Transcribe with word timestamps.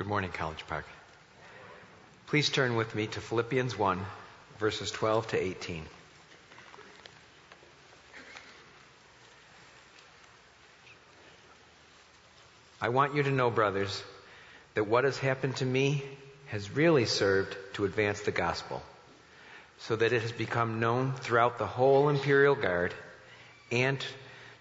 Good 0.00 0.06
morning, 0.06 0.30
College 0.30 0.64
Park. 0.66 0.86
Please 2.28 2.48
turn 2.48 2.74
with 2.74 2.94
me 2.94 3.06
to 3.08 3.20
Philippians 3.20 3.76
1, 3.76 4.00
verses 4.58 4.90
12 4.90 5.26
to 5.28 5.36
18. 5.36 5.84
I 12.80 12.88
want 12.88 13.14
you 13.14 13.24
to 13.24 13.30
know, 13.30 13.50
brothers, 13.50 14.02
that 14.72 14.86
what 14.86 15.04
has 15.04 15.18
happened 15.18 15.56
to 15.56 15.66
me 15.66 16.02
has 16.46 16.70
really 16.70 17.04
served 17.04 17.54
to 17.74 17.84
advance 17.84 18.22
the 18.22 18.30
gospel, 18.30 18.82
so 19.80 19.96
that 19.96 20.14
it 20.14 20.22
has 20.22 20.32
become 20.32 20.80
known 20.80 21.12
throughout 21.12 21.58
the 21.58 21.66
whole 21.66 22.08
imperial 22.08 22.54
guard 22.54 22.94
and 23.70 24.02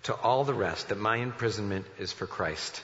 to 0.03 0.13
all 0.13 0.43
the 0.43 0.53
rest 0.53 0.89
that 0.89 0.99
my 0.99 1.15
imprisonment 1.15 1.85
is 1.97 2.11
for 2.11 2.27
Christ. 2.27 2.83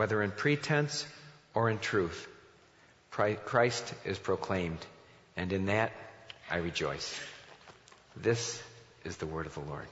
whether 0.00 0.22
in 0.22 0.30
pretense 0.30 1.06
or 1.52 1.68
in 1.68 1.78
truth, 1.78 2.26
Christ 3.10 3.92
is 4.06 4.18
proclaimed, 4.18 4.78
and 5.36 5.52
in 5.52 5.66
that 5.66 5.92
I 6.50 6.56
rejoice. 6.56 7.20
This 8.16 8.62
is 9.04 9.18
the 9.18 9.26
word 9.26 9.44
of 9.44 9.52
the 9.52 9.60
Lord. 9.60 9.84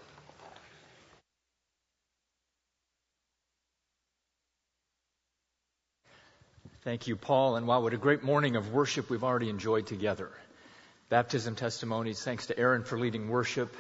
Thank 6.85 7.07
you, 7.07 7.17
Paul. 7.17 7.57
And 7.57 7.67
wow, 7.67 7.83
what 7.83 7.93
a 7.93 7.99
great 7.99 8.23
morning 8.23 8.57
of 8.57 8.73
worship 8.73 9.11
we've 9.11 9.25
already 9.25 9.51
enjoyed 9.51 9.89
together. 9.89 10.31
Baptism 11.11 11.55
testimonies. 11.55 12.23
Thanks 12.23 12.47
to 12.47 12.59
Aaron 12.59 12.83
for 12.83 12.99
leading 12.99 13.29
worship. 13.29 13.77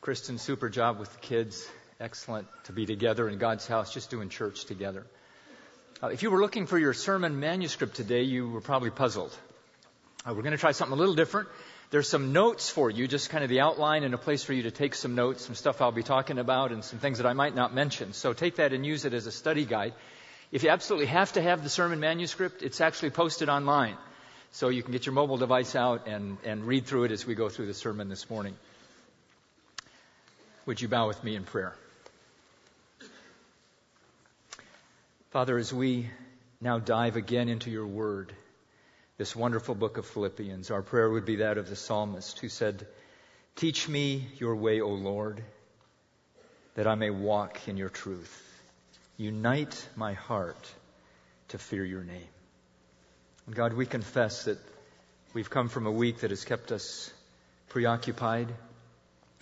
Kristen, 0.00 0.38
super 0.38 0.70
job 0.70 0.98
with 0.98 1.12
the 1.12 1.20
kids. 1.20 1.68
Excellent 2.00 2.48
to 2.64 2.72
be 2.72 2.86
together 2.86 3.28
in 3.28 3.36
God's 3.36 3.66
house, 3.66 3.92
just 3.92 4.08
doing 4.08 4.30
church 4.30 4.64
together. 4.64 5.04
Uh, 6.02 6.08
if 6.08 6.22
you 6.22 6.30
were 6.30 6.40
looking 6.40 6.64
for 6.64 6.78
your 6.78 6.94
sermon 6.94 7.40
manuscript 7.40 7.94
today, 7.94 8.22
you 8.22 8.48
were 8.48 8.62
probably 8.62 8.88
puzzled. 8.88 9.36
Uh, 10.24 10.32
we're 10.32 10.40
going 10.40 10.52
to 10.52 10.58
try 10.58 10.72
something 10.72 10.96
a 10.96 10.98
little 10.98 11.14
different. 11.14 11.50
There's 11.90 12.08
some 12.08 12.32
notes 12.32 12.70
for 12.70 12.88
you, 12.88 13.06
just 13.06 13.28
kind 13.28 13.44
of 13.44 13.50
the 13.50 13.60
outline 13.60 14.02
and 14.02 14.14
a 14.14 14.18
place 14.18 14.42
for 14.42 14.54
you 14.54 14.62
to 14.62 14.70
take 14.70 14.94
some 14.94 15.14
notes, 15.14 15.44
some 15.44 15.54
stuff 15.54 15.82
I'll 15.82 15.92
be 15.92 16.02
talking 16.02 16.38
about, 16.38 16.72
and 16.72 16.82
some 16.82 17.00
things 17.00 17.18
that 17.18 17.26
I 17.26 17.34
might 17.34 17.54
not 17.54 17.74
mention. 17.74 18.14
So 18.14 18.32
take 18.32 18.56
that 18.56 18.72
and 18.72 18.86
use 18.86 19.04
it 19.04 19.12
as 19.12 19.26
a 19.26 19.32
study 19.32 19.66
guide. 19.66 19.92
If 20.50 20.62
you 20.62 20.70
absolutely 20.70 21.08
have 21.08 21.34
to 21.34 21.42
have 21.42 21.62
the 21.62 21.68
sermon 21.68 22.00
manuscript, 22.00 22.62
it's 22.62 22.80
actually 22.80 23.10
posted 23.10 23.50
online. 23.50 23.96
So 24.52 24.70
you 24.70 24.82
can 24.82 24.92
get 24.92 25.04
your 25.04 25.12
mobile 25.12 25.36
device 25.36 25.76
out 25.76 26.06
and, 26.06 26.38
and 26.44 26.66
read 26.66 26.86
through 26.86 27.04
it 27.04 27.12
as 27.12 27.26
we 27.26 27.34
go 27.34 27.50
through 27.50 27.66
the 27.66 27.74
sermon 27.74 28.08
this 28.08 28.30
morning. 28.30 28.56
Would 30.64 30.80
you 30.80 30.88
bow 30.88 31.08
with 31.08 31.22
me 31.22 31.36
in 31.36 31.44
prayer? 31.44 31.74
Father, 35.30 35.58
as 35.58 35.72
we 35.72 36.10
now 36.60 36.80
dive 36.80 37.14
again 37.14 37.48
into 37.48 37.70
your 37.70 37.86
word, 37.86 38.32
this 39.16 39.36
wonderful 39.36 39.76
book 39.76 39.96
of 39.96 40.04
Philippians, 40.06 40.72
our 40.72 40.82
prayer 40.82 41.08
would 41.08 41.24
be 41.24 41.36
that 41.36 41.56
of 41.56 41.68
the 41.68 41.76
psalmist 41.76 42.40
who 42.40 42.48
said, 42.48 42.84
Teach 43.54 43.88
me 43.88 44.26
your 44.38 44.56
way, 44.56 44.80
O 44.80 44.88
Lord, 44.88 45.44
that 46.74 46.88
I 46.88 46.96
may 46.96 47.10
walk 47.10 47.68
in 47.68 47.76
your 47.76 47.90
truth. 47.90 48.42
Unite 49.18 49.88
my 49.94 50.14
heart 50.14 50.68
to 51.50 51.58
fear 51.58 51.84
your 51.84 52.02
name. 52.02 52.28
And 53.46 53.54
God, 53.54 53.72
we 53.74 53.86
confess 53.86 54.46
that 54.46 54.58
we've 55.32 55.48
come 55.48 55.68
from 55.68 55.86
a 55.86 55.92
week 55.92 56.22
that 56.22 56.30
has 56.30 56.44
kept 56.44 56.72
us 56.72 57.08
preoccupied. 57.68 58.48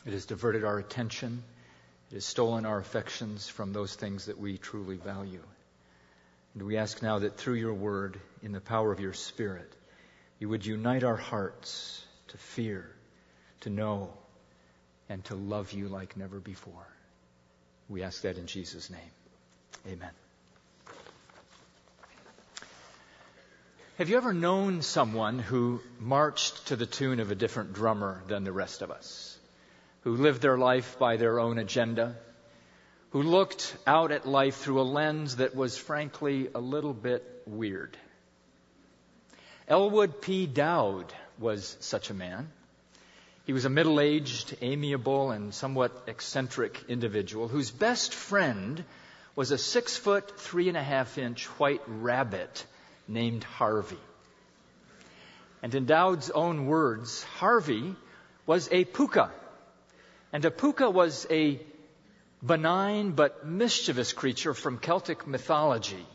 It 0.04 0.12
has 0.12 0.26
diverted 0.26 0.64
our 0.64 0.78
attention. 0.78 1.42
It 2.10 2.16
has 2.16 2.26
stolen 2.26 2.66
our 2.66 2.78
affections 2.78 3.48
from 3.48 3.72
those 3.72 3.94
things 3.94 4.26
that 4.26 4.38
we 4.38 4.58
truly 4.58 4.96
value. 4.96 5.40
And 6.58 6.66
we 6.66 6.76
ask 6.76 7.02
now 7.02 7.20
that 7.20 7.36
through 7.36 7.54
your 7.54 7.72
word, 7.72 8.18
in 8.42 8.50
the 8.50 8.60
power 8.60 8.90
of 8.90 8.98
your 8.98 9.12
spirit, 9.12 9.72
you 10.40 10.48
would 10.48 10.66
unite 10.66 11.04
our 11.04 11.14
hearts 11.14 12.04
to 12.28 12.36
fear, 12.36 12.90
to 13.60 13.70
know, 13.70 14.12
and 15.08 15.24
to 15.26 15.36
love 15.36 15.70
you 15.70 15.86
like 15.86 16.16
never 16.16 16.40
before. 16.40 16.88
We 17.88 18.02
ask 18.02 18.22
that 18.22 18.38
in 18.38 18.48
Jesus' 18.48 18.90
name. 18.90 19.12
Amen. 19.86 20.10
Have 23.98 24.08
you 24.08 24.16
ever 24.16 24.32
known 24.32 24.82
someone 24.82 25.38
who 25.38 25.80
marched 26.00 26.66
to 26.66 26.74
the 26.74 26.86
tune 26.86 27.20
of 27.20 27.30
a 27.30 27.36
different 27.36 27.72
drummer 27.72 28.20
than 28.26 28.42
the 28.42 28.50
rest 28.50 28.82
of 28.82 28.90
us? 28.90 29.38
Who 30.00 30.16
lived 30.16 30.42
their 30.42 30.58
life 30.58 30.98
by 30.98 31.18
their 31.18 31.38
own 31.38 31.58
agenda? 31.58 32.16
Who 33.10 33.22
looked 33.22 33.74
out 33.86 34.12
at 34.12 34.28
life 34.28 34.56
through 34.56 34.82
a 34.82 34.82
lens 34.82 35.36
that 35.36 35.56
was 35.56 35.78
frankly 35.78 36.50
a 36.54 36.60
little 36.60 36.92
bit 36.92 37.24
weird? 37.46 37.96
Elwood 39.66 40.20
P. 40.20 40.46
Dowd 40.46 41.10
was 41.38 41.78
such 41.80 42.10
a 42.10 42.14
man. 42.14 42.50
He 43.46 43.54
was 43.54 43.64
a 43.64 43.70
middle 43.70 43.98
aged, 43.98 44.58
amiable, 44.60 45.30
and 45.30 45.54
somewhat 45.54 46.04
eccentric 46.06 46.84
individual 46.88 47.48
whose 47.48 47.70
best 47.70 48.12
friend 48.12 48.84
was 49.34 49.52
a 49.52 49.58
six 49.58 49.96
foot, 49.96 50.38
three 50.38 50.68
and 50.68 50.76
a 50.76 50.82
half 50.82 51.16
inch 51.16 51.46
white 51.58 51.80
rabbit 51.86 52.66
named 53.06 53.42
Harvey. 53.42 53.96
And 55.62 55.74
in 55.74 55.86
Dowd's 55.86 56.28
own 56.28 56.66
words, 56.66 57.22
Harvey 57.22 57.96
was 58.44 58.68
a 58.70 58.84
pooka. 58.84 59.30
And 60.30 60.44
a 60.44 60.50
pooka 60.50 60.92
was 60.92 61.26
a 61.30 61.58
benign 62.44 63.12
but 63.12 63.46
mischievous 63.46 64.12
creature 64.12 64.54
from 64.54 64.78
Celtic 64.78 65.26
mythology 65.26 66.06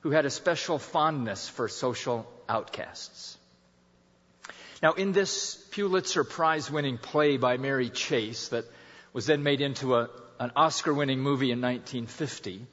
who 0.00 0.10
had 0.10 0.26
a 0.26 0.30
special 0.30 0.78
fondness 0.78 1.48
for 1.48 1.68
social 1.68 2.26
outcasts. 2.48 3.36
Now, 4.82 4.94
in 4.94 5.12
this 5.12 5.54
Pulitzer 5.70 6.24
Prize 6.24 6.70
winning 6.70 6.98
play 6.98 7.36
by 7.36 7.56
Mary 7.56 7.88
Chase 7.88 8.48
that 8.48 8.64
was 9.12 9.26
then 9.26 9.44
made 9.44 9.60
into 9.60 9.94
a, 9.94 10.10
an 10.40 10.50
Oscar 10.56 10.92
winning 10.92 11.20
movie 11.20 11.52
in 11.52 11.60
1950, 11.60 12.66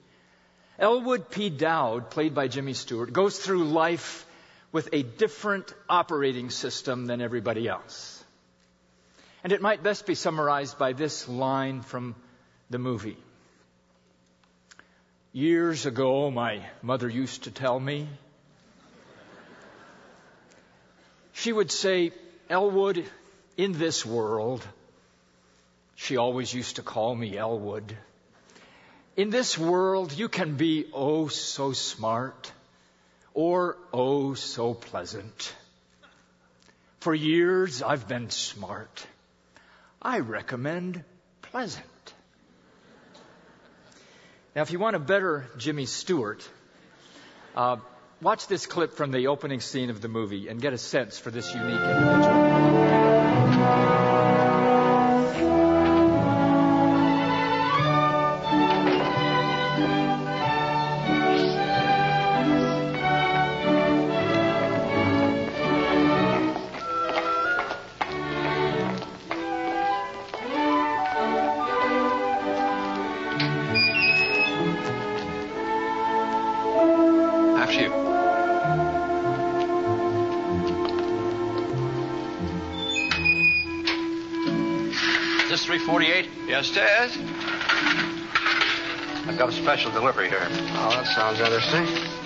Elwood 0.80 1.30
P. 1.30 1.50
Dowd, 1.50 2.10
played 2.10 2.34
by 2.34 2.48
Jimmy 2.48 2.74
Stewart, 2.74 3.14
goes 3.14 3.38
through 3.38 3.66
life 3.66 4.26
with 4.72 4.90
a 4.92 5.04
different 5.04 5.74
operating 5.88 6.50
system 6.50 7.06
than 7.06 7.22
everybody 7.22 7.68
else. 7.68 8.24
And 9.44 9.54
it 9.54 9.62
might 9.62 9.84
best 9.84 10.06
be 10.06 10.16
summarized 10.16 10.80
by 10.80 10.94
this 10.94 11.28
line 11.28 11.82
from 11.82 12.16
the 12.70 12.80
movie. 12.80 13.18
Years 15.34 15.86
ago, 15.86 16.32
my 16.32 16.62
mother 16.82 17.10
used 17.10 17.44
to 17.44 17.52
tell 17.52 17.80
me, 17.80 18.08
she 21.34 21.54
would 21.54 21.72
say, 21.72 22.12
Elwood, 22.50 23.06
in 23.58 23.74
this 23.74 24.06
world, 24.06 24.66
she 25.96 26.18
always 26.18 26.54
used 26.54 26.78
to 26.78 26.82
call 26.82 27.16
me 27.16 27.38
Elwood. 27.38 27.96
In 29.16 29.30
this 29.30 29.58
world, 29.58 30.14
you 30.14 30.30
can 30.30 30.56
be 30.56 30.86
oh 30.94 31.28
so 31.28 31.74
smart 31.74 32.52
or 33.34 33.78
oh 33.94 34.34
so 34.34 34.74
pleasant. 34.74 35.54
For 37.00 37.14
years, 37.14 37.82
I've 37.82 38.08
been 38.08 38.30
smart. 38.30 39.06
I 40.02 40.20
recommend 40.20 41.04
pleasant. 41.42 41.86
Now, 44.56 44.64
if 44.64 44.72
you 44.72 44.80
want 44.80 44.96
a 44.96 45.00
better 45.00 45.46
Jimmy 45.58 45.86
Stewart, 45.86 46.48
uh, 47.56 47.78
watch 48.22 48.48
this 48.48 48.66
clip 48.66 48.94
from 48.94 49.12
the 49.12 49.28
opening 49.28 49.60
scene 49.60 49.92
of 49.92 50.02
the 50.02 50.08
movie 50.08 50.48
and 50.48 50.60
get 50.60 50.74
a 50.74 50.78
sense 50.78 51.20
for 51.20 51.30
this 51.30 51.54
unique 51.54 51.80
individual. 51.80 53.09
Interesting. 91.40 91.86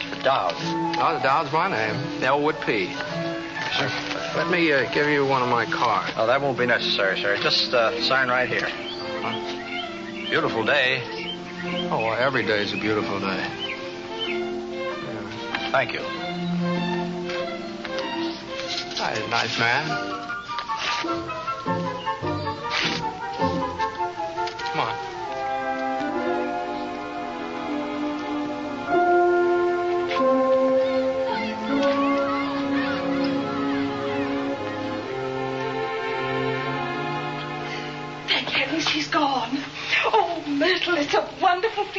The 0.10 0.24
Dowd. 0.24 0.56
Oh, 0.98 1.13
the 1.13 1.19
Dowd's 1.21 1.51
my 1.51 1.69
name. 1.69 2.24
Elwood 2.24 2.56
P. 2.65 2.92
Sir? 3.77 3.92
Let 4.36 4.50
me 4.50 4.74
uh, 4.74 4.92
give 4.92 5.07
you 5.07 5.24
one 5.24 5.44
of 5.44 5.50
my 5.50 5.68
cards. 5.68 6.12
Oh, 6.18 6.25
that 6.25 6.42
won't 6.42 6.57
be 6.57 6.65
necessary, 6.65 7.21
sir. 7.21 7.38
Just 7.38 7.71
uh, 7.75 8.01
sign 8.01 8.30
right 8.30 8.50
here. 8.50 8.68
Beautiful 10.30 10.63
day. 10.63 11.04
Oh, 11.92 12.00
well, 12.00 12.13
every 12.15 12.44
day's 12.44 12.74
a 12.74 12.77
beautiful 12.77 13.19
day. 13.19 13.45
Thank 15.71 15.94
you. 15.94 16.01
Hi, 18.98 19.27
nice 19.30 19.60
man. 19.60 20.12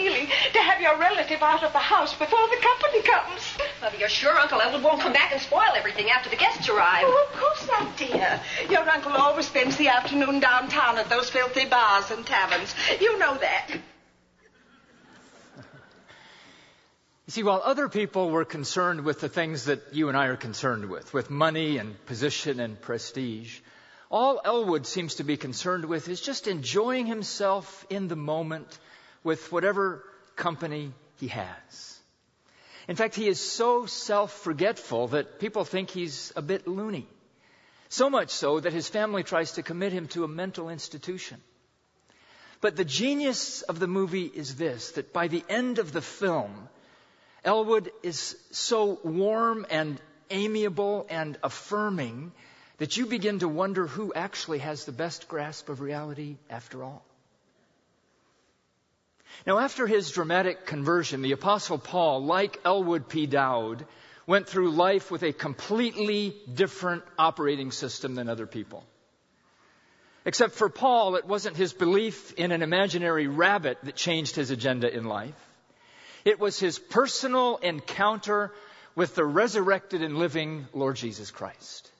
Feeling 0.04 0.26
to 0.52 0.58
have 0.60 0.80
your 0.82 0.98
relative 0.98 1.42
out 1.42 1.62
of 1.62 1.72
the 1.72 1.78
house 1.78 2.12
before 2.14 2.46
the 2.48 2.60
company 2.60 3.02
comes. 3.02 3.40
Mother, 3.80 3.96
you're 3.98 4.08
sure 4.08 4.36
Uncle 4.38 4.60
Elwood 4.60 4.82
won't 4.82 5.00
come 5.00 5.14
back 5.14 5.32
and 5.32 5.40
spoil 5.40 5.72
everything 5.74 6.10
after 6.10 6.28
the 6.28 6.36
guests 6.36 6.68
arrive? 6.68 7.04
Oh, 7.06 7.28
of 7.30 7.40
course 7.40 7.66
not, 7.68 7.96
dear. 7.96 8.40
Your 8.68 8.88
uncle 8.88 9.12
always 9.12 9.46
spends 9.46 9.76
the 9.76 9.88
afternoon 9.88 10.40
downtown 10.40 10.98
at 10.98 11.08
those 11.08 11.30
filthy 11.30 11.64
bars 11.64 12.10
and 12.10 12.26
taverns. 12.26 12.74
You 13.00 13.18
know 13.18 13.36
that. 13.38 13.70
You 17.26 17.30
see, 17.30 17.42
while 17.42 17.62
other 17.64 17.88
people 17.88 18.28
were 18.28 18.44
concerned 18.44 19.06
with 19.06 19.20
the 19.20 19.30
things 19.30 19.64
that 19.64 19.94
you 19.94 20.10
and 20.10 20.18
I 20.18 20.26
are 20.26 20.36
concerned 20.36 20.90
with, 20.90 21.14
with 21.14 21.30
money 21.30 21.78
and 21.78 22.04
position 22.04 22.60
and 22.60 22.78
prestige, 22.78 23.60
all 24.10 24.42
Elwood 24.44 24.86
seems 24.86 25.14
to 25.14 25.24
be 25.24 25.38
concerned 25.38 25.86
with 25.86 26.10
is 26.10 26.20
just 26.20 26.46
enjoying 26.46 27.06
himself 27.06 27.86
in 27.88 28.08
the 28.08 28.16
moment 28.16 28.78
with 29.25 29.50
whatever 29.50 30.05
company 30.37 30.93
he 31.17 31.29
has. 31.29 31.99
In 32.87 32.97
fact, 32.97 33.15
he 33.15 33.26
is 33.26 33.41
so 33.41 33.87
self-forgetful 33.87 35.09
that 35.09 35.41
people 35.41 35.65
think 35.65 35.91
he's 35.91 36.32
a 36.37 36.43
bit 36.43 36.69
loony. 36.69 37.09
So 37.88 38.11
much 38.11 38.31
so 38.31 38.61
that 38.61 38.73
his 38.73 38.88
family 38.88 39.23
tries 39.23 39.53
to 39.53 39.62
commit 39.62 39.93
him 39.93 40.09
to 40.09 40.25
a 40.25 40.29
mental 40.29 40.69
institution. 40.69 41.41
But 42.61 42.76
the 42.76 42.85
genius 42.85 43.62
of 43.62 43.79
the 43.79 43.87
movie 43.87 44.26
is 44.26 44.56
this, 44.56 44.93
that 44.93 45.12
by 45.12 45.29
the 45.29 45.44
end 45.49 45.79
of 45.79 45.93
the 45.93 46.03
film, 46.03 46.69
Elwood 47.44 47.91
is 48.03 48.37
so 48.50 48.99
warm 49.05 49.67
and 49.71 50.00
amiable 50.31 51.06
and 51.11 51.38
affirming 51.43 52.32
that 52.79 52.97
you 52.97 53.06
begin 53.06 53.38
to 53.38 53.49
wonder 53.49 53.87
who 53.87 54.12
actually 54.15 54.59
has 54.59 54.85
the 54.85 54.93
best 54.93 55.29
grasp 55.29 55.69
of 55.69 55.81
reality 55.81 56.37
after 56.50 56.82
all. 56.82 57.05
Now, 59.46 59.58
after 59.58 59.86
his 59.86 60.10
dramatic 60.10 60.66
conversion, 60.66 61.22
the 61.22 61.32
Apostle 61.32 61.78
Paul, 61.78 62.25
like 62.25 62.60
Elwood 62.64 63.08
P. 63.08 63.26
Dowd, 63.26 63.86
went 64.26 64.48
through 64.48 64.70
life 64.70 65.10
with 65.10 65.22
a 65.22 65.32
completely 65.32 66.34
different 66.52 67.02
operating 67.19 67.70
system 67.70 68.14
than 68.14 68.28
other 68.28 68.46
people. 68.46 68.84
Except 70.25 70.54
for 70.54 70.70
Paul, 70.70 71.16
it 71.16 71.26
wasn't 71.26 71.56
his 71.56 71.75
belief 71.75 72.32
in 72.34 72.50
an 72.50 72.62
imaginary 72.62 73.26
rabbit 73.26 73.78
that 73.82 73.94
changed 73.94 74.36
his 74.36 74.50
agenda 74.50 74.90
in 74.90 75.04
life. 75.04 75.34
It 76.25 76.40
was 76.40 76.58
his 76.58 76.78
personal 76.78 77.58
encounter 77.58 78.54
with 78.94 79.14
the 79.14 79.25
resurrected 79.25 80.02
and 80.02 80.16
living 80.16 80.66
Lord 80.72 80.96
Jesus 80.96 81.30
Christ. 81.30 81.90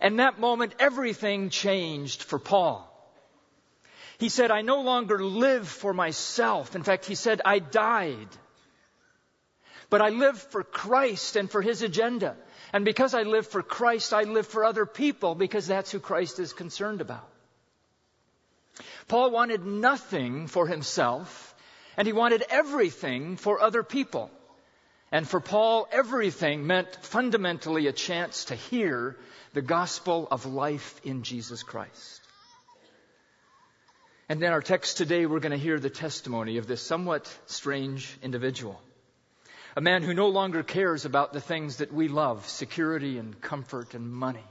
And 0.00 0.18
that 0.18 0.38
moment, 0.38 0.74
everything 0.78 1.48
changed 1.48 2.22
for 2.22 2.38
Paul. 2.38 2.88
He 4.22 4.28
said, 4.28 4.52
I 4.52 4.62
no 4.62 4.82
longer 4.82 5.18
live 5.20 5.66
for 5.66 5.92
myself. 5.92 6.76
In 6.76 6.84
fact, 6.84 7.06
he 7.06 7.16
said, 7.16 7.40
I 7.44 7.58
died. 7.58 8.28
But 9.90 10.00
I 10.00 10.10
live 10.10 10.40
for 10.40 10.62
Christ 10.62 11.34
and 11.34 11.50
for 11.50 11.60
his 11.60 11.82
agenda. 11.82 12.36
And 12.72 12.84
because 12.84 13.14
I 13.14 13.24
live 13.24 13.48
for 13.48 13.64
Christ, 13.64 14.14
I 14.14 14.22
live 14.22 14.46
for 14.46 14.64
other 14.64 14.86
people 14.86 15.34
because 15.34 15.66
that's 15.66 15.90
who 15.90 15.98
Christ 15.98 16.38
is 16.38 16.52
concerned 16.52 17.00
about. 17.00 17.28
Paul 19.08 19.32
wanted 19.32 19.66
nothing 19.66 20.46
for 20.46 20.68
himself, 20.68 21.52
and 21.96 22.06
he 22.06 22.12
wanted 22.12 22.44
everything 22.48 23.36
for 23.36 23.60
other 23.60 23.82
people. 23.82 24.30
And 25.10 25.26
for 25.26 25.40
Paul, 25.40 25.88
everything 25.90 26.68
meant 26.68 26.94
fundamentally 27.02 27.88
a 27.88 27.92
chance 27.92 28.44
to 28.44 28.54
hear 28.54 29.16
the 29.52 29.62
gospel 29.62 30.28
of 30.30 30.46
life 30.46 31.00
in 31.02 31.24
Jesus 31.24 31.64
Christ. 31.64 32.21
And 34.28 34.42
in 34.42 34.52
our 34.52 34.62
text 34.62 34.96
today, 34.96 35.26
we're 35.26 35.40
going 35.40 35.52
to 35.52 35.58
hear 35.58 35.78
the 35.78 35.90
testimony 35.90 36.58
of 36.58 36.66
this 36.66 36.80
somewhat 36.80 37.26
strange 37.46 38.16
individual. 38.22 38.80
A 39.76 39.80
man 39.80 40.02
who 40.02 40.14
no 40.14 40.28
longer 40.28 40.62
cares 40.62 41.04
about 41.04 41.32
the 41.32 41.40
things 41.40 41.78
that 41.78 41.92
we 41.92 42.08
love, 42.08 42.48
security 42.48 43.18
and 43.18 43.40
comfort 43.40 43.94
and 43.94 44.12
money. 44.12 44.44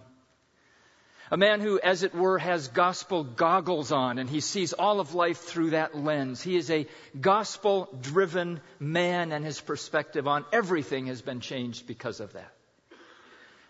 A 1.33 1.38
man 1.38 1.62
who, 1.62 1.79
as 1.79 2.03
it 2.03 2.13
were, 2.13 2.38
has 2.39 2.68
gospel 2.68 3.23
goggles 3.23 3.94
on 3.94 4.18
and 4.18 4.29
he 4.29 4.41
sees 4.41 4.73
all 4.73 5.00
of 5.00 5.15
life 5.15 5.38
through 5.38 5.69
that 5.69 5.95
lens. 5.95 6.41
He 6.41 6.57
is 6.57 6.69
a 6.69 6.88
gospel 7.19 7.88
driven 8.01 8.59
man 8.79 9.31
and 9.31 9.45
his 9.45 9.62
perspective 9.62 10.27
on 10.27 10.44
everything 10.51 11.07
has 11.07 11.21
been 11.21 11.39
changed 11.39 11.88
because 11.88 12.19
of 12.19 12.33
that. 12.33 12.53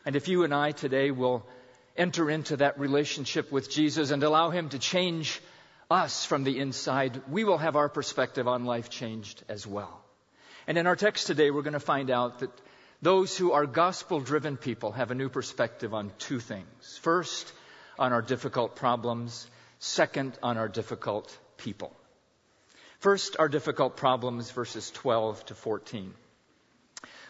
And 0.06 0.16
if 0.16 0.28
you 0.28 0.44
and 0.44 0.56
I 0.56 0.72
today 0.72 1.12
will 1.12 1.46
enter 1.96 2.32
into 2.32 2.58
that 2.58 2.80
relationship 2.80 3.52
with 3.52 3.70
Jesus 3.70 4.10
and 4.10 4.24
allow 4.24 4.50
him 4.50 4.70
to 4.70 4.80
change 4.80 5.40
us 5.92 6.26
from 6.26 6.44
the 6.44 6.58
inside, 6.58 7.22
we 7.30 7.44
will 7.44 7.58
have 7.58 7.76
our 7.76 7.90
perspective 7.90 8.48
on 8.48 8.66
life 8.66 8.90
changed 8.90 9.44
as 9.50 9.68
well. 9.68 10.02
And 10.68 10.78
in 10.78 10.88
our 10.88 10.96
text 10.96 11.28
today, 11.28 11.52
we're 11.52 11.64
going 11.64 11.74
to 11.74 11.80
find 11.80 12.10
out 12.10 12.40
that 12.40 12.52
those 13.02 13.38
who 13.38 13.52
are 13.52 13.66
gospel 13.66 14.20
driven 14.20 14.58
people 14.58 14.92
have 14.92 15.12
a 15.12 15.16
new 15.16 15.30
perspective 15.30 15.94
on 15.94 16.12
two 16.20 16.40
things. 16.40 17.00
First, 17.02 17.52
on 18.00 18.14
our 18.14 18.22
difficult 18.22 18.76
problems. 18.76 19.48
Second, 19.80 20.38
on 20.42 20.58
our 20.58 20.68
difficult 20.68 21.36
people. 21.58 21.92
First, 23.00 23.36
our 23.40 23.50
difficult 23.50 23.98
problems, 23.98 24.52
verses 24.52 24.92
12 24.92 25.46
to 25.48 25.56
14. 25.56 26.14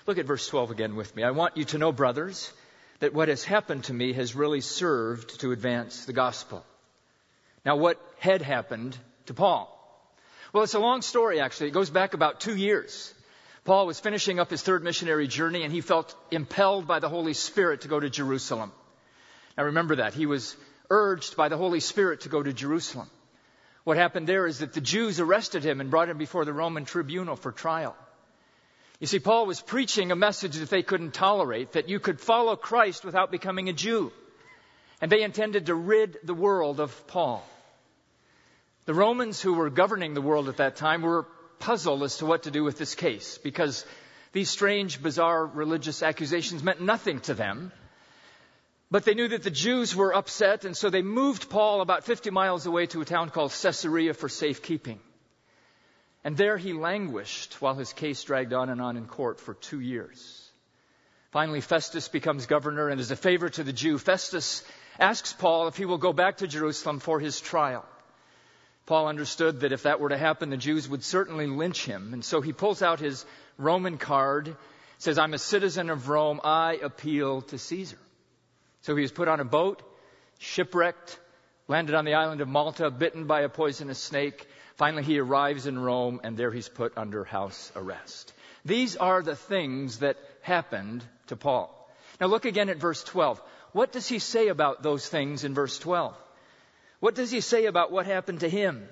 Look 0.06 0.18
at 0.18 0.26
verse 0.26 0.48
12 0.48 0.72
again 0.72 0.96
with 0.96 1.16
me. 1.16 1.24
I 1.24 1.32
want 1.32 1.56
you 1.56 1.64
to 1.66 1.78
know, 1.78 1.92
brothers, 1.92 2.52
that 3.00 3.14
what 3.14 3.30
has 3.30 3.44
happened 3.44 3.86
to 3.86 3.94
me 3.94 4.14
has 4.14 4.36
really 4.36 4.62
served 4.62 5.40
to 5.42 5.52
advance 5.52 6.06
the 6.06 6.14
gospel. 6.14 6.66
Now, 7.66 7.76
what 7.76 8.00
had 8.20 8.42
happened 8.42 8.98
to 9.28 9.34
Paul? 9.34 9.78
Well, 10.54 10.64
it's 10.64 10.74
a 10.74 10.80
long 10.80 11.02
story, 11.02 11.40
actually. 11.40 11.68
It 11.68 11.74
goes 11.74 11.90
back 11.90 12.14
about 12.14 12.42
two 12.42 12.56
years. 12.56 13.14
Paul 13.64 13.86
was 13.86 14.00
finishing 14.00 14.40
up 14.40 14.50
his 14.50 14.64
third 14.64 14.84
missionary 14.84 15.28
journey 15.28 15.64
and 15.64 15.72
he 15.72 15.82
felt 15.82 16.16
impelled 16.32 16.88
by 16.88 17.00
the 17.00 17.10
Holy 17.10 17.34
Spirit 17.34 17.82
to 17.82 17.88
go 17.88 18.00
to 18.00 18.10
Jerusalem. 18.10 18.72
Now 19.58 19.66
remember 19.66 19.98
that. 19.98 20.14
He 20.16 20.26
was 20.26 20.58
urged 20.90 21.38
by 21.38 21.48
the 21.48 21.58
Holy 21.58 21.80
Spirit 21.80 22.22
to 22.22 22.30
go 22.30 22.42
to 22.42 22.52
Jerusalem. 22.52 23.10
What 23.84 23.98
happened 23.98 24.28
there 24.28 24.48
is 24.48 24.60
that 24.60 24.74
the 24.74 24.82
Jews 24.82 25.20
arrested 25.20 25.64
him 25.64 25.80
and 25.80 25.92
brought 25.92 26.10
him 26.10 26.18
before 26.18 26.44
the 26.44 26.54
Roman 26.54 26.86
tribunal 26.86 27.36
for 27.36 27.52
trial. 27.52 27.96
You 29.00 29.08
see, 29.08 29.20
Paul 29.20 29.46
was 29.46 29.62
preaching 29.62 30.12
a 30.12 30.16
message 30.16 30.58
that 30.58 30.70
they 30.70 30.84
couldn't 30.84 31.14
tolerate, 31.14 31.72
that 31.72 31.90
you 31.90 32.00
could 32.00 32.20
follow 32.20 32.56
Christ 32.56 33.04
without 33.04 33.32
becoming 33.32 33.70
a 33.70 33.74
Jew. 33.74 34.12
And 35.02 35.12
they 35.12 35.24
intended 35.24 35.66
to 35.66 35.76
rid 35.76 36.20
the 36.24 36.36
world 36.36 36.80
of 36.80 37.08
Paul. 37.08 37.44
The 38.86 38.94
Romans 38.94 39.42
who 39.42 39.54
were 39.54 39.70
governing 39.70 40.14
the 40.14 40.22
world 40.22 40.48
at 40.48 40.58
that 40.58 40.76
time 40.76 41.02
were 41.02 41.28
puzzled 41.60 42.04
as 42.04 42.18
to 42.18 42.26
what 42.26 42.44
to 42.44 42.52
do 42.52 42.64
with 42.64 42.78
this 42.78 42.96
case 42.96 43.40
because 43.40 43.86
these 44.32 44.50
strange, 44.50 45.02
bizarre 45.02 45.46
religious 45.46 46.04
accusations 46.04 46.64
meant 46.64 46.82
nothing 46.82 47.20
to 47.22 47.34
them. 47.34 47.72
But 48.90 49.06
they 49.06 49.14
knew 49.14 49.28
that 49.30 49.44
the 49.44 49.50
Jews 49.50 49.96
were 49.96 50.16
upset, 50.16 50.66
and 50.66 50.76
so 50.76 50.90
they 50.90 51.02
moved 51.02 51.50
Paul 51.50 51.82
about 51.82 52.04
50 52.04 52.30
miles 52.30 52.66
away 52.66 52.86
to 52.88 53.02
a 53.02 53.06
town 53.06 53.30
called 53.30 53.52
Caesarea 53.52 54.14
for 54.14 54.30
safekeeping. 54.30 55.00
And 56.24 56.38
there 56.38 56.58
he 56.58 56.74
languished 56.74 57.62
while 57.62 57.76
his 57.76 57.94
case 57.94 58.24
dragged 58.24 58.54
on 58.54 58.70
and 58.70 58.82
on 58.82 58.98
in 58.98 59.06
court 59.06 59.40
for 59.40 59.54
two 59.54 59.80
years. 59.80 60.50
Finally, 61.32 61.62
Festus 61.62 62.10
becomes 62.10 62.46
governor, 62.46 62.90
and 62.90 63.00
as 63.00 63.12
a 63.12 63.16
favor 63.16 63.48
to 63.50 63.64
the 63.64 63.74
Jew, 63.74 63.98
Festus 63.98 64.64
asks 65.00 65.34
Paul 65.34 65.68
if 65.68 65.78
he 65.78 65.86
will 65.86 65.98
go 65.98 66.14
back 66.14 66.38
to 66.38 66.48
Jerusalem 66.48 67.00
for 67.00 67.20
his 67.20 67.40
trial. 67.40 67.86
Paul 68.86 69.08
understood 69.08 69.62
that 69.62 69.72
if 69.72 69.84
that 69.84 70.00
were 70.00 70.10
to 70.10 70.18
happen, 70.18 70.50
the 70.50 70.58
Jews 70.58 70.90
would 70.90 71.04
certainly 71.04 71.48
lynch 71.48 71.86
him. 71.86 72.14
And 72.14 72.26
so 72.26 72.42
he 72.42 72.52
pulls 72.52 72.82
out 72.82 73.00
his 73.00 73.26
Roman 73.58 73.98
card, 73.98 74.56
says, 74.98 75.18
I'm 75.18 75.34
a 75.34 75.40
citizen 75.40 75.90
of 75.90 76.10
Rome. 76.10 76.42
I 76.44 76.78
appeal 76.82 77.42
to 77.44 77.58
Caesar. 77.58 78.00
So 78.82 78.96
he 78.96 79.04
was 79.04 79.12
put 79.12 79.28
on 79.28 79.40
a 79.40 79.46
boat, 79.46 79.82
shipwrecked, 80.40 81.20
landed 81.68 81.96
on 81.96 82.06
the 82.06 82.16
island 82.16 82.42
of 82.42 82.48
Malta, 82.48 82.90
bitten 82.90 83.28
by 83.28 83.42
a 83.42 83.50
poisonous 83.50 84.00
snake. 84.00 84.48
Finally, 84.76 85.04
he 85.04 85.20
arrives 85.20 85.68
in 85.68 85.78
Rome, 85.78 86.20
and 86.24 86.36
there 86.36 86.52
he's 86.52 86.68
put 86.68 86.98
under 86.98 87.24
house 87.24 87.72
arrest. 87.76 88.34
These 88.66 88.98
are 88.98 89.22
the 89.22 89.36
things 89.36 90.00
that 90.00 90.18
happened 90.42 91.04
to 91.28 91.36
Paul. 91.36 91.78
Now 92.20 92.28
look 92.28 92.46
again 92.46 92.70
at 92.70 92.78
verse 92.78 93.04
12. 93.04 93.42
What 93.74 93.92
does 93.92 94.08
he 94.08 94.20
say 94.20 94.48
about 94.50 94.84
those 94.84 95.08
things 95.08 95.44
in 95.44 95.54
verse 95.54 95.80
12? 95.80 96.16
What 97.00 97.16
does 97.16 97.32
he 97.32 97.42
say 97.42 97.66
about 97.66 97.92
what 97.92 98.06
happened 98.06 98.42
to 98.42 98.50
him? 98.50 98.88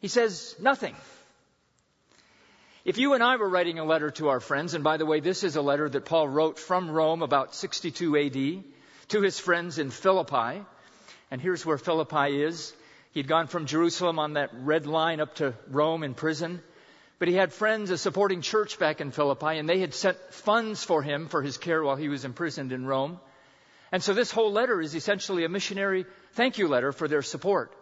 He 0.00 0.08
says 0.08 0.54
nothing. 0.58 0.94
If 2.84 2.98
you 2.98 3.12
and 3.12 3.22
I 3.22 3.36
were 3.36 3.48
writing 3.48 3.78
a 3.78 3.84
letter 3.84 4.10
to 4.12 4.30
our 4.30 4.40
friends, 4.40 4.74
and 4.74 4.82
by 4.82 4.96
the 4.96 5.06
way, 5.06 5.20
this 5.20 5.44
is 5.44 5.56
a 5.56 5.62
letter 5.62 5.88
that 5.88 6.06
Paul 6.06 6.28
wrote 6.28 6.58
from 6.58 6.90
Rome 6.90 7.22
about 7.22 7.54
62 7.54 8.16
AD 8.16 8.64
to 9.08 9.20
his 9.20 9.38
friends 9.38 9.78
in 9.78 9.90
Philippi, 9.90 10.64
and 11.30 11.40
here's 11.40 11.64
where 11.66 11.78
Philippi 11.78 12.42
is. 12.42 12.72
He'd 13.12 13.28
gone 13.28 13.48
from 13.48 13.66
Jerusalem 13.66 14.18
on 14.18 14.34
that 14.34 14.50
red 14.54 14.86
line 14.86 15.20
up 15.20 15.36
to 15.36 15.54
Rome 15.68 16.02
in 16.02 16.14
prison. 16.14 16.62
But 17.20 17.28
he 17.28 17.34
had 17.34 17.52
friends, 17.52 17.90
a 17.90 17.98
supporting 17.98 18.40
church 18.40 18.78
back 18.78 19.02
in 19.02 19.10
Philippi, 19.10 19.58
and 19.58 19.68
they 19.68 19.78
had 19.78 19.92
sent 19.92 20.16
funds 20.32 20.82
for 20.82 21.02
him 21.02 21.28
for 21.28 21.42
his 21.42 21.58
care 21.58 21.84
while 21.84 21.96
he 21.96 22.08
was 22.08 22.24
imprisoned 22.24 22.72
in 22.72 22.86
Rome. 22.86 23.20
And 23.92 24.02
so 24.02 24.14
this 24.14 24.30
whole 24.30 24.52
letter 24.52 24.80
is 24.80 24.94
essentially 24.94 25.44
a 25.44 25.50
missionary 25.50 26.06
thank 26.32 26.56
you 26.56 26.66
letter 26.66 26.92
for 26.92 27.08
their 27.08 27.20
support. 27.20 27.72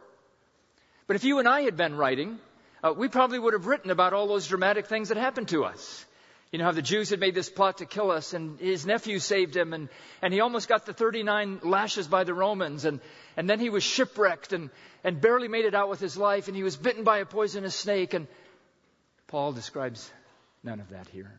But 1.06 1.14
if 1.14 1.22
you 1.22 1.38
and 1.38 1.46
I 1.46 1.60
had 1.60 1.76
been 1.76 1.94
writing, 1.94 2.40
uh, 2.82 2.92
we 2.96 3.06
probably 3.06 3.38
would 3.38 3.52
have 3.52 3.66
written 3.66 3.92
about 3.92 4.12
all 4.12 4.26
those 4.26 4.48
dramatic 4.48 4.86
things 4.86 5.08
that 5.10 5.16
happened 5.16 5.48
to 5.50 5.64
us. 5.64 6.04
You 6.50 6.58
know 6.58 6.64
how 6.64 6.72
the 6.72 6.82
Jews 6.82 7.10
had 7.10 7.20
made 7.20 7.36
this 7.36 7.48
plot 7.48 7.78
to 7.78 7.86
kill 7.86 8.10
us, 8.10 8.32
and 8.32 8.58
his 8.58 8.86
nephew 8.86 9.20
saved 9.20 9.56
him, 9.56 9.72
and, 9.72 9.88
and 10.20 10.34
he 10.34 10.40
almost 10.40 10.66
got 10.66 10.84
the 10.84 10.92
39 10.92 11.60
lashes 11.62 12.08
by 12.08 12.24
the 12.24 12.34
Romans, 12.34 12.84
and, 12.84 13.00
and 13.36 13.48
then 13.48 13.60
he 13.60 13.70
was 13.70 13.84
shipwrecked 13.84 14.52
and, 14.52 14.70
and 15.04 15.20
barely 15.20 15.46
made 15.46 15.64
it 15.64 15.76
out 15.76 15.88
with 15.88 16.00
his 16.00 16.16
life, 16.16 16.48
and 16.48 16.56
he 16.56 16.64
was 16.64 16.76
bitten 16.76 17.04
by 17.04 17.18
a 17.18 17.26
poisonous 17.26 17.76
snake, 17.76 18.14
and 18.14 18.26
Paul 19.28 19.52
describes 19.52 20.10
none 20.62 20.80
of 20.80 20.90
that 20.90 21.06
here. 21.08 21.32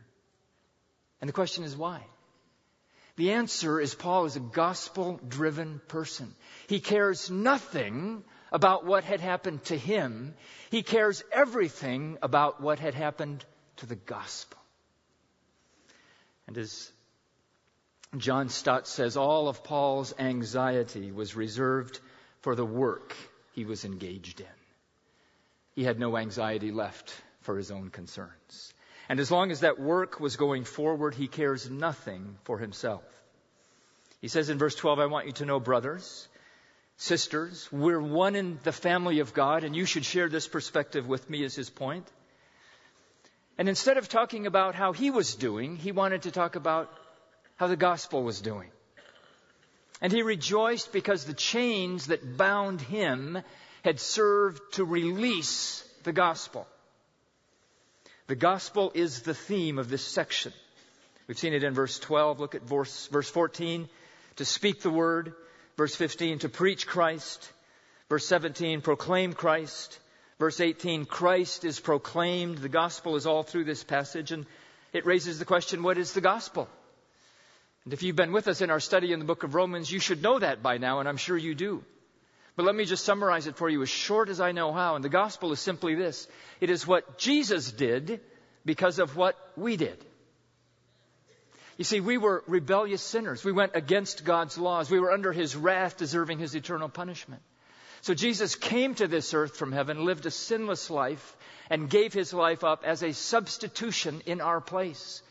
And 1.22 1.28
the 1.28 1.34
question 1.34 1.64
is 1.64 1.76
why? 1.76 2.02
The 3.18 3.32
answer 3.32 3.82
is 3.82 3.94
Paul 3.94 4.26
is 4.26 4.38
a 4.38 4.40
gospel 4.40 5.20
driven 5.28 5.82
person. 5.90 6.34
He 6.68 6.80
cares 6.80 7.30
nothing 7.30 8.24
about 8.52 8.86
what 8.86 9.04
had 9.04 9.20
happened 9.20 9.64
to 9.66 9.78
him. 9.78 10.36
He 10.72 10.84
cares 10.84 11.24
everything 11.32 12.18
about 12.22 12.62
what 12.62 12.80
had 12.80 12.94
happened 12.94 13.44
to 13.78 13.86
the 13.86 13.96
gospel. 13.96 14.58
And 16.48 16.58
as 16.58 16.92
John 18.18 18.50
Stott 18.50 18.88
says, 18.88 19.18
all 19.18 19.50
of 19.50 19.64
Paul's 19.64 20.14
anxiety 20.18 21.12
was 21.12 21.36
reserved 21.36 22.00
for 22.42 22.56
the 22.56 22.66
work 22.66 23.16
he 23.54 23.66
was 23.66 23.84
engaged 23.84 24.40
in. 24.40 24.48
He 25.76 25.84
had 25.84 26.00
no 26.00 26.18
anxiety 26.18 26.72
left 26.72 27.14
for 27.42 27.58
his 27.58 27.72
own 27.72 27.90
concerns. 27.90 28.74
And 29.08 29.20
as 29.20 29.32
long 29.32 29.52
as 29.52 29.62
that 29.62 29.80
work 29.80 30.20
was 30.20 30.36
going 30.36 30.64
forward, 30.64 31.16
he 31.16 31.28
cares 31.28 31.70
nothing 31.70 32.38
for 32.44 32.60
himself. 32.60 33.04
He 34.22 34.28
says 34.28 34.50
in 34.50 34.58
verse 34.58 34.76
12, 34.76 35.00
I 35.00 35.06
want 35.08 35.26
you 35.26 35.32
to 35.34 35.46
know, 35.46 35.60
brothers, 35.60 36.28
sisters, 36.98 37.68
we're 37.72 38.02
one 38.02 38.36
in 38.36 38.60
the 38.64 38.72
family 38.72 39.20
of 39.20 39.34
God, 39.34 39.64
and 39.64 39.76
you 39.76 39.86
should 39.86 40.06
share 40.06 40.30
this 40.30 40.48
perspective 40.48 41.08
with 41.08 41.30
me, 41.30 41.44
is 41.44 41.56
his 41.56 41.70
point. 41.70 42.06
And 43.58 43.68
instead 43.68 43.98
of 43.98 44.10
talking 44.10 44.46
about 44.46 44.76
how 44.76 44.94
he 44.94 45.10
was 45.10 45.36
doing, 45.36 45.76
he 45.76 45.92
wanted 45.92 46.24
to 46.24 46.32
talk 46.32 46.56
about 46.56 46.94
how 47.56 47.68
the 47.68 47.76
gospel 47.76 48.24
was 48.24 48.42
doing. 48.42 48.70
And 50.02 50.14
he 50.14 50.22
rejoiced 50.22 50.94
because 50.94 51.26
the 51.26 51.34
chains 51.34 52.08
that 52.08 52.38
bound 52.38 52.80
him 52.80 53.42
had 53.84 54.00
served 54.00 54.62
to 54.74 54.86
release 54.86 55.84
the 56.04 56.14
gospel. 56.14 56.68
The 58.30 58.36
gospel 58.36 58.92
is 58.94 59.24
the 59.24 59.34
theme 59.34 59.80
of 59.80 59.90
this 59.90 60.06
section. 60.06 60.54
We've 61.28 61.40
seen 61.40 61.56
it 61.56 61.64
in 61.64 61.74
verse 61.74 61.98
12. 61.98 62.40
Look 62.40 62.54
at 62.54 62.62
verse, 62.62 63.08
verse 63.08 63.28
14. 63.28 63.90
To 64.36 64.46
speak 64.46 64.82
the 64.82 64.92
word. 64.92 65.34
Verse 65.78 65.96
15. 65.96 66.38
To 66.40 66.50
preach 66.50 66.86
Christ. 66.86 67.52
Verse 68.08 68.28
17. 68.28 68.82
Proclaim 68.82 69.34
Christ. 69.34 69.98
Verse 70.38 70.60
18. 70.60 71.08
Christ 71.08 71.66
is 71.66 71.80
proclaimed. 71.80 72.60
The 72.60 72.70
gospel 72.70 73.16
is 73.16 73.26
all 73.26 73.42
through 73.42 73.64
this 73.64 73.84
passage. 73.84 74.32
And 74.32 74.46
it 74.94 75.08
raises 75.08 75.40
the 75.40 75.46
question, 75.46 75.82
what 75.82 75.98
is 75.98 76.14
the 76.14 76.22
gospel? 76.22 76.70
And 77.84 77.94
if 77.94 78.04
you've 78.04 78.16
been 78.16 78.32
with 78.32 78.48
us 78.48 78.62
in 78.62 78.70
our 78.70 78.80
study 78.80 79.12
in 79.12 79.18
the 79.18 79.26
book 79.26 79.42
of 79.42 79.56
Romans, 79.56 79.92
you 79.92 80.00
should 80.00 80.22
know 80.22 80.38
that 80.38 80.62
by 80.62 80.78
now, 80.78 81.00
and 81.00 81.10
I'm 81.10 81.18
sure 81.18 81.36
you 81.36 81.56
do. 81.56 81.84
But 82.60 82.66
let 82.66 82.76
me 82.76 82.84
just 82.84 83.06
summarize 83.06 83.48
it 83.48 83.56
for 83.56 83.70
you 83.70 83.82
as 83.84 83.88
short 83.88 84.28
as 84.28 84.42
I 84.42 84.52
know 84.52 84.74
how. 84.74 84.96
And 84.96 85.02
the 85.02 85.08
gospel 85.08 85.54
is 85.54 85.62
simply 85.62 85.96
this 85.96 86.28
it 86.60 86.70
is 86.70 86.86
what 86.86 87.18
Jesus 87.18 87.72
did 87.72 88.20
because 88.66 89.00
of 89.00 89.16
what 89.16 89.38
we 89.56 89.78
did. 89.78 89.98
You 91.78 91.86
see, 91.86 92.02
we 92.02 92.18
were 92.18 92.44
rebellious 92.48 93.02
sinners. 93.02 93.46
We 93.46 93.54
went 93.54 93.78
against 93.78 94.26
God's 94.26 94.58
laws. 94.58 94.92
We 94.92 95.00
were 95.00 95.14
under 95.14 95.32
His 95.32 95.56
wrath, 95.56 95.96
deserving 95.96 96.40
His 96.40 96.54
eternal 96.54 96.90
punishment. 96.90 97.42
So 98.02 98.14
Jesus 98.14 98.56
came 98.56 98.94
to 98.96 99.08
this 99.08 99.34
earth 99.34 99.56
from 99.56 99.72
heaven, 99.72 100.04
lived 100.04 100.26
a 100.26 100.30
sinless 100.30 100.90
life, 100.90 101.38
and 101.70 101.90
gave 101.90 102.12
His 102.12 102.34
life 102.34 102.66
up 102.66 102.84
as 102.84 103.04
a 103.04 103.14
substitution 103.14 104.22
in 104.26 104.42
our 104.42 104.60
place. 104.60 105.22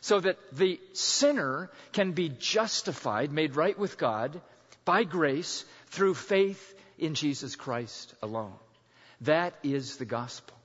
So 0.00 0.18
that 0.18 0.36
the 0.50 0.80
sinner 0.94 1.70
can 1.92 2.10
be 2.10 2.28
justified, 2.28 3.30
made 3.30 3.54
right 3.54 3.78
with 3.78 3.98
God, 3.98 4.40
by 4.84 5.04
grace 5.04 5.64
through 5.88 6.14
faith 6.14 6.74
in 6.98 7.14
Jesus 7.14 7.56
Christ 7.56 8.14
alone. 8.22 8.52
That 9.22 9.54
is 9.62 9.96
the 9.96 10.04
gospel. 10.04 10.56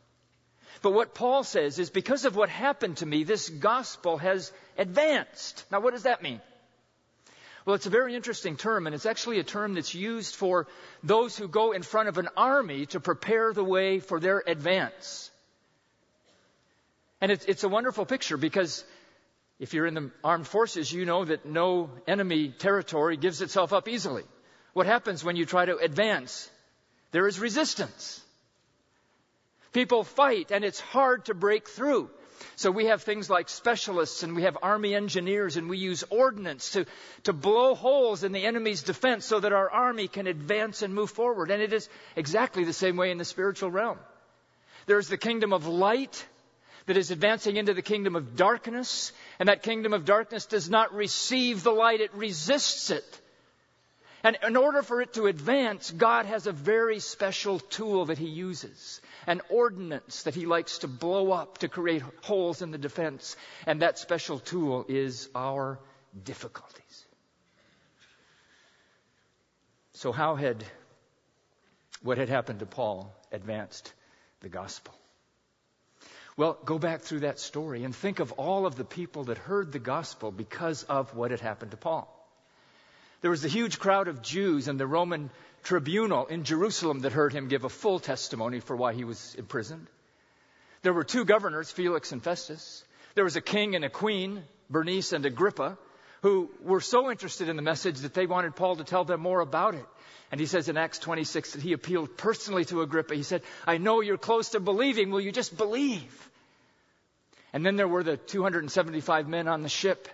But 0.82 0.94
what 0.94 1.14
Paul 1.14 1.44
says 1.44 1.80
is 1.80 1.90
because 1.90 2.26
of 2.26 2.36
what 2.36 2.50
happened 2.50 2.98
to 2.98 3.06
me, 3.06 3.24
this 3.24 3.50
gospel 3.50 4.18
has 4.18 4.52
advanced. 4.78 5.66
Now, 5.72 5.80
what 5.80 5.94
does 5.94 6.04
that 6.04 6.22
mean? 6.22 6.42
Well, 7.66 7.76
it's 7.76 7.86
a 7.86 7.92
very 7.92 8.16
interesting 8.16 8.56
term, 8.56 8.88
and 8.88 8.96
it's 8.96 9.06
actually 9.06 9.40
a 9.40 9.44
term 9.44 9.74
that's 9.74 9.94
used 9.94 10.36
for 10.36 10.68
those 11.04 11.36
who 11.36 11.48
go 11.48 11.74
in 11.74 11.82
front 11.82 12.08
of 12.08 12.18
an 12.18 12.30
army 12.38 12.86
to 12.88 13.00
prepare 13.00 13.52
the 13.54 13.64
way 13.64 14.00
for 14.00 14.20
their 14.20 14.42
advance. 14.48 15.30
And 17.20 17.32
it's, 17.32 17.46
it's 17.46 17.64
a 17.64 17.70
wonderful 17.70 18.06
picture 18.06 18.38
because 18.38 18.86
if 19.60 19.74
you're 19.74 19.88
in 19.88 19.96
the 19.96 20.12
armed 20.24 20.48
forces, 20.48 20.92
you 20.92 21.06
know 21.06 21.26
that 21.26 21.46
no 21.46 21.90
enemy 22.08 22.50
territory 22.50 23.18
gives 23.18 23.42
itself 23.42 23.74
up 23.74 23.88
easily. 23.88 24.24
What 24.74 24.86
happens 24.86 25.24
when 25.24 25.36
you 25.36 25.46
try 25.46 25.66
to 25.66 25.78
advance? 25.78 26.50
There 27.12 27.28
is 27.28 27.40
resistance. 27.40 28.22
People 29.74 30.04
fight 30.04 30.52
and 30.52 30.64
it's 30.64 30.80
hard 30.80 31.26
to 31.26 31.34
break 31.34 31.68
through. 31.68 32.10
So 32.56 32.70
we 32.70 32.86
have 32.86 33.02
things 33.02 33.30
like 33.30 33.50
specialists 33.50 34.22
and 34.22 34.36
we 34.36 34.44
have 34.44 34.58
army 34.62 34.94
engineers 34.94 35.58
and 35.58 35.70
we 35.70 35.80
use 35.80 36.04
ordnance 36.10 36.72
to, 36.72 36.86
to 37.24 37.34
blow 37.34 37.74
holes 37.74 38.24
in 38.24 38.32
the 38.32 38.46
enemy's 38.46 38.84
defense 38.84 39.26
so 39.26 39.40
that 39.40 39.54
our 39.54 39.70
army 39.70 40.08
can 40.08 40.28
advance 40.28 40.84
and 40.84 40.94
move 40.94 41.10
forward. 41.10 41.50
And 41.50 41.62
it 41.62 41.74
is 41.74 41.90
exactly 42.16 42.64
the 42.64 42.74
same 42.74 42.96
way 42.96 43.10
in 43.10 43.18
the 43.18 43.26
spiritual 43.26 43.72
realm. 43.72 43.98
There's 44.86 45.08
the 45.08 45.18
kingdom 45.18 45.54
of 45.54 45.66
light 45.66 46.26
that 46.88 46.98
is 46.98 47.12
advancing 47.12 47.58
into 47.58 47.74
the 47.74 47.82
kingdom 47.82 48.16
of 48.16 48.36
darkness, 48.36 49.12
and 49.40 49.50
that 49.50 49.62
kingdom 49.62 49.94
of 49.94 50.06
darkness 50.06 50.46
does 50.46 50.70
not 50.70 50.94
receive 50.94 51.64
the 51.64 51.72
light, 51.72 52.02
it 52.02 52.14
resists 52.14 52.90
it. 52.90 53.22
And 54.24 54.38
in 54.46 54.56
order 54.56 54.82
for 54.82 55.02
it 55.02 55.14
to 55.14 55.28
advance, 55.28 55.92
God 55.92 56.26
has 56.26 56.48
a 56.48 56.52
very 56.52 57.00
special 57.00 57.60
tool 57.60 58.06
that 58.06 58.18
He 58.18 58.28
uses 58.28 59.00
an 59.28 59.42
ordinance 59.50 60.24
that 60.24 60.34
He 60.34 60.46
likes 60.46 60.80
to 60.80 60.88
blow 60.88 61.32
up 61.32 61.60
to 61.60 61.68
create 61.68 62.02
holes 62.24 62.62
in 62.62 62.72
the 62.72 62.78
defense. 62.78 63.36
And 63.66 63.82
that 63.82 64.00
special 64.00 64.40
tool 64.40 64.86
is 64.88 65.30
our 65.36 65.80
difficulties. 66.24 67.06
So, 69.94 70.12
how 70.12 70.36
had 70.36 70.64
what 72.02 72.18
had 72.18 72.30
happened 72.30 72.60
to 72.60 72.66
Paul 72.66 73.14
advanced 73.32 73.94
the 74.42 74.50
gospel? 74.50 74.94
Well, 76.38 76.56
go 76.64 76.78
back 76.78 77.02
through 77.02 77.22
that 77.22 77.40
story 77.40 77.84
and 77.84 77.96
think 77.96 78.20
of 78.20 78.32
all 78.34 78.68
of 78.68 78.76
the 78.76 78.86
people 78.86 79.26
that 79.26 79.40
heard 79.40 79.72
the 79.72 79.80
gospel 79.80 80.32
because 80.32 80.84
of 80.84 81.16
what 81.16 81.32
had 81.32 81.40
happened 81.42 81.72
to 81.72 81.78
Paul. 81.78 82.14
There 83.22 83.32
was 83.32 83.44
a 83.44 83.48
huge 83.48 83.80
crowd 83.80 84.08
of 84.08 84.22
Jews 84.22 84.68
in 84.68 84.78
the 84.78 84.86
Roman 84.86 85.32
tribunal 85.64 86.28
in 86.28 86.44
Jerusalem 86.44 87.00
that 87.00 87.12
heard 87.12 87.34
him 87.34 87.48
give 87.48 87.64
a 87.64 87.70
full 87.70 87.98
testimony 87.98 88.60
for 88.60 88.76
why 88.76 88.94
he 88.94 89.04
was 89.04 89.34
imprisoned. 89.34 89.88
There 90.84 90.94
were 90.94 91.04
two 91.04 91.26
governors, 91.26 91.72
Felix 91.72 92.12
and 92.12 92.24
Festus. 92.24 92.84
There 93.16 93.24
was 93.24 93.36
a 93.36 93.42
king 93.42 93.76
and 93.76 93.84
a 93.84 93.90
queen, 93.90 94.44
Bernice 94.70 95.14
and 95.14 95.26
Agrippa, 95.26 95.80
who 96.22 96.50
were 96.62 96.82
so 96.82 97.12
interested 97.12 97.50
in 97.50 97.56
the 97.56 97.62
message 97.62 98.00
that 98.00 98.14
they 98.14 98.26
wanted 98.26 98.56
Paul 98.56 98.78
to 98.78 98.84
tell 98.84 99.04
them 99.04 99.22
more 99.22 99.42
about 99.42 99.76
it. 99.76 99.86
And 100.32 100.40
he 100.40 100.48
says 100.48 100.68
in 100.68 100.78
Acts 100.78 101.00
26 101.00 101.54
that 101.54 101.62
he 101.62 101.74
appealed 101.74 102.18
personally 102.18 102.66
to 102.66 102.82
Agrippa. 102.82 103.16
He 103.16 103.24
said, 103.24 103.44
I 103.66 103.78
know 103.78 104.02
you're 104.02 104.18
close 104.18 104.50
to 104.50 104.60
believing. 104.60 105.10
Will 105.10 105.22
you 105.22 105.32
just 105.32 105.56
believe? 105.56 106.30
And 107.54 107.66
then 107.66 107.78
there 107.78 107.88
were 107.88 108.04
the 108.04 108.18
275 108.18 109.28
men 109.28 109.48
on 109.48 109.64
the 109.64 109.70
ship. 109.70 110.08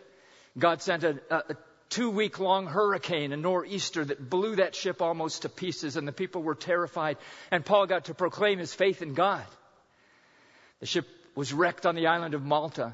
God 0.57 0.81
sent 0.81 1.03
a, 1.03 1.19
a, 1.31 1.55
two 1.89 2.11
week 2.11 2.39
long 2.39 2.67
hurricane, 2.67 3.31
a 3.33 3.37
nor'easter 3.37 4.05
that 4.05 4.29
blew 4.29 4.55
that 4.57 4.75
ship 4.75 5.01
almost 5.01 5.43
to 5.43 5.49
pieces, 5.49 5.95
and 5.95 6.07
the 6.07 6.11
people 6.11 6.43
were 6.43 6.55
terrified. 6.55 7.17
And 7.49 7.65
Paul 7.65 7.87
got 7.87 8.05
to 8.05 8.13
proclaim 8.13 8.59
his 8.59 8.73
faith 8.73 9.01
in 9.01 9.13
God. 9.15 9.45
The 10.79 10.85
ship 10.85 11.07
was 11.35 11.53
wrecked 11.53 11.85
on 11.85 11.95
the 11.95 12.07
island 12.07 12.33
of 12.35 12.43
Malta, 12.43 12.93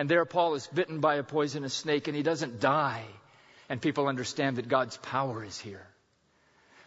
and 0.00 0.08
there 0.08 0.24
Paul 0.24 0.54
is 0.54 0.66
bitten 0.66 1.00
by 1.00 1.16
a 1.16 1.22
poisonous 1.22 1.74
snake, 1.74 2.08
and 2.08 2.16
he 2.16 2.22
doesn't 2.22 2.58
die. 2.58 3.04
And 3.68 3.82
people 3.82 4.08
understand 4.08 4.56
that 4.56 4.66
God's 4.66 4.96
power 4.96 5.44
is 5.44 5.58
here. 5.58 5.86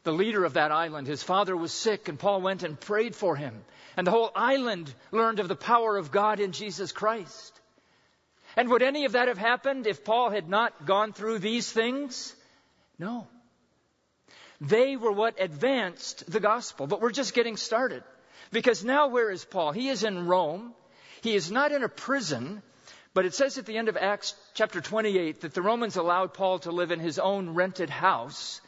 The 0.01 0.11
leader 0.11 0.43
of 0.43 0.55
that 0.55 0.71
island, 0.71 1.05
his 1.05 1.21
father 1.21 1.55
was 1.55 1.71
sick, 1.71 2.09
and 2.09 2.17
Paul 2.17 2.41
went 2.41 2.63
and 2.63 2.79
prayed 2.79 3.15
for 3.15 3.35
him. 3.35 3.53
And 3.95 4.07
the 4.07 4.11
whole 4.11 4.31
island 4.35 4.91
learned 5.11 5.39
of 5.39 5.47
the 5.47 5.55
power 5.55 5.95
of 5.95 6.09
God 6.09 6.39
in 6.39 6.53
Jesus 6.53 6.91
Christ. 6.91 7.61
And 8.57 8.67
would 8.69 8.81
any 8.81 9.05
of 9.05 9.11
that 9.11 9.27
have 9.27 9.37
happened 9.37 9.85
if 9.85 10.03
Paul 10.03 10.31
had 10.31 10.49
not 10.49 10.87
gone 10.87 11.13
through 11.13 11.37
these 11.37 11.71
things? 11.71 12.35
No. 12.97 13.27
They 14.59 14.95
were 14.95 15.11
what 15.11 15.39
advanced 15.39 16.31
the 16.31 16.39
gospel, 16.39 16.87
but 16.87 16.99
we're 16.99 17.11
just 17.11 17.35
getting 17.35 17.57
started. 17.57 18.03
Because 18.51 18.83
now 18.83 19.09
where 19.09 19.29
is 19.29 19.45
Paul? 19.45 19.71
He 19.71 19.89
is 19.89 20.03
in 20.03 20.25
Rome. 20.25 20.73
He 21.21 21.35
is 21.35 21.51
not 21.51 21.71
in 21.71 21.83
a 21.83 21.89
prison, 21.89 22.63
but 23.13 23.25
it 23.25 23.33
says 23.33 23.57
at 23.57 23.65
the 23.65 23.77
end 23.77 23.89
of 23.89 23.97
Acts 23.97 24.35
chapter 24.53 24.81
28 24.81 25.41
that 25.41 25.53
the 25.53 25.61
Romans 25.61 25.95
allowed 25.95 26.33
Paul 26.33 26.59
to 26.59 26.71
live 26.71 26.91
in 26.91 26.99
his 26.99 27.19
own 27.19 27.51
rented 27.51 27.89
house, 27.89 28.61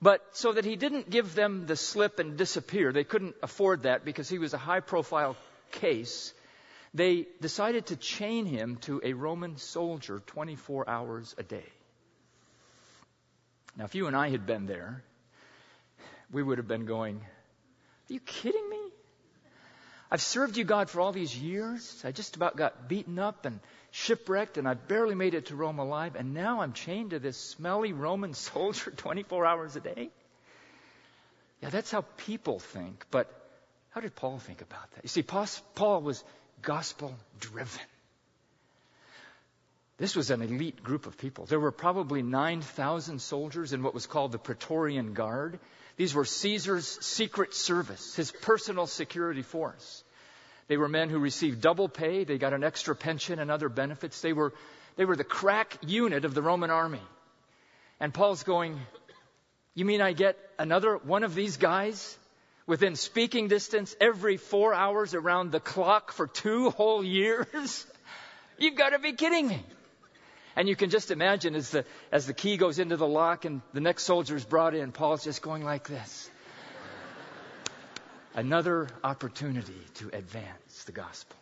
but 0.00 0.24
so 0.32 0.52
that 0.52 0.64
he 0.64 0.76
didn't 0.76 1.10
give 1.10 1.34
them 1.34 1.66
the 1.66 1.76
slip 1.76 2.18
and 2.18 2.36
disappear. 2.36 2.92
They 2.92 3.04
couldn't 3.04 3.36
afford 3.42 3.82
that 3.82 4.04
because 4.04 4.28
he 4.28 4.38
was 4.38 4.54
a 4.54 4.58
high 4.58 4.80
profile 4.80 5.36
case 5.70 6.32
they 6.94 7.26
decided 7.40 7.86
to 7.86 7.96
chain 7.96 8.46
him 8.46 8.76
to 8.82 9.00
a 9.04 9.12
Roman 9.12 9.56
soldier 9.56 10.20
24 10.26 10.88
hours 10.88 11.34
a 11.38 11.42
day. 11.42 11.66
Now, 13.76 13.84
if 13.84 13.94
you 13.94 14.06
and 14.06 14.16
I 14.16 14.30
had 14.30 14.46
been 14.46 14.66
there, 14.66 15.02
we 16.32 16.42
would 16.42 16.58
have 16.58 16.68
been 16.68 16.86
going, 16.86 17.16
Are 17.16 18.12
you 18.12 18.20
kidding? 18.20 18.67
I've 20.10 20.22
served 20.22 20.56
you, 20.56 20.64
God, 20.64 20.88
for 20.88 21.00
all 21.00 21.12
these 21.12 21.36
years. 21.36 22.02
I 22.04 22.12
just 22.12 22.36
about 22.36 22.56
got 22.56 22.88
beaten 22.88 23.18
up 23.18 23.44
and 23.44 23.60
shipwrecked, 23.90 24.56
and 24.56 24.66
I 24.66 24.74
barely 24.74 25.14
made 25.14 25.34
it 25.34 25.46
to 25.46 25.56
Rome 25.56 25.78
alive, 25.78 26.16
and 26.16 26.34
now 26.34 26.60
I'm 26.60 26.72
chained 26.72 27.10
to 27.10 27.18
this 27.18 27.36
smelly 27.36 27.92
Roman 27.92 28.34
soldier 28.52 28.90
24 28.90 29.46
hours 29.46 29.76
a 29.76 29.80
day? 29.80 30.10
Yeah, 31.62 31.70
that's 31.70 31.90
how 31.90 32.02
people 32.16 32.58
think, 32.58 33.04
but 33.10 33.28
how 33.90 34.00
did 34.00 34.14
Paul 34.14 34.38
think 34.38 34.62
about 34.62 34.90
that? 34.92 35.04
You 35.04 35.08
see, 35.08 35.22
Paul 35.22 36.02
was 36.02 36.22
gospel 36.62 37.14
driven. 37.40 37.80
This 39.98 40.14
was 40.14 40.30
an 40.30 40.42
elite 40.42 40.82
group 40.82 41.06
of 41.06 41.18
people. 41.18 41.46
There 41.46 41.58
were 41.58 41.72
probably 41.72 42.22
9,000 42.22 43.20
soldiers 43.20 43.72
in 43.72 43.82
what 43.82 43.94
was 43.94 44.06
called 44.06 44.30
the 44.30 44.38
Praetorian 44.38 45.12
Guard. 45.12 45.58
These 45.98 46.14
were 46.14 46.24
Caesar's 46.24 46.86
secret 47.04 47.52
service, 47.54 48.14
his 48.14 48.30
personal 48.30 48.86
security 48.86 49.42
force. 49.42 50.04
They 50.68 50.76
were 50.76 50.88
men 50.88 51.10
who 51.10 51.18
received 51.18 51.60
double 51.60 51.88
pay. 51.88 52.22
They 52.22 52.38
got 52.38 52.52
an 52.52 52.62
extra 52.62 52.94
pension 52.94 53.40
and 53.40 53.50
other 53.50 53.68
benefits. 53.68 54.20
They 54.20 54.32
were, 54.32 54.54
they 54.96 55.04
were 55.04 55.16
the 55.16 55.24
crack 55.24 55.76
unit 55.84 56.24
of 56.24 56.34
the 56.34 56.42
Roman 56.42 56.70
army. 56.70 57.02
And 57.98 58.14
Paul's 58.14 58.44
going, 58.44 58.78
You 59.74 59.84
mean 59.84 60.00
I 60.00 60.12
get 60.12 60.38
another 60.56 60.98
one 60.98 61.24
of 61.24 61.34
these 61.34 61.56
guys 61.56 62.16
within 62.64 62.94
speaking 62.94 63.48
distance 63.48 63.96
every 64.00 64.36
four 64.36 64.72
hours 64.72 65.14
around 65.14 65.50
the 65.50 65.58
clock 65.58 66.12
for 66.12 66.28
two 66.28 66.70
whole 66.70 67.02
years? 67.02 67.84
You've 68.58 68.76
got 68.76 68.90
to 68.90 69.00
be 69.00 69.14
kidding 69.14 69.48
me. 69.48 69.64
And 70.58 70.68
you 70.68 70.74
can 70.74 70.90
just 70.90 71.12
imagine 71.12 71.54
as 71.54 71.70
the, 71.70 71.84
as 72.10 72.26
the 72.26 72.34
key 72.34 72.56
goes 72.56 72.80
into 72.80 72.96
the 72.96 73.06
lock 73.06 73.44
and 73.44 73.62
the 73.74 73.80
next 73.80 74.02
soldier 74.02 74.34
is 74.34 74.44
brought 74.44 74.74
in, 74.74 74.90
Paul's 74.90 75.22
just 75.22 75.40
going 75.40 75.62
like 75.62 75.86
this. 75.86 76.28
Another 78.34 78.88
opportunity 79.04 79.80
to 79.94 80.10
advance 80.12 80.82
the 80.84 80.90
gospel. 80.90 81.36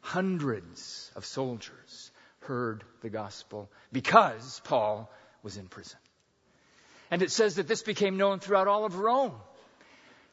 Hundreds 0.00 1.12
of 1.14 1.24
soldiers 1.24 2.10
heard 2.40 2.82
the 3.02 3.08
gospel 3.08 3.70
because 3.92 4.60
Paul 4.64 5.08
was 5.44 5.56
in 5.56 5.68
prison. 5.68 6.00
And 7.08 7.22
it 7.22 7.30
says 7.30 7.54
that 7.54 7.68
this 7.68 7.84
became 7.84 8.16
known 8.16 8.40
throughout 8.40 8.66
all 8.66 8.84
of 8.84 8.96
Rome. 8.96 9.34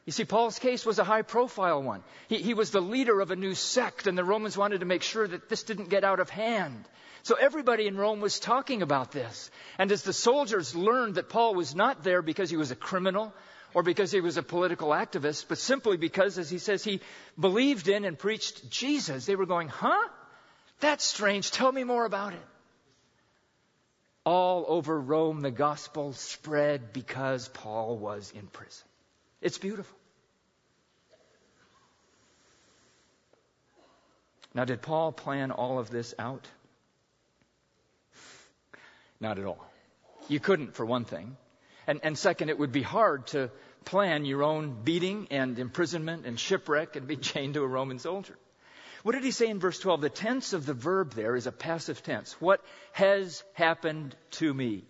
You 0.06 0.12
see, 0.12 0.24
Paul's 0.24 0.58
case 0.58 0.86
was 0.86 0.98
a 0.98 1.04
high 1.04 1.22
profile 1.22 1.82
one. 1.82 2.02
He, 2.28 2.38
he, 2.38 2.54
was 2.54 2.70
the 2.70 2.80
leader 2.80 3.20
of 3.20 3.30
a 3.30 3.36
new 3.36 3.54
sect, 3.54 4.06
and 4.06 4.16
the 4.16 4.24
Romans 4.24 4.56
wanted 4.56 4.80
to 4.80 4.86
make 4.86 5.02
sure 5.02 5.26
that 5.26 5.48
this 5.48 5.62
didn't 5.62 5.90
get 5.90 6.04
out 6.04 6.20
of 6.20 6.30
hand. 6.30 6.84
So 7.22 7.34
everybody 7.34 7.86
in 7.86 7.96
Rome 7.96 8.20
was 8.20 8.40
talking 8.40 8.80
about 8.82 9.12
this. 9.12 9.50
And 9.78 9.92
as 9.92 10.02
the 10.02 10.12
soldiers 10.12 10.74
learned 10.74 11.16
that 11.16 11.28
Paul 11.28 11.54
was 11.54 11.74
not 11.74 12.02
there 12.02 12.22
because 12.22 12.48
he 12.48 12.56
was 12.56 12.70
a 12.70 12.76
criminal 12.76 13.34
or 13.74 13.82
because 13.82 14.10
he 14.10 14.20
was 14.20 14.36
a 14.36 14.42
political 14.42 14.88
activist, 14.88 15.46
but 15.48 15.58
simply 15.58 15.96
because, 15.96 16.38
as 16.38 16.48
he 16.48 16.58
says, 16.58 16.82
he 16.82 17.00
believed 17.38 17.88
in 17.88 18.04
and 18.04 18.18
preached 18.18 18.70
Jesus, 18.70 19.26
they 19.26 19.36
were 19.36 19.46
going, 19.46 19.68
huh? 19.68 20.08
That's 20.80 21.04
strange. 21.04 21.50
Tell 21.50 21.70
me 21.70 21.84
more 21.84 22.06
about 22.06 22.32
it. 22.32 22.46
All 24.24 24.64
over 24.66 24.98
Rome, 24.98 25.40
the 25.40 25.50
gospel 25.50 26.14
spread 26.14 26.92
because 26.92 27.48
Paul 27.48 27.98
was 27.98 28.32
in 28.34 28.46
prison. 28.46 28.89
It's 29.40 29.58
beautiful. 29.58 29.96
Now, 34.52 34.64
did 34.64 34.82
Paul 34.82 35.12
plan 35.12 35.52
all 35.52 35.78
of 35.78 35.90
this 35.90 36.14
out? 36.18 36.46
Not 39.20 39.38
at 39.38 39.44
all. 39.44 39.64
You 40.28 40.40
couldn't, 40.40 40.74
for 40.74 40.84
one 40.84 41.04
thing. 41.04 41.36
And, 41.86 42.00
and 42.02 42.18
second, 42.18 42.48
it 42.48 42.58
would 42.58 42.72
be 42.72 42.82
hard 42.82 43.28
to 43.28 43.50
plan 43.84 44.24
your 44.24 44.42
own 44.42 44.82
beating 44.82 45.28
and 45.30 45.58
imprisonment 45.58 46.26
and 46.26 46.38
shipwreck 46.38 46.96
and 46.96 47.06
be 47.06 47.16
chained 47.30 47.54
to 47.54 47.62
a 47.62 47.66
Roman 47.66 47.98
soldier. 47.98 48.36
What 49.02 49.12
did 49.12 49.24
he 49.24 49.30
say 49.30 49.48
in 49.48 49.60
verse 49.60 49.78
12? 49.78 50.02
The 50.02 50.10
tense 50.10 50.52
of 50.52 50.66
the 50.66 50.74
verb 50.74 51.14
there 51.14 51.36
is 51.36 51.46
a 51.46 51.52
passive 51.52 52.02
tense. 52.02 52.32
What 52.40 52.62
has 52.92 53.42
happened 53.54 54.14
to 54.32 54.52
me? 54.52 54.84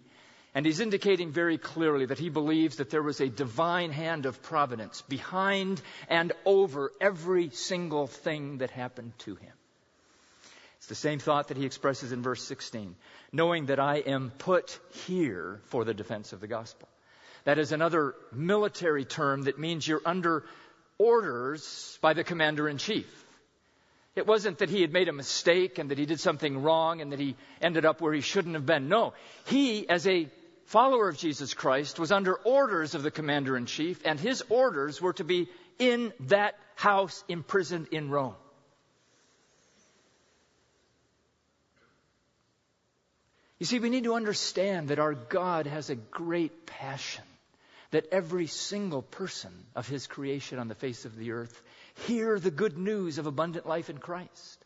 And 0.55 0.67
he's 0.67 0.81
indicating 0.81 1.31
very 1.31 1.59
clearly 1.59 2.07
that 2.07 2.19
he 2.19 2.29
believes 2.29 2.77
that 2.77 2.91
there 2.91 3.03
was 3.03 3.21
a 3.21 3.29
divine 3.29 3.93
hand 3.93 4.27
of 4.27 4.43
providence 4.43 5.03
behind 5.03 5.81
and 6.09 6.33
over 6.45 6.91
every 7.01 7.51
single 7.51 8.09
thing 8.09 8.59
that 8.59 8.71
happened 8.71 9.13
to 9.21 9.37
him. 9.37 9.53
It's 10.79 10.87
the 10.87 10.95
same 10.95 11.19
thought 11.19 11.49
that 11.49 11.57
he 11.57 11.67
expresses 11.67 12.11
in 12.11 12.23
verse 12.23 12.43
16 12.43 12.97
knowing 13.33 13.67
that 13.67 13.79
I 13.79 13.97
am 13.99 14.33
put 14.39 14.79
here 15.07 15.61
for 15.67 15.85
the 15.85 15.95
defense 15.95 16.33
of 16.33 16.41
the 16.41 16.49
gospel. 16.49 16.89
That 17.45 17.59
is 17.59 17.73
another 17.73 18.15
military 18.33 19.05
term 19.05 19.43
that 19.43 19.59
means 19.59 19.87
you're 19.87 20.03
under 20.05 20.45
orders 20.99 21.99
by 22.03 22.13
the 22.13 22.25
commander 22.25 22.69
in 22.69 22.79
chief. 22.79 23.07
It 24.17 24.27
wasn't 24.27 24.59
that 24.59 24.69
he 24.69 24.81
had 24.81 24.93
made 24.93 25.09
a 25.09 25.13
mistake 25.13 25.79
and 25.79 25.91
that 25.91 25.99
he 25.99 26.05
did 26.05 26.21
something 26.21 26.63
wrong 26.63 27.01
and 27.01 27.13
that 27.13 27.21
he 27.21 27.37
ended 27.63 27.85
up 27.85 28.01
where 28.01 28.13
he 28.13 28.21
shouldn't 28.21 28.55
have 28.55 28.67
been. 28.67 28.89
No. 28.89 29.15
He, 29.47 29.89
as 29.89 30.07
a 30.07 30.29
follower 30.71 31.09
of 31.09 31.19
Jesus 31.19 31.53
Christ, 31.53 31.99
was 31.99 32.13
under 32.13 32.35
orders 32.35 32.95
of 32.95 33.03
the 33.03 33.11
commander 33.11 33.57
in 33.57 33.67
chief, 33.67 34.01
and 34.05 34.21
his 34.21 34.41
orders 34.49 35.03
were 35.03 35.13
to 35.15 35.25
be 35.25 35.49
in 35.81 36.13
that 36.21 36.55
house 36.77 37.25
imprisoned 37.29 37.89
in 37.91 38.09
Rome. 38.09 38.37
You 43.59 43.67
see, 43.67 43.81
we 43.81 43.91
need 43.91 44.05
to 44.05 44.15
understand 44.15 44.89
that 44.89 45.01
our 45.01 45.15
God 45.15 45.67
has 45.67 45.91
a 45.91 45.97
great 45.97 46.67
passion 46.67 47.25
that 47.91 48.07
every 48.13 48.47
single 48.47 49.03
person 49.03 49.51
of 49.75 49.89
his 49.89 50.07
creation 50.07 50.61
on 50.61 50.69
the 50.69 50.77
face 50.77 51.05
of 51.05 51.17
the 51.17 51.33
earth 51.33 51.61
hear 52.07 52.39
the 52.39 52.53
good 52.53 52.79
news 52.79 53.19
of 53.19 53.27
abundant 53.27 53.67
life 53.67 53.91
in 53.91 53.99
Christ. 53.99 54.65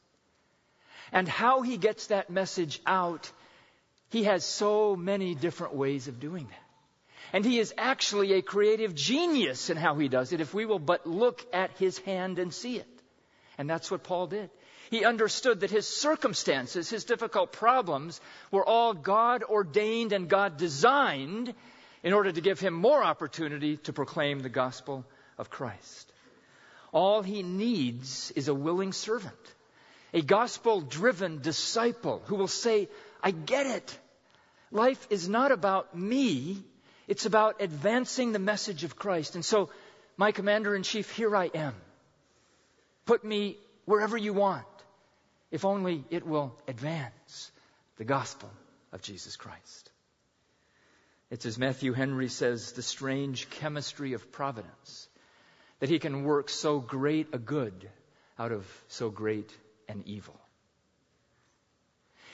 And 1.13 1.27
how 1.27 1.63
he 1.63 1.79
gets 1.79 2.09
that 2.09 2.29
message 2.29 2.83
out 2.87 3.33
he 4.15 4.25
has 4.25 4.45
so 4.45 4.95
many 4.95 5.35
different 5.35 5.75
ways 5.75 6.07
of 6.07 6.21
doing 6.21 6.47
that. 6.47 6.65
And 7.33 7.45
he 7.45 7.59
is 7.59 7.75
actually 7.77 8.35
a 8.35 8.43
creative 8.43 8.95
genius 8.95 9.71
in 9.71 9.77
how 9.77 9.97
he 9.97 10.07
does 10.07 10.33
it 10.33 10.41
if 10.41 10.55
we 10.55 10.67
will 10.67 10.79
but 10.79 11.05
look 11.05 11.45
at 11.53 11.73
his 11.79 11.99
hand 11.99 12.39
and 12.39 12.55
see 12.55 12.77
it. 12.77 13.03
And 13.59 13.69
that's 13.69 13.91
what 13.91 14.05
Paul 14.05 14.29
did. 14.29 14.51
He 14.89 15.05
understood 15.05 15.61
that 15.61 15.73
his 15.73 15.89
circumstances, 15.89 16.89
his 16.89 17.05
difficult 17.05 17.51
problems, 17.51 18.21
were 18.53 18.65
all 18.65 18.95
God 18.95 19.43
ordained 19.43 20.13
and 20.13 20.29
God 20.29 20.59
designed 20.59 21.53
in 22.05 22.13
order 22.13 22.31
to 22.31 22.41
give 22.41 22.61
him 22.61 22.73
more 22.73 23.03
opportunity 23.03 23.79
to 23.79 23.93
proclaim 23.93 24.41
the 24.41 24.49
gospel 24.49 25.05
of 25.39 25.51
Christ. 25.51 26.13
All 26.93 27.23
he 27.23 27.43
needs 27.43 28.31
is 28.37 28.47
a 28.47 28.55
willing 28.55 28.93
servant, 28.93 29.35
a 30.13 30.23
gospel 30.23 30.83
driven 30.83 31.41
disciple 31.41 32.23
who 32.27 32.37
will 32.37 32.47
say, 32.47 32.89
I 33.21 33.33
get 33.33 33.67
it. 33.67 33.99
Life 34.75 35.07
is 35.09 35.29
not 35.29 35.53
about 35.53 35.97
me, 35.97 36.65
it's 37.07 37.27
about 37.27 37.63
advancing 37.63 38.33
the 38.33 38.41
message 38.41 38.83
of 38.83 38.97
Christ. 38.97 39.37
And 39.37 39.45
so, 39.45 39.71
my 40.17 40.33
commander 40.33 40.75
in 40.75 40.83
chief, 40.83 41.11
here 41.13 41.35
I 41.37 41.47
am. 41.55 41.75
Put 43.07 43.25
me 43.25 43.57
wherever 43.85 44.17
you 44.17 44.33
want, 44.33 44.67
if 45.53 45.65
only 45.65 46.05
it 46.11 46.27
will 46.27 46.59
advance 46.67 47.53
the 47.99 48.05
gospel 48.05 48.51
of 48.91 49.01
Jesus 49.01 49.37
Christ. 49.37 49.93
It's 51.31 51.47
as 51.47 51.57
Matthew 51.57 51.93
Henry 51.93 52.29
says, 52.29 52.73
the 52.73 52.83
strange 52.83 53.49
chemistry 53.51 54.15
of 54.15 54.33
providence, 54.33 55.09
that 55.79 55.89
he 55.89 56.01
can 56.01 56.25
work 56.25 56.49
so 56.49 56.81
great 56.81 57.29
a 57.33 57.39
good 57.39 57.89
out 58.41 58.51
of 58.51 58.67
so 58.89 59.09
great 59.09 59.51
an 59.89 60.03
evil. 60.07 60.39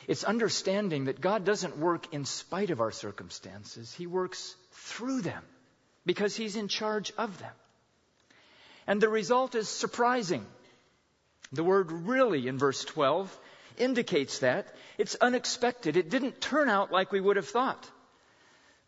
It's 0.08 0.24
understanding 0.24 1.04
that 1.04 1.20
God 1.20 1.44
doesn't 1.44 1.78
work 1.78 2.12
in 2.12 2.24
spite 2.24 2.70
of 2.70 2.80
our 2.80 2.90
circumstances. 2.90 3.92
He 3.92 4.06
works 4.06 4.54
through 4.72 5.22
them 5.22 5.42
because 6.06 6.34
He's 6.34 6.56
in 6.56 6.68
charge 6.68 7.12
of 7.18 7.38
them. 7.38 7.52
And 8.86 9.00
the 9.00 9.08
result 9.08 9.54
is 9.54 9.68
surprising. 9.68 10.44
The 11.52 11.64
word 11.64 11.92
really 11.92 12.48
in 12.48 12.58
verse 12.58 12.84
12 12.84 13.36
indicates 13.76 14.40
that. 14.40 14.74
It's 14.98 15.16
unexpected. 15.20 15.96
It 15.96 16.10
didn't 16.10 16.40
turn 16.40 16.68
out 16.68 16.92
like 16.92 17.12
we 17.12 17.20
would 17.20 17.36
have 17.36 17.48
thought. 17.48 17.88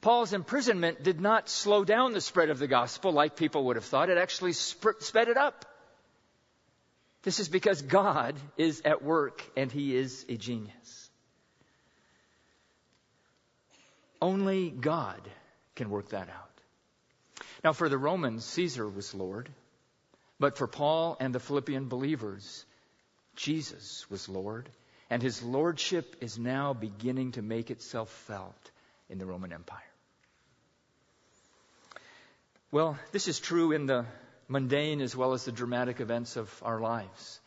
Paul's 0.01 0.33
imprisonment 0.33 1.03
did 1.05 1.20
not 1.20 1.48
slow 1.48 1.85
down 1.85 2.12
the 2.12 2.20
spread 2.20 2.51
of 2.51 2.59
the 2.59 2.66
gospel 2.66 3.12
like 3.12 3.37
people 3.37 3.64
would 3.66 3.77
have 3.77 3.85
thought. 3.85 4.11
It 4.11 4.18
actually 4.18 4.53
sped 4.53 5.29
it 5.29 5.37
up. 5.37 5.64
This 7.22 7.38
is 7.38 7.48
because 7.48 7.83
God 7.83 8.35
is 8.57 8.83
at 8.85 9.03
work 9.03 9.44
and 9.57 9.70
He 9.70 9.94
is 9.94 10.27
a 10.29 10.37
genius. 10.37 11.01
Only 14.22 14.70
God 14.70 15.20
can 15.74 15.90
work 15.90 16.11
that 16.11 16.28
out. 16.28 17.44
Now, 17.64 17.72
for 17.72 17.88
the 17.88 17.98
Romans, 17.98 18.44
Caesar 18.44 18.88
was 18.88 19.12
Lord. 19.14 19.50
But 20.38 20.56
for 20.56 20.68
Paul 20.68 21.16
and 21.18 21.35
the 21.35 21.40
Philippian 21.40 21.88
believers, 21.88 22.64
Jesus 23.35 24.08
was 24.08 24.28
Lord. 24.28 24.68
And 25.11 25.20
his 25.20 25.42
lordship 25.42 26.16
is 26.20 26.38
now 26.38 26.72
beginning 26.72 27.32
to 27.32 27.42
make 27.42 27.72
itself 27.72 28.11
felt 28.28 28.70
in 29.11 29.18
the 29.18 29.26
Roman 29.26 29.52
Empire. 29.52 29.80
Well, 32.70 32.96
this 33.11 33.26
is 33.26 33.40
true 33.40 33.72
in 33.72 33.87
the 33.87 34.06
mundane 34.46 35.00
as 35.00 35.16
well 35.16 35.32
as 35.32 35.44
the 35.44 35.52
dramatic 35.52 35.98
events 36.00 36.37
of 36.37 36.48
our 36.64 36.80
lives. 36.80 37.40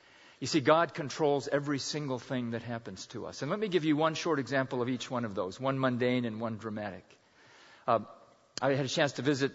You 0.46 0.48
see, 0.48 0.62
God 0.62 0.94
controls 0.94 1.50
every 1.52 1.80
single 1.80 2.20
thing 2.20 2.52
that 2.52 2.62
happens 2.62 3.08
to 3.08 3.26
us. 3.26 3.42
And 3.42 3.50
let 3.50 3.60
me 3.60 3.68
give 3.68 3.84
you 3.84 3.98
one 3.98 4.14
short 4.14 4.38
example 4.38 4.84
of 4.84 4.90
each 4.90 5.10
one 5.10 5.26
of 5.26 5.34
those 5.34 5.60
one 5.60 5.80
mundane 5.80 6.24
and 6.24 6.40
one 6.40 6.58
dramatic. 6.58 7.04
Uh, 7.88 8.02
I 8.62 8.74
had 8.74 8.86
a 8.86 8.88
chance 8.88 9.14
to 9.14 9.24
visit 9.24 9.52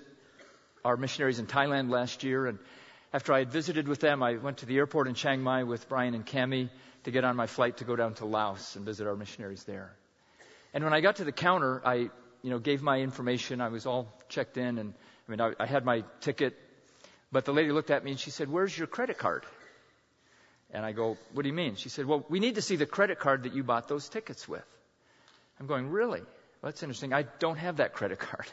our 0.85 0.96
missionaries 0.96 1.38
in 1.38 1.46
Thailand 1.46 1.90
last 1.90 2.24
year, 2.24 2.44
and 2.48 2.59
after 3.12 3.33
I 3.33 3.38
had 3.38 3.53
visited 3.53 3.87
with 3.87 4.00
them, 4.00 4.20
I 4.20 4.35
went 4.38 4.57
to 4.57 4.66
the 4.66 4.79
airport 4.79 5.07
in 5.07 5.14
Chiang 5.14 5.42
Mai 5.42 5.62
with 5.62 5.88
Brian 5.88 6.14
and 6.14 6.26
Cami 6.26 6.70
to 7.05 7.12
get 7.12 7.22
on 7.22 7.37
my 7.37 7.46
flight 7.46 7.76
to 7.76 7.85
go 7.85 7.94
down 7.94 8.14
to 8.14 8.24
Laos 8.24 8.74
and 8.74 8.85
visit 8.85 9.07
our 9.07 9.14
missionaries 9.14 9.62
there. 9.62 9.92
And 10.74 10.83
when 10.83 10.92
I 10.92 11.03
got 11.03 11.14
to 11.16 11.24
the 11.24 11.31
counter, 11.31 11.81
I, 11.85 12.11
you 12.42 12.50
know, 12.50 12.59
gave 12.59 12.83
my 12.83 12.98
information. 12.98 13.61
I 13.61 13.68
was 13.68 13.87
all 13.87 14.12
checked 14.29 14.57
in, 14.57 14.76
and 14.76 14.94
I 15.29 15.31
mean, 15.31 15.40
I, 15.40 15.53
I 15.57 15.66
had 15.66 15.85
my 15.85 16.03
ticket. 16.20 16.59
But 17.31 17.44
the 17.44 17.53
lady 17.53 17.70
looked 17.70 17.92
at 17.92 18.03
me 18.03 18.11
and 18.11 18.18
she 18.18 18.33
said, 18.33 18.50
"Where's 18.50 18.76
your 18.76 18.88
credit 18.88 19.18
card?" 19.18 19.44
And 20.72 20.85
I 20.85 20.92
go, 20.92 21.16
What 21.33 21.42
do 21.42 21.48
you 21.48 21.54
mean? 21.54 21.76
She 21.76 21.88
said, 21.88 22.06
Well, 22.06 22.24
we 22.28 22.40
need 22.40 22.54
to 22.56 22.62
see 22.62 22.76
the 22.76 22.87
credit 22.87 23.18
card 23.18 23.44
that 23.44 23.54
you 23.54 23.62
bought 23.62 23.88
those 23.88 24.09
tickets 24.09 24.48
with. 24.48 24.64
I'm 25.59 25.66
going, 25.66 25.90
Really? 25.90 26.20
Well, 26.20 26.70
that's 26.70 26.83
interesting. 26.83 27.12
I 27.12 27.24
don't 27.38 27.56
have 27.56 27.78
that 27.78 27.94
credit 27.94 28.18
card. 28.30 28.46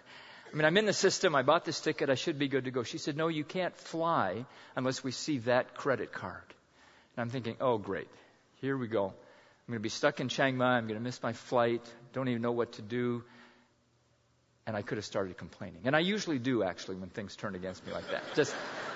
I 0.51 0.55
mean, 0.55 0.65
I'm 0.65 0.77
in 0.77 0.85
the 0.85 0.93
system. 0.93 1.35
I 1.35 1.43
bought 1.43 1.65
this 1.65 1.79
ticket. 1.81 2.09
I 2.09 2.15
should 2.15 2.39
be 2.39 2.47
good 2.47 2.65
to 2.65 2.71
go. 2.71 2.83
She 2.83 2.97
said, 2.97 3.17
No, 3.17 3.27
you 3.27 3.43
can't 3.43 3.75
fly 3.75 4.45
unless 4.75 5.03
we 5.03 5.11
see 5.11 5.39
that 5.39 5.75
credit 5.75 6.11
card. 6.11 6.43
And 7.15 7.21
I'm 7.21 7.29
thinking, 7.29 7.57
Oh, 7.59 7.77
great. 7.77 8.07
Here 8.61 8.75
we 8.75 8.87
go. 8.87 9.05
I'm 9.05 9.71
going 9.71 9.79
to 9.79 9.83
be 9.83 9.89
stuck 9.89 10.19
in 10.19 10.29
Chiang 10.29 10.57
Mai. 10.57 10.77
I'm 10.77 10.87
going 10.87 10.97
to 10.97 11.03
miss 11.03 11.21
my 11.21 11.33
flight. 11.33 11.81
Don't 12.13 12.29
even 12.29 12.41
know 12.41 12.53
what 12.53 12.73
to 12.73 12.81
do. 12.81 13.23
And 14.65 14.75
I 14.75 14.81
could 14.81 14.97
have 14.97 15.05
started 15.05 15.37
complaining. 15.37 15.81
And 15.83 15.95
I 15.95 15.99
usually 15.99 16.39
do, 16.39 16.63
actually, 16.63 16.95
when 16.95 17.09
things 17.09 17.35
turn 17.35 17.53
against 17.53 17.85
me 17.85 17.93
like 17.93 18.09
that. 18.09 18.23
Just, 18.33 18.55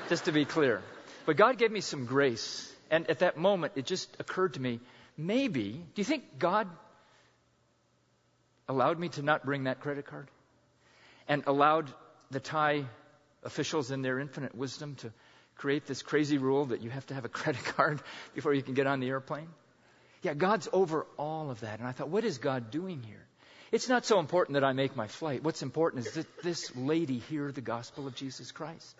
just 0.10 0.26
to 0.26 0.32
be 0.32 0.46
clear. 0.46 0.82
But 1.26 1.36
God 1.36 1.58
gave 1.58 1.72
me 1.72 1.82
some 1.82 2.06
grace 2.06 2.72
and 2.92 3.10
at 3.10 3.20
that 3.20 3.38
moment, 3.38 3.74
it 3.76 3.86
just 3.86 4.16
occurred 4.20 4.54
to 4.56 4.62
me 4.62 4.82
maybe, 5.18 5.72
do 5.72 6.02
you 6.02 6.04
think 6.04 6.38
God 6.38 6.68
allowed 8.68 9.00
me 9.00 9.10
to 9.10 9.22
not 9.22 9.46
bring 9.46 9.64
that 9.64 9.80
credit 9.80 10.06
card? 10.06 10.28
And 11.28 11.44
allowed 11.48 11.92
the 12.30 12.40
Thai 12.40 12.86
officials 13.44 13.92
in 13.92 14.02
their 14.02 14.20
infinite 14.20 14.54
wisdom 14.54 14.96
to 14.96 15.12
create 15.56 15.86
this 15.86 16.02
crazy 16.02 16.38
rule 16.38 16.66
that 16.66 16.82
you 16.82 16.90
have 16.90 17.06
to 17.08 17.14
have 17.14 17.26
a 17.26 17.30
credit 17.30 17.64
card 17.78 18.02
before 18.36 18.54
you 18.54 18.62
can 18.62 18.74
get 18.74 18.88
on 18.88 19.00
the 19.00 19.10
airplane? 19.10 19.48
Yeah, 20.22 20.34
God's 20.34 20.68
over 20.72 21.08
all 21.18 21.50
of 21.50 21.62
that. 21.62 21.80
And 21.80 21.88
I 21.88 21.94
thought, 21.94 22.10
what 22.10 22.26
is 22.26 22.38
God 22.38 22.72
doing 22.72 23.02
here? 23.02 23.26
It's 23.72 23.88
not 23.88 24.06
so 24.06 24.20
important 24.20 24.56
that 24.56 24.66
I 24.66 24.74
make 24.74 24.98
my 24.98 25.08
flight. 25.08 25.44
What's 25.44 25.64
important 25.64 26.06
is 26.06 26.14
that 26.16 26.44
this 26.44 26.76
lady 26.76 27.20
hear 27.20 27.52
the 27.52 27.62
gospel 27.62 28.06
of 28.06 28.16
Jesus 28.16 28.52
Christ. 28.52 28.96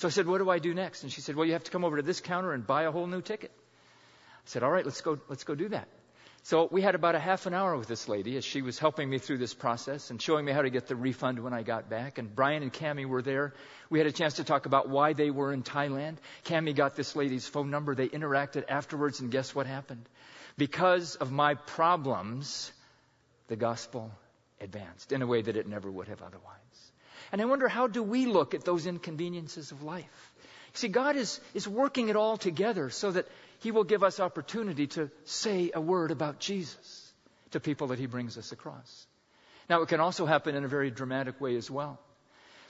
So 0.00 0.08
I 0.08 0.10
said, 0.10 0.26
What 0.26 0.38
do 0.38 0.48
I 0.48 0.58
do 0.58 0.72
next? 0.72 1.02
And 1.02 1.12
she 1.12 1.20
said, 1.20 1.36
Well, 1.36 1.44
you 1.44 1.52
have 1.52 1.64
to 1.64 1.70
come 1.70 1.84
over 1.84 1.96
to 1.96 2.02
this 2.02 2.22
counter 2.22 2.54
and 2.54 2.66
buy 2.66 2.84
a 2.84 2.90
whole 2.90 3.06
new 3.06 3.20
ticket. 3.20 3.50
I 3.54 4.46
said, 4.46 4.62
All 4.62 4.70
right, 4.70 4.82
let's 4.82 5.02
go, 5.02 5.18
let's 5.28 5.44
go 5.44 5.54
do 5.54 5.68
that. 5.68 5.88
So 6.42 6.66
we 6.72 6.80
had 6.80 6.94
about 6.94 7.16
a 7.16 7.18
half 7.18 7.44
an 7.44 7.52
hour 7.52 7.76
with 7.76 7.86
this 7.86 8.08
lady 8.08 8.38
as 8.38 8.44
she 8.46 8.62
was 8.62 8.78
helping 8.78 9.10
me 9.10 9.18
through 9.18 9.36
this 9.36 9.52
process 9.52 10.08
and 10.08 10.20
showing 10.22 10.46
me 10.46 10.52
how 10.52 10.62
to 10.62 10.70
get 10.70 10.86
the 10.86 10.96
refund 10.96 11.38
when 11.44 11.52
I 11.52 11.62
got 11.62 11.90
back. 11.90 12.16
And 12.16 12.34
Brian 12.34 12.62
and 12.62 12.72
Cami 12.72 13.04
were 13.04 13.20
there. 13.20 13.52
We 13.90 13.98
had 13.98 14.08
a 14.08 14.12
chance 14.12 14.36
to 14.36 14.44
talk 14.44 14.64
about 14.64 14.88
why 14.88 15.12
they 15.12 15.30
were 15.30 15.52
in 15.52 15.62
Thailand. 15.62 16.16
Cami 16.46 16.74
got 16.74 16.96
this 16.96 17.14
lady's 17.14 17.46
phone 17.46 17.68
number. 17.68 17.94
They 17.94 18.08
interacted 18.08 18.64
afterwards, 18.70 19.20
and 19.20 19.30
guess 19.30 19.54
what 19.54 19.66
happened? 19.66 20.08
Because 20.56 21.16
of 21.16 21.30
my 21.30 21.56
problems, 21.56 22.72
the 23.48 23.56
gospel 23.56 24.10
advanced 24.62 25.12
in 25.12 25.20
a 25.20 25.26
way 25.26 25.42
that 25.42 25.58
it 25.58 25.68
never 25.68 25.90
would 25.90 26.08
have 26.08 26.22
otherwise. 26.22 26.59
And 27.32 27.40
I 27.40 27.44
wonder 27.44 27.68
how 27.68 27.86
do 27.86 28.02
we 28.02 28.26
look 28.26 28.54
at 28.54 28.64
those 28.64 28.86
inconveniences 28.86 29.70
of 29.70 29.82
life? 29.82 30.32
See, 30.74 30.88
God 30.88 31.16
is, 31.16 31.40
is 31.54 31.66
working 31.66 32.08
it 32.08 32.16
all 32.16 32.36
together 32.36 32.90
so 32.90 33.10
that 33.10 33.26
He 33.60 33.70
will 33.70 33.84
give 33.84 34.02
us 34.02 34.20
opportunity 34.20 34.86
to 34.88 35.10
say 35.24 35.70
a 35.74 35.80
word 35.80 36.10
about 36.10 36.38
Jesus 36.38 37.12
to 37.52 37.60
people 37.60 37.88
that 37.88 37.98
He 37.98 38.06
brings 38.06 38.38
us 38.38 38.52
across. 38.52 39.06
Now, 39.68 39.82
it 39.82 39.88
can 39.88 40.00
also 40.00 40.26
happen 40.26 40.54
in 40.54 40.64
a 40.64 40.68
very 40.68 40.90
dramatic 40.90 41.40
way 41.40 41.56
as 41.56 41.70
well. 41.70 41.98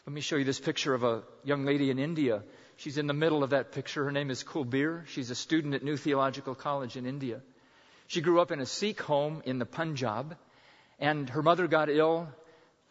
Let 0.06 0.14
me 0.14 0.20
show 0.20 0.36
you 0.36 0.44
this 0.44 0.60
picture 0.60 0.94
of 0.94 1.04
a 1.04 1.22
young 1.44 1.64
lady 1.64 1.90
in 1.90 1.98
India. 1.98 2.42
She's 2.76 2.96
in 2.96 3.06
the 3.06 3.14
middle 3.14 3.42
of 3.42 3.50
that 3.50 3.72
picture. 3.72 4.04
Her 4.04 4.12
name 4.12 4.30
is 4.30 4.42
Kulbir. 4.42 5.06
She's 5.08 5.30
a 5.30 5.34
student 5.34 5.74
at 5.74 5.82
New 5.82 5.96
Theological 5.96 6.54
College 6.54 6.96
in 6.96 7.06
India. 7.06 7.40
She 8.06 8.22
grew 8.22 8.40
up 8.40 8.50
in 8.50 8.60
a 8.60 8.66
Sikh 8.66 9.00
home 9.00 9.42
in 9.44 9.58
the 9.58 9.66
Punjab, 9.66 10.36
and 10.98 11.28
her 11.30 11.42
mother 11.42 11.68
got 11.68 11.90
ill 11.90 12.28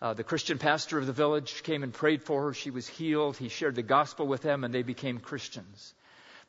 uh, 0.02 0.14
the 0.14 0.24
Christian 0.24 0.58
pastor 0.58 0.98
of 0.98 1.08
the 1.08 1.14
village 1.14 1.64
came 1.64 1.84
and 1.84 1.94
prayed 1.94 2.24
for 2.24 2.44
her. 2.44 2.54
She 2.54 2.72
was 2.72 2.88
healed. 2.88 3.36
He 3.36 3.50
shared 3.50 3.76
the 3.76 3.84
gospel 3.84 4.28
with 4.28 4.42
them, 4.42 4.64
and 4.64 4.74
they 4.74 4.84
became 4.84 5.20
Christians. 5.20 5.94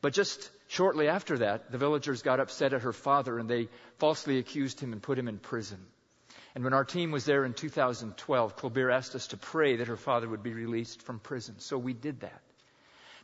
But 0.01 0.13
just 0.13 0.51
shortly 0.69 1.09
after 1.09 1.39
that, 1.39 1.73
the 1.73 1.79
villagers 1.79 2.23
got 2.23 2.41
upset 2.41 2.73
at 2.73 2.83
her 2.83 2.93
father, 2.93 3.39
and 3.39 3.49
they 3.49 3.69
falsely 3.99 4.39
accused 4.39 4.81
him 4.81 4.93
and 4.93 5.03
put 5.03 5.19
him 5.19 5.27
in 5.27 5.39
prison. 5.39 5.79
And 6.55 6.65
when 6.65 6.75
our 6.75 6.85
team 6.85 7.11
was 7.11 7.25
there 7.25 7.45
in 7.45 7.53
2012, 7.53 8.57
Kulbir 8.57 8.93
asked 8.93 9.15
us 9.15 9.29
to 9.29 9.37
pray 9.37 9.77
that 9.77 9.89
her 9.89 9.97
father 9.97 10.29
would 10.29 10.43
be 10.43 10.53
released 10.53 11.03
from 11.03 11.19
prison. 11.19 11.57
So 11.59 11.77
we 11.77 11.93
did 11.93 12.21
that. 12.21 12.41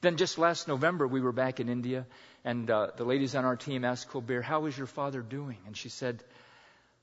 Then 0.01 0.17
just 0.17 0.39
last 0.39 0.69
November, 0.69 1.07
we 1.07 1.21
were 1.21 1.33
back 1.33 1.59
in 1.59 1.69
India, 1.69 2.07
and 2.45 2.71
uh, 2.71 2.89
the 2.97 3.05
ladies 3.05 3.35
on 3.35 3.45
our 3.45 3.57
team 3.57 3.85
asked 3.85 4.11
Kulbir, 4.11 4.43
How 4.43 4.67
is 4.67 4.77
your 4.77 4.87
father 4.87 5.23
doing? 5.23 5.59
And 5.67 5.77
she 5.77 5.89
said, 5.89 6.23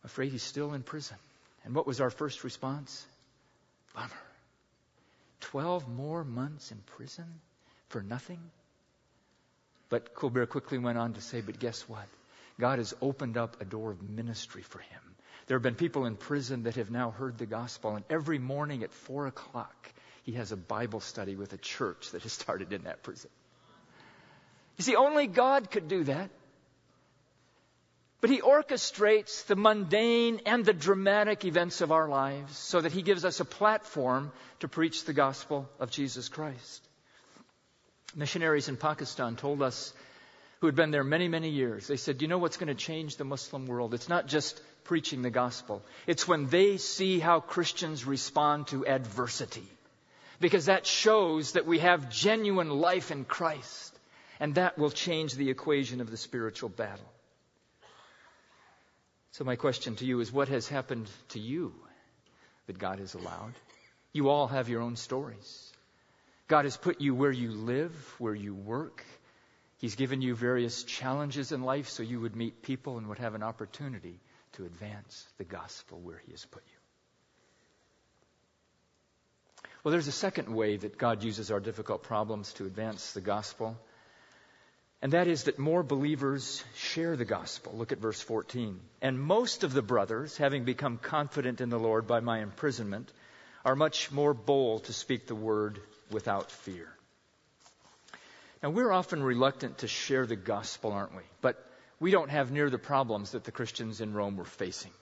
I'm 0.03 0.05
afraid 0.05 0.31
he's 0.31 0.43
still 0.43 0.73
in 0.73 0.83
prison. 0.83 1.17
And 1.65 1.73
what 1.73 1.87
was 1.87 2.01
our 2.01 2.09
first 2.09 2.43
response? 2.43 3.05
Bummer. 3.93 4.09
12 5.41 5.87
more 5.87 6.23
months 6.23 6.71
in 6.71 6.77
prison 6.97 7.25
for 7.89 8.01
nothing? 8.01 8.39
But 9.89 10.15
Kulbir 10.15 10.49
quickly 10.49 10.77
went 10.77 10.97
on 10.97 11.13
to 11.13 11.21
say, 11.21 11.41
but 11.41 11.59
guess 11.59 11.81
what? 11.87 12.07
God 12.59 12.79
has 12.79 12.93
opened 13.01 13.37
up 13.37 13.61
a 13.61 13.65
door 13.65 13.91
of 13.91 14.01
ministry 14.01 14.61
for 14.61 14.79
him. 14.79 15.01
There 15.47 15.57
have 15.57 15.63
been 15.63 15.75
people 15.75 16.05
in 16.05 16.15
prison 16.15 16.63
that 16.63 16.75
have 16.75 16.89
now 16.89 17.11
heard 17.11 17.37
the 17.37 17.45
gospel, 17.45 17.95
and 17.95 18.05
every 18.09 18.39
morning 18.39 18.83
at 18.83 18.93
4 18.93 19.27
o'clock, 19.27 19.91
he 20.23 20.33
has 20.33 20.51
a 20.51 20.57
Bible 20.57 21.01
study 21.01 21.35
with 21.35 21.53
a 21.53 21.57
church 21.57 22.11
that 22.11 22.23
has 22.23 22.31
started 22.31 22.71
in 22.71 22.83
that 22.83 23.03
prison. 23.03 23.29
You 24.77 24.83
see, 24.83 24.95
only 24.95 25.27
God 25.27 25.69
could 25.69 25.87
do 25.87 26.05
that. 26.05 26.29
But 28.23 28.29
He 28.29 28.39
orchestrates 28.39 29.45
the 29.47 29.57
mundane 29.57 30.39
and 30.45 30.63
the 30.63 30.71
dramatic 30.71 31.43
events 31.43 31.81
of 31.81 31.91
our 31.91 32.07
lives 32.07 32.57
so 32.57 32.79
that 32.79 32.93
He 32.93 33.01
gives 33.01 33.25
us 33.25 33.41
a 33.41 33.45
platform 33.45 34.31
to 34.61 34.69
preach 34.69 35.03
the 35.03 35.11
gospel 35.11 35.69
of 35.77 35.91
Jesus 35.91 36.29
Christ. 36.29 36.87
Missionaries 38.15 38.69
in 38.69 38.77
Pakistan 38.77 39.35
told 39.35 39.61
us, 39.61 39.91
who 40.61 40.67
had 40.67 40.75
been 40.77 40.91
there 40.91 41.03
many, 41.03 41.27
many 41.27 41.49
years, 41.49 41.87
they 41.87 41.97
said, 41.97 42.21
You 42.21 42.29
know 42.29 42.37
what's 42.37 42.55
going 42.55 42.69
to 42.69 42.85
change 42.85 43.17
the 43.17 43.25
Muslim 43.25 43.65
world? 43.67 43.93
It's 43.93 44.07
not 44.07 44.27
just 44.27 44.61
preaching 44.85 45.21
the 45.21 45.29
gospel, 45.29 45.81
it's 46.07 46.25
when 46.25 46.47
they 46.47 46.77
see 46.77 47.19
how 47.19 47.41
Christians 47.41 48.05
respond 48.05 48.67
to 48.67 48.87
adversity. 48.87 49.67
Because 50.39 50.67
that 50.67 50.87
shows 50.87 51.51
that 51.51 51.65
we 51.65 51.79
have 51.79 52.09
genuine 52.09 52.69
life 52.69 53.11
in 53.11 53.25
Christ. 53.25 53.99
And 54.39 54.55
that 54.55 54.77
will 54.77 54.91
change 54.91 55.33
the 55.33 55.49
equation 55.49 55.99
of 55.99 56.09
the 56.09 56.15
spiritual 56.15 56.69
battle. 56.69 57.12
So, 59.33 59.43
my 59.43 59.55
question 59.55 59.95
to 59.95 60.05
you 60.05 60.19
is 60.19 60.31
what 60.31 60.47
has 60.49 60.67
happened 60.67 61.09
to 61.29 61.39
you 61.39 61.73
that 62.67 62.77
God 62.77 62.99
has 62.99 63.15
allowed? 63.15 63.53
You 64.11 64.29
all 64.29 64.45
have 64.45 64.69
your 64.69 64.81
own 64.81 64.95
stories. 64.95 65.73
God 66.47 66.65
has 66.65 66.77
put 66.77 67.01
you 67.01 67.15
where 67.15 67.31
you 67.31 67.49
live, 67.49 67.95
where 68.19 68.35
you 68.35 68.53
work. 68.53 69.03
He's 69.79 69.95
given 69.95 70.21
you 70.21 70.35
various 70.35 70.83
challenges 70.83 71.51
in 71.51 71.63
life 71.63 71.89
so 71.89 72.03
you 72.03 72.19
would 72.19 72.35
meet 72.35 72.61
people 72.61 72.99
and 72.99 73.07
would 73.07 73.17
have 73.17 73.33
an 73.33 73.41
opportunity 73.41 74.19
to 74.51 74.65
advance 74.65 75.25
the 75.39 75.45
gospel 75.45 75.99
where 75.99 76.21
He 76.27 76.31
has 76.31 76.45
put 76.45 76.61
you. 76.67 76.77
Well, 79.83 79.93
there's 79.93 80.07
a 80.07 80.11
second 80.11 80.53
way 80.53 80.77
that 80.77 80.99
God 80.99 81.23
uses 81.23 81.49
our 81.49 81.59
difficult 81.59 82.03
problems 82.03 82.53
to 82.53 82.67
advance 82.67 83.13
the 83.13 83.21
gospel. 83.21 83.79
And 85.03 85.11
that 85.11 85.27
is 85.27 85.43
that 85.43 85.59
more 85.59 85.83
believers 85.83 86.63
share 86.77 87.17
the 87.17 87.25
gospel. 87.25 87.73
Look 87.75 87.91
at 87.91 87.97
verse 87.97 88.21
14. 88.21 88.79
And 89.01 89.19
most 89.19 89.65
of 89.65 89.73
the 89.73 89.81
brothers, 89.81 90.37
having 90.37 90.63
become 90.63 90.97
confident 90.97 91.59
in 91.59 91.67
the 91.67 91.77
Lord 91.77 92.07
by 92.07 92.21
my 92.21 92.39
imprisonment, 92.39 93.11
are 93.65 93.75
much 93.75 94.13
more 94.13 94.33
bold 94.33 94.85
to 94.85 94.93
speak 94.93 95.27
the 95.27 95.35
word 95.35 95.77
without 96.09 96.51
fear. 96.51 96.87
Now, 98.63 98.69
we're 98.69 98.93
often 98.93 99.21
reluctant 99.21 99.79
to 99.79 99.89
share 99.89 100.25
the 100.25 100.37
gospel, 100.37 100.93
aren't 100.93 101.17
we? 101.17 101.23
But 101.41 101.61
we 101.99 102.11
don't 102.11 102.31
have 102.31 102.53
near 102.53 102.69
the 102.69 102.77
problems 102.77 103.31
that 103.31 103.43
the 103.43 103.51
Christians 103.51 103.99
in 103.99 104.13
Rome 104.13 104.37
were 104.37 104.45
facing. 104.45 104.93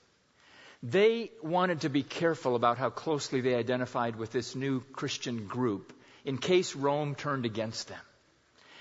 They 0.81 1.29
wanted 1.43 1.81
to 1.81 1.89
be 1.89 2.01
careful 2.01 2.55
about 2.55 2.79
how 2.79 2.89
closely 2.89 3.41
they 3.41 3.53
identified 3.53 4.15
with 4.15 4.31
this 4.31 4.55
new 4.55 4.79
Christian 4.93 5.45
group 5.45 5.93
in 6.25 6.39
case 6.39 6.75
Rome 6.75 7.13
turned 7.13 7.45
against 7.45 7.87
them. 7.87 8.01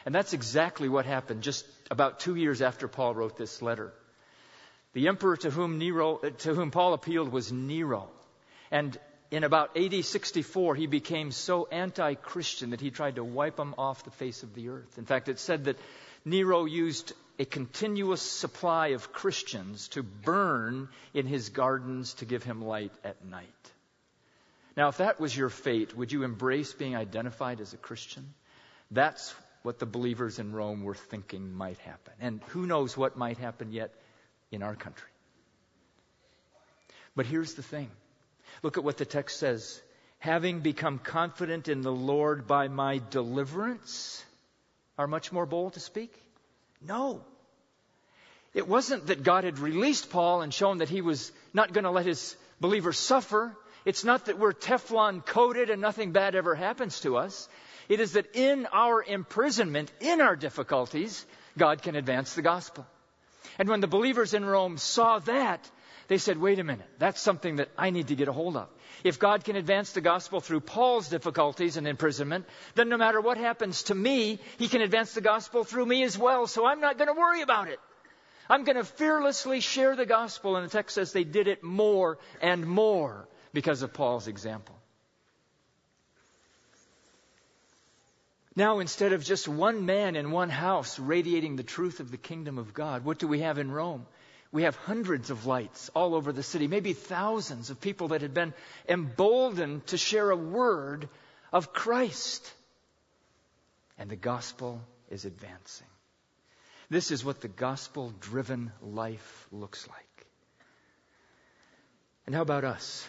And 0.04 0.14
that's 0.14 0.32
exactly 0.32 0.88
what 0.88 1.04
happened 1.04 1.42
just 1.42 1.66
about 1.90 2.20
two 2.20 2.34
years 2.34 2.62
after 2.62 2.88
Paul 2.88 3.14
wrote 3.14 3.36
this 3.36 3.60
letter. 3.60 3.92
The 4.92 5.08
emperor 5.08 5.36
to 5.38 5.50
whom, 5.50 5.78
Nero, 5.78 6.16
uh, 6.16 6.30
to 6.30 6.54
whom 6.54 6.70
Paul 6.70 6.94
appealed 6.94 7.30
was 7.30 7.52
Nero. 7.52 8.08
And 8.70 8.98
in 9.30 9.44
about 9.44 9.76
AD 9.76 10.04
64, 10.04 10.74
he 10.74 10.86
became 10.86 11.30
so 11.30 11.68
anti 11.70 12.14
Christian 12.14 12.70
that 12.70 12.80
he 12.80 12.90
tried 12.90 13.16
to 13.16 13.24
wipe 13.24 13.56
them 13.56 13.74
off 13.78 14.04
the 14.04 14.10
face 14.10 14.42
of 14.42 14.54
the 14.54 14.70
earth. 14.70 14.98
In 14.98 15.04
fact, 15.04 15.28
it 15.28 15.38
said 15.38 15.64
that 15.64 15.78
Nero 16.24 16.64
used 16.64 17.12
a 17.38 17.44
continuous 17.44 18.20
supply 18.20 18.88
of 18.88 19.12
Christians 19.12 19.88
to 19.88 20.02
burn 20.02 20.88
in 21.14 21.26
his 21.26 21.48
gardens 21.50 22.14
to 22.14 22.24
give 22.24 22.42
him 22.42 22.62
light 22.62 22.92
at 23.04 23.24
night. 23.24 23.46
Now, 24.76 24.88
if 24.88 24.98
that 24.98 25.20
was 25.20 25.36
your 25.36 25.48
fate, 25.48 25.96
would 25.96 26.12
you 26.12 26.22
embrace 26.22 26.72
being 26.72 26.96
identified 26.96 27.60
as 27.60 27.72
a 27.72 27.78
Christian? 27.78 28.34
That's 28.90 29.34
what 29.62 29.78
the 29.78 29.86
believers 29.86 30.38
in 30.38 30.52
Rome 30.52 30.82
were 30.84 30.94
thinking 30.94 31.52
might 31.52 31.78
happen. 31.78 32.14
And 32.20 32.40
who 32.48 32.66
knows 32.66 32.96
what 32.96 33.16
might 33.16 33.38
happen 33.38 33.72
yet 33.72 33.92
in 34.50 34.62
our 34.62 34.74
country. 34.74 35.08
But 37.14 37.26
here's 37.26 37.54
the 37.54 37.62
thing 37.62 37.90
look 38.62 38.78
at 38.78 38.84
what 38.84 38.96
the 38.96 39.04
text 39.04 39.38
says. 39.38 39.80
Having 40.18 40.60
become 40.60 40.98
confident 40.98 41.68
in 41.68 41.80
the 41.80 41.92
Lord 41.92 42.46
by 42.46 42.68
my 42.68 43.00
deliverance, 43.10 44.22
are 44.98 45.06
much 45.06 45.32
more 45.32 45.46
bold 45.46 45.74
to 45.74 45.80
speak? 45.80 46.12
No. 46.82 47.24
It 48.52 48.68
wasn't 48.68 49.06
that 49.06 49.22
God 49.22 49.44
had 49.44 49.58
released 49.58 50.10
Paul 50.10 50.42
and 50.42 50.52
shown 50.52 50.78
that 50.78 50.90
he 50.90 51.00
was 51.00 51.32
not 51.54 51.72
going 51.72 51.84
to 51.84 51.90
let 51.90 52.04
his 52.04 52.36
believers 52.60 52.98
suffer. 52.98 53.56
It's 53.86 54.04
not 54.04 54.26
that 54.26 54.38
we're 54.38 54.52
Teflon 54.52 55.24
coated 55.24 55.70
and 55.70 55.80
nothing 55.80 56.12
bad 56.12 56.34
ever 56.34 56.54
happens 56.54 57.00
to 57.00 57.16
us. 57.16 57.48
It 57.90 57.98
is 57.98 58.12
that 58.12 58.36
in 58.36 58.66
our 58.72 59.02
imprisonment, 59.02 59.90
in 59.98 60.20
our 60.20 60.36
difficulties, 60.36 61.26
God 61.58 61.82
can 61.82 61.96
advance 61.96 62.34
the 62.34 62.40
gospel. 62.40 62.86
And 63.58 63.68
when 63.68 63.80
the 63.80 63.88
believers 63.88 64.32
in 64.32 64.44
Rome 64.44 64.78
saw 64.78 65.18
that, 65.18 65.68
they 66.06 66.18
said, 66.18 66.38
wait 66.38 66.60
a 66.60 66.64
minute, 66.64 66.86
that's 67.00 67.20
something 67.20 67.56
that 67.56 67.68
I 67.76 67.90
need 67.90 68.06
to 68.08 68.14
get 68.14 68.28
a 68.28 68.32
hold 68.32 68.56
of. 68.56 68.68
If 69.02 69.18
God 69.18 69.42
can 69.42 69.56
advance 69.56 69.90
the 69.90 70.00
gospel 70.00 70.40
through 70.40 70.60
Paul's 70.60 71.08
difficulties 71.08 71.76
and 71.76 71.88
imprisonment, 71.88 72.46
then 72.76 72.88
no 72.88 72.96
matter 72.96 73.20
what 73.20 73.38
happens 73.38 73.82
to 73.84 73.94
me, 73.96 74.38
he 74.56 74.68
can 74.68 74.82
advance 74.82 75.12
the 75.14 75.20
gospel 75.20 75.64
through 75.64 75.86
me 75.86 76.04
as 76.04 76.16
well, 76.16 76.46
so 76.46 76.64
I'm 76.64 76.80
not 76.80 76.96
going 76.96 77.08
to 77.08 77.20
worry 77.20 77.42
about 77.42 77.66
it. 77.66 77.80
I'm 78.48 78.62
going 78.62 78.76
to 78.76 78.84
fearlessly 78.84 79.58
share 79.58 79.96
the 79.96 80.06
gospel. 80.06 80.54
And 80.54 80.64
the 80.64 80.70
text 80.70 80.94
says 80.94 81.12
they 81.12 81.24
did 81.24 81.48
it 81.48 81.64
more 81.64 82.18
and 82.40 82.64
more 82.64 83.28
because 83.52 83.82
of 83.82 83.92
Paul's 83.92 84.28
example. 84.28 84.79
Now, 88.60 88.80
instead 88.80 89.14
of 89.14 89.24
just 89.24 89.48
one 89.48 89.86
man 89.86 90.16
in 90.16 90.32
one 90.32 90.50
house 90.50 90.98
radiating 90.98 91.56
the 91.56 91.62
truth 91.62 91.98
of 91.98 92.10
the 92.10 92.18
kingdom 92.18 92.58
of 92.58 92.74
God, 92.74 93.06
what 93.06 93.18
do 93.18 93.26
we 93.26 93.40
have 93.40 93.56
in 93.56 93.70
Rome? 93.70 94.04
We 94.52 94.64
have 94.64 94.76
hundreds 94.76 95.30
of 95.30 95.46
lights 95.46 95.88
all 95.94 96.14
over 96.14 96.30
the 96.30 96.42
city, 96.42 96.68
maybe 96.68 96.92
thousands 96.92 97.70
of 97.70 97.80
people 97.80 98.08
that 98.08 98.20
had 98.20 98.34
been 98.34 98.52
emboldened 98.86 99.86
to 99.86 99.96
share 99.96 100.30
a 100.30 100.36
word 100.36 101.08
of 101.54 101.72
Christ. 101.72 102.52
And 103.96 104.10
the 104.10 104.16
gospel 104.16 104.82
is 105.08 105.24
advancing. 105.24 105.86
This 106.90 107.10
is 107.10 107.24
what 107.24 107.40
the 107.40 107.48
gospel 107.48 108.12
driven 108.20 108.72
life 108.82 109.48
looks 109.50 109.88
like. 109.88 110.26
And 112.26 112.34
how 112.34 112.42
about 112.42 112.64
us? 112.64 113.08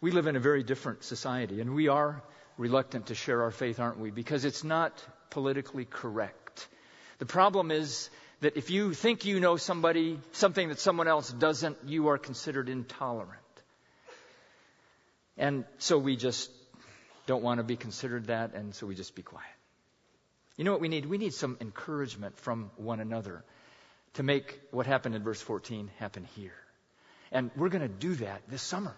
We 0.00 0.10
live 0.10 0.26
in 0.26 0.34
a 0.34 0.40
very 0.40 0.64
different 0.64 1.04
society, 1.04 1.60
and 1.60 1.72
we 1.72 1.86
are 1.86 2.20
reluctant 2.58 3.06
to 3.06 3.14
share 3.14 3.42
our 3.42 3.50
faith, 3.50 3.80
aren't 3.80 3.98
we? 3.98 4.10
Because 4.10 4.44
it's 4.44 4.64
not 4.64 4.92
politically 5.30 5.84
correct. 5.84 6.68
The 7.18 7.26
problem 7.26 7.70
is 7.70 8.10
that 8.40 8.56
if 8.56 8.70
you 8.70 8.92
think 8.94 9.24
you 9.24 9.40
know 9.40 9.56
somebody, 9.56 10.18
something 10.32 10.68
that 10.68 10.80
someone 10.80 11.08
else 11.08 11.32
doesn't, 11.32 11.78
you 11.86 12.08
are 12.08 12.18
considered 12.18 12.68
intolerant. 12.68 13.38
And 15.38 15.64
so 15.78 15.98
we 15.98 16.16
just 16.16 16.50
don't 17.26 17.42
want 17.42 17.58
to 17.58 17.64
be 17.64 17.76
considered 17.76 18.26
that, 18.26 18.54
and 18.54 18.74
so 18.74 18.86
we 18.86 18.94
just 18.94 19.14
be 19.14 19.22
quiet. 19.22 19.46
You 20.56 20.64
know 20.64 20.72
what 20.72 20.80
we 20.80 20.88
need? 20.88 21.06
We 21.06 21.18
need 21.18 21.32
some 21.32 21.56
encouragement 21.60 22.36
from 22.38 22.70
one 22.76 23.00
another 23.00 23.42
to 24.14 24.22
make 24.22 24.60
what 24.70 24.86
happened 24.86 25.14
in 25.14 25.22
verse 25.22 25.40
14 25.40 25.90
happen 25.98 26.24
here. 26.36 26.52
And 27.30 27.50
we're 27.56 27.70
going 27.70 27.82
to 27.82 27.88
do 27.88 28.14
that 28.16 28.42
this 28.48 28.62
summer. 28.62 28.94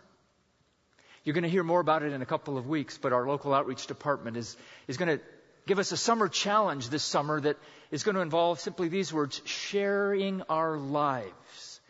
You're 1.25 1.35
going 1.35 1.45
to 1.45 1.51
hear 1.51 1.63
more 1.63 1.81
about 1.81 2.03
it 2.03 2.13
in 2.13 2.21
a 2.21 2.27
couple 2.27 2.59
of 2.59 2.67
weeks, 2.67 2.99
but 2.99 3.13
our 3.13 3.27
local 3.27 3.55
outreach 3.55 3.87
department 3.87 4.37
is, 4.37 4.57
is 4.87 4.99
going 4.99 5.19
to 5.19 5.25
give 5.67 5.79
us 5.79 5.91
a 5.93 5.97
summer 5.97 6.29
challenge 6.29 6.91
this 6.91 7.03
summer 7.03 7.41
that 7.41 7.57
is 7.91 8.03
going 8.03 8.15
to 8.15 8.21
involve 8.21 8.61
simply 8.61 8.89
these 8.89 9.13
words 9.13 9.41
sharing 9.47 10.43
our 10.43 10.77
lives. 10.77 11.81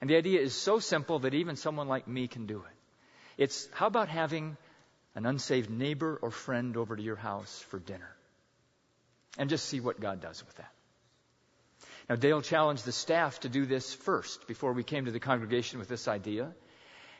And 0.00 0.10
the 0.10 0.16
idea 0.16 0.40
is 0.40 0.54
so 0.54 0.80
simple 0.80 1.20
that 1.20 1.34
even 1.34 1.56
someone 1.56 1.86
like 1.86 2.08
me 2.08 2.26
can 2.26 2.46
do 2.46 2.58
it. 2.58 3.42
It's 3.44 3.68
how 3.72 3.86
about 3.86 4.08
having 4.08 4.56
an 5.14 5.24
unsaved 5.24 5.70
neighbor 5.70 6.18
or 6.20 6.30
friend 6.30 6.76
over 6.76 6.96
to 6.96 7.02
your 7.02 7.16
house 7.16 7.64
for 7.68 7.78
dinner? 7.78 8.16
And 9.38 9.48
just 9.48 9.66
see 9.66 9.80
what 9.80 10.00
God 10.00 10.20
does 10.20 10.44
with 10.44 10.56
that. 10.56 10.72
Now, 12.08 12.16
Dale 12.16 12.42
challenged 12.42 12.84
the 12.84 12.92
staff 12.92 13.38
to 13.40 13.48
do 13.48 13.66
this 13.66 13.94
first 13.94 14.48
before 14.48 14.72
we 14.72 14.82
came 14.82 15.04
to 15.04 15.12
the 15.12 15.20
congregation 15.20 15.78
with 15.78 15.88
this 15.88 16.08
idea. 16.08 16.52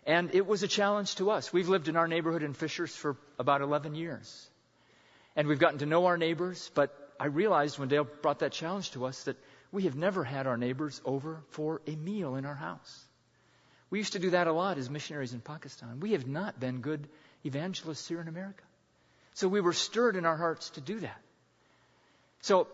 And 0.06 0.34
it 0.34 0.46
was 0.46 0.62
a 0.62 0.68
challenge 0.68 1.16
to 1.16 1.30
us. 1.30 1.52
We've 1.52 1.68
lived 1.68 1.88
in 1.88 1.96
our 1.96 2.08
neighborhood 2.08 2.42
in 2.42 2.54
Fishers 2.54 2.94
for 2.94 3.16
about 3.38 3.60
11 3.60 3.94
years. 3.94 4.48
And 5.36 5.46
we've 5.46 5.58
gotten 5.58 5.78
to 5.80 5.86
know 5.86 6.06
our 6.06 6.16
neighbors, 6.16 6.70
but 6.74 6.94
I 7.18 7.26
realized 7.26 7.78
when 7.78 7.88
Dale 7.88 8.04
brought 8.22 8.40
that 8.40 8.52
challenge 8.52 8.92
to 8.92 9.04
us 9.04 9.24
that 9.24 9.36
we 9.72 9.84
have 9.84 9.94
never 9.94 10.24
had 10.24 10.46
our 10.46 10.56
neighbors 10.56 11.00
over 11.04 11.42
for 11.50 11.80
a 11.86 11.94
meal 11.94 12.34
in 12.34 12.46
our 12.46 12.54
house. 12.54 13.04
We 13.90 13.98
used 13.98 14.14
to 14.14 14.18
do 14.18 14.30
that 14.30 14.46
a 14.46 14.52
lot 14.52 14.78
as 14.78 14.88
missionaries 14.88 15.34
in 15.34 15.40
Pakistan. 15.40 16.00
We 16.00 16.12
have 16.12 16.26
not 16.26 16.58
been 16.58 16.80
good 16.80 17.08
evangelists 17.44 18.08
here 18.08 18.20
in 18.20 18.28
America. 18.28 18.62
So 19.34 19.48
we 19.48 19.60
were 19.60 19.72
stirred 19.72 20.16
in 20.16 20.26
our 20.26 20.36
hearts 20.36 20.70
to 20.70 20.80
do 20.80 21.00
that. 21.00 21.20
So 22.42 22.68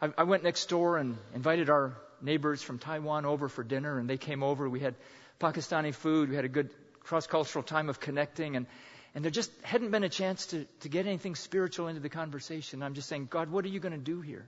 I, 0.00 0.10
I 0.18 0.22
went 0.24 0.44
next 0.44 0.68
door 0.68 0.98
and 0.98 1.16
invited 1.34 1.70
our 1.70 1.96
neighbors 2.24 2.62
from 2.62 2.78
Taiwan 2.78 3.26
over 3.26 3.48
for 3.48 3.62
dinner, 3.62 3.98
and 3.98 4.08
they 4.08 4.16
came 4.16 4.42
over. 4.42 4.68
We 4.68 4.80
had 4.80 4.94
Pakistani 5.40 5.94
food. 5.94 6.30
We 6.30 6.36
had 6.36 6.44
a 6.44 6.48
good 6.48 6.70
cross 7.04 7.26
cultural 7.26 7.62
time 7.62 7.88
of 7.88 8.00
connecting, 8.00 8.56
and, 8.56 8.66
and 9.14 9.22
there 9.22 9.30
just 9.30 9.50
hadn't 9.62 9.90
been 9.90 10.04
a 10.04 10.08
chance 10.08 10.46
to, 10.46 10.64
to 10.80 10.88
get 10.88 11.06
anything 11.06 11.34
spiritual 11.34 11.88
into 11.88 12.00
the 12.00 12.08
conversation. 12.08 12.82
I'm 12.82 12.94
just 12.94 13.08
saying, 13.08 13.28
God, 13.30 13.50
what 13.50 13.64
are 13.64 13.68
you 13.68 13.78
going 13.78 13.92
to 13.92 13.98
do 13.98 14.22
here? 14.22 14.46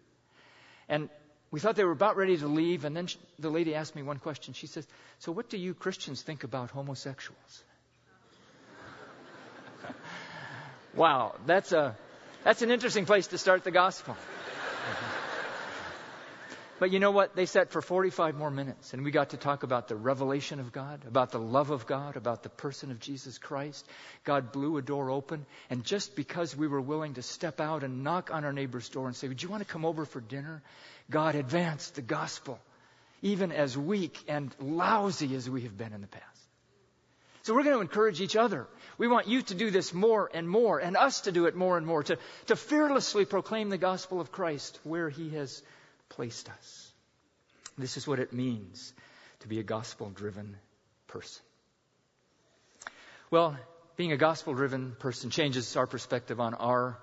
And 0.89 1.11
we 1.51 1.61
thought 1.61 1.77
they 1.77 1.85
were 1.85 1.93
about 1.93 2.17
ready 2.17 2.37
to 2.39 2.47
leave, 2.47 2.85
and 2.85 2.97
then 2.97 3.07
she, 3.07 3.19
the 3.39 3.51
lady 3.51 3.75
asked 3.75 3.95
me 3.95 4.03
one 4.03 4.19
question. 4.19 4.55
She 4.55 4.67
says, 4.67 4.87
So, 5.19 5.33
what 5.33 5.51
do 5.51 5.59
you 5.59 5.75
Christians 5.75 6.23
think 6.23 6.45
about 6.45 6.71
homosexuals? 6.71 7.63
wow, 10.95 11.35
that's, 11.47 11.73
a, 11.73 11.97
that's 12.43 12.63
an 12.63 12.71
interesting 12.71 13.05
place 13.05 13.29
to 13.29 13.39
start 13.39 13.65
the 13.65 13.71
gospel. 13.71 14.17
But 16.79 16.91
you 16.91 16.99
know 16.99 17.11
what? 17.11 17.35
They 17.35 17.47
sat 17.47 17.71
for 17.71 17.81
45 17.81 18.35
more 18.35 18.51
minutes, 18.51 18.93
and 18.93 19.03
we 19.03 19.11
got 19.11 19.31
to 19.31 19.39
talk 19.39 19.63
about 19.63 19.89
the 19.89 19.97
revelation 19.97 20.61
of 20.61 20.73
God, 20.73 21.05
about 21.07 21.31
the 21.31 21.39
love 21.39 21.71
of 21.71 21.87
God, 21.87 22.17
about 22.17 22.43
the 22.43 22.51
person 22.51 22.91
of 22.91 23.01
Jesus 23.01 23.39
Christ. 23.39 23.87
God 24.25 24.53
blew 24.53 24.77
a 24.77 24.83
door 24.83 25.11
open, 25.11 25.47
and 25.71 25.85
just 25.85 26.15
because 26.15 26.55
we 26.55 26.69
were 26.69 26.81
willing 26.81 27.15
to 27.15 27.23
step 27.23 27.61
out 27.61 27.83
and 27.83 28.05
knock 28.05 28.31
on 28.31 28.45
our 28.45 28.53
neighbor's 28.53 28.89
door 28.91 29.07
and 29.07 29.17
say, 29.17 29.27
Would 29.29 29.43
you 29.43 29.49
want 29.49 29.67
to 29.67 29.73
come 29.73 29.87
over 29.87 30.05
for 30.05 30.21
dinner? 30.21 30.63
God 31.11 31.35
advanced 31.35 31.95
the 31.95 32.03
gospel 32.03 32.61
even 33.23 33.53
as 33.53 33.77
weak 33.77 34.19
and 34.29 34.55
lousy 34.61 35.35
as 35.35 35.49
we 35.49 35.63
have 35.63 35.77
been 35.77 35.93
in 35.93 36.01
the 36.01 36.07
past. 36.07 36.25
So 37.43 37.55
we're 37.55 37.63
going 37.63 37.77
to 37.77 37.81
encourage 37.81 38.21
each 38.21 38.37
other. 38.37 38.67
We 38.99 39.09
want 39.09 39.29
you 39.29 39.41
to 39.43 39.55
do 39.55 39.71
this 39.71 39.95
more 39.95 40.29
and 40.35 40.49
more, 40.49 40.79
and 40.79 40.97
us 40.97 41.23
to 41.23 41.33
do 41.33 41.47
it 41.47 41.55
more 41.55 41.77
and 41.77 41.87
more, 41.87 42.03
to, 42.03 42.19
to 42.47 42.57
fearlessly 42.57 43.25
proclaim 43.25 43.69
the 43.69 43.79
gospel 43.79 44.21
of 44.21 44.33
Christ 44.33 44.79
where 44.83 45.09
He 45.09 45.31
has 45.31 45.63
placed 46.09 46.49
us. 46.49 46.93
This 47.79 47.97
is 47.97 48.07
what 48.07 48.19
it 48.19 48.33
means 48.33 48.93
to 49.41 49.49
be 49.49 49.59
a 49.59 49.63
gospel 49.63 50.11
driven 50.11 50.57
person. 51.09 51.43
Well, 53.31 53.57
being 53.97 54.13
a 54.13 54.17
gospel 54.17 54.55
driven 54.55 54.93
person 54.99 55.31
changes 55.31 55.77
our 55.77 55.87
perspective 55.87 56.41
on 56.41 56.55
our 56.55 56.99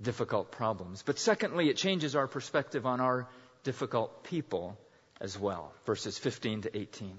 difficult 0.00 0.52
problems. 0.52 1.02
But 1.02 1.18
secondly, 1.18 1.68
it 1.68 1.76
changes 1.76 2.14
our 2.14 2.26
perspective 2.26 2.86
on 2.86 3.00
our 3.00 3.28
difficult 3.64 4.24
people 4.24 4.78
as 5.20 5.38
well. 5.38 5.72
Verses 5.84 6.16
15 6.18 6.62
to 6.62 6.76
18. 6.76 7.16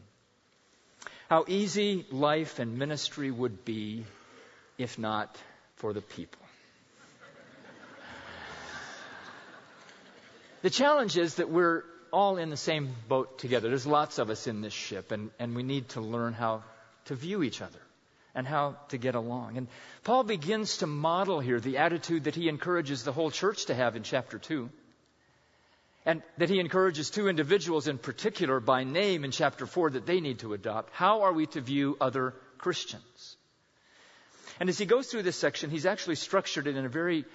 How 1.29 1.45
easy 1.47 2.05
life 2.12 2.60
and 2.60 2.77
ministry 2.77 3.29
would 3.29 3.65
be 3.65 4.05
if 4.77 4.97
not 4.97 5.38
for 5.75 5.93
the 5.93 6.01
people. 6.01 6.41
The 10.62 10.69
challenge 10.69 11.17
is 11.17 11.36
that 11.36 11.50
we're 11.50 11.84
all 12.12 12.38
in 12.38 12.50
the 12.50 12.58
same 12.58 12.89
boat 13.08 13.39
together. 13.39 13.69
There's 13.69 13.88
lots 13.88 14.19
of 14.19 14.30
us 14.30 14.48
in 14.48 14.62
this 14.62 14.74
ship, 14.74 15.12
and, 15.12 15.30
and 15.39 15.56
we 15.56 15.63
need 15.63 15.89
to 15.89 16.02
learn 16.02 16.34
how 16.34 16.63
to 17.06 17.15
view 17.15 17.43
each 17.43 17.62
other 17.62 17.80
and 18.36 18.45
how 18.45 18.76
to 18.89 18.98
get 18.98 19.15
along. 19.15 19.58
And 19.58 19.67
Paul 20.04 20.24
begins 20.24 20.78
to 20.78 20.88
model 20.88 21.39
here 21.39 21.60
the 21.60 21.78
attitude 21.78 22.26
that 22.26 22.36
he 22.36 22.50
encourages 22.50 23.04
the 23.04 23.12
whole 23.12 23.32
church 23.32 23.65
to 23.65 23.76
have 23.76 23.95
in 23.95 24.04
chapter 24.04 24.38
2. 24.38 24.69
And 26.06 26.24
that 26.38 26.50
he 26.50 26.60
encourages 26.60 27.10
two 27.10 27.28
individuals 27.28 27.88
in 27.88 27.98
particular 27.98 28.60
by 28.60 28.84
name 28.84 29.24
in 29.24 29.32
chapter 29.32 29.65
4 29.65 29.91
that 29.91 30.06
they 30.06 30.19
need 30.19 30.39
to 30.39 30.54
adopt. 30.54 30.93
How 30.93 31.22
are 31.22 31.34
we 31.34 31.45
to 31.48 31.62
view 31.62 31.98
other 32.02 32.34
Christians? 32.58 33.38
And 34.60 34.69
as 34.69 34.78
he 34.78 34.86
goes 34.86 35.08
through 35.08 35.24
this 35.24 35.38
section, 35.38 35.69
he's 35.69 35.86
actually 35.86 36.15
structured 36.15 36.67
it 36.67 36.76
in 36.76 36.86
a 36.86 36.89
very 36.89 37.26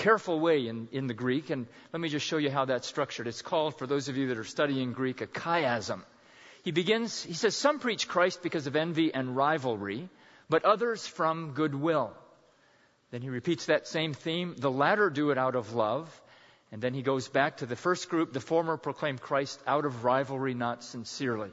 careful 0.00 0.40
way 0.40 0.66
in, 0.66 0.88
in 0.92 1.06
the 1.06 1.14
Greek. 1.14 1.50
And 1.50 1.66
let 1.92 2.00
me 2.00 2.08
just 2.08 2.26
show 2.26 2.38
you 2.38 2.50
how 2.50 2.64
that's 2.64 2.88
structured. 2.88 3.26
It's 3.26 3.42
called, 3.42 3.78
for 3.78 3.86
those 3.86 4.08
of 4.08 4.16
you 4.16 4.28
that 4.28 4.38
are 4.38 4.44
studying 4.44 4.92
Greek, 4.92 5.20
a 5.20 5.26
chiasm. 5.26 6.00
He 6.64 6.72
begins, 6.72 7.22
he 7.22 7.34
says, 7.34 7.54
Some 7.54 7.78
preach 7.78 8.08
Christ 8.08 8.42
because 8.42 8.66
of 8.66 8.76
envy 8.76 9.12
and 9.12 9.36
rivalry, 9.36 10.08
but 10.48 10.64
others 10.64 11.06
from 11.06 11.52
goodwill. 11.52 12.12
Then 13.10 13.22
he 13.22 13.28
repeats 13.28 13.66
that 13.66 13.86
same 13.86 14.14
theme. 14.14 14.54
The 14.56 14.70
latter 14.70 15.10
do 15.10 15.30
it 15.30 15.38
out 15.38 15.54
of 15.54 15.74
love. 15.74 16.08
And 16.72 16.80
then 16.80 16.94
he 16.94 17.02
goes 17.02 17.28
back 17.28 17.58
to 17.58 17.66
the 17.66 17.76
first 17.76 18.08
group. 18.08 18.32
The 18.32 18.40
former 18.40 18.76
proclaim 18.76 19.18
Christ 19.18 19.60
out 19.66 19.84
of 19.84 20.04
rivalry, 20.04 20.54
not 20.54 20.84
sincerely. 20.84 21.50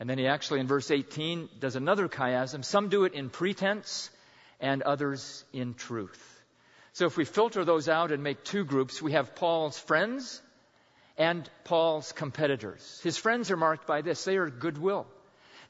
And 0.00 0.08
then 0.08 0.18
he 0.18 0.26
actually, 0.26 0.60
in 0.60 0.66
verse 0.66 0.90
18, 0.90 1.48
does 1.60 1.76
another 1.76 2.08
chiasm. 2.08 2.64
Some 2.64 2.88
do 2.88 3.04
it 3.04 3.12
in 3.12 3.30
pretense, 3.30 4.10
and 4.60 4.82
others 4.82 5.44
in 5.52 5.74
truth. 5.74 6.37
So 6.92 7.06
if 7.06 7.16
we 7.16 7.24
filter 7.24 7.64
those 7.64 7.88
out 7.88 8.12
and 8.12 8.22
make 8.22 8.44
two 8.44 8.64
groups, 8.64 9.00
we 9.00 9.12
have 9.12 9.34
Paul's 9.34 9.78
friends 9.78 10.42
and 11.16 11.48
Paul's 11.64 12.12
competitors. 12.12 13.00
His 13.02 13.16
friends 13.16 13.50
are 13.50 13.56
marked 13.56 13.86
by 13.86 14.02
this. 14.02 14.24
They 14.24 14.36
are 14.36 14.48
goodwill. 14.48 15.06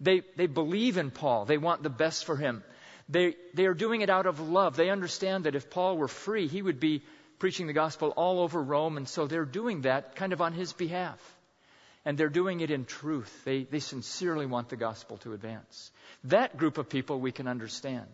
They, 0.01 0.23
they 0.37 0.47
believe 0.47 0.97
in 0.97 1.11
Paul. 1.11 1.45
They 1.45 1.59
want 1.59 1.83
the 1.83 1.91
best 1.91 2.25
for 2.25 2.37
him. 2.37 2.63
They, 3.09 3.37
they 3.55 3.67
are 3.67 3.75
doing 3.75 4.03
it 4.03 4.11
out 4.11 4.27
of 4.27 4.41
love. 4.41 4.77
They 4.77 4.91
understand 4.91 5.45
that 5.45 5.55
if 5.55 5.71
Paul 5.71 5.97
were 5.97 6.09
free, 6.09 6.47
he 6.47 6.61
would 6.61 6.79
be 6.79 7.03
preaching 7.39 7.67
the 7.67 7.73
gospel 7.73 8.11
all 8.11 8.41
over 8.41 8.63
Rome, 8.63 8.97
and 8.97 9.09
so 9.09 9.27
they're 9.27 9.45
doing 9.45 9.83
that 9.83 10.17
kind 10.17 10.33
of 10.33 10.41
on 10.41 10.53
his 10.53 10.73
behalf. 10.73 11.19
And 12.05 12.17
they're 12.17 12.29
doing 12.29 12.61
it 12.61 12.71
in 12.71 12.85
truth. 12.85 13.45
They, 13.45 13.65
they 13.65 13.81
sincerely 13.81 14.47
want 14.47 14.69
the 14.69 14.77
gospel 14.77 15.19
to 15.19 15.33
advance. 15.33 15.91
That 16.25 16.57
group 16.57 16.79
of 16.79 16.89
people 16.89 17.21
we 17.21 17.33
can 17.33 17.49
understand. 17.49 18.07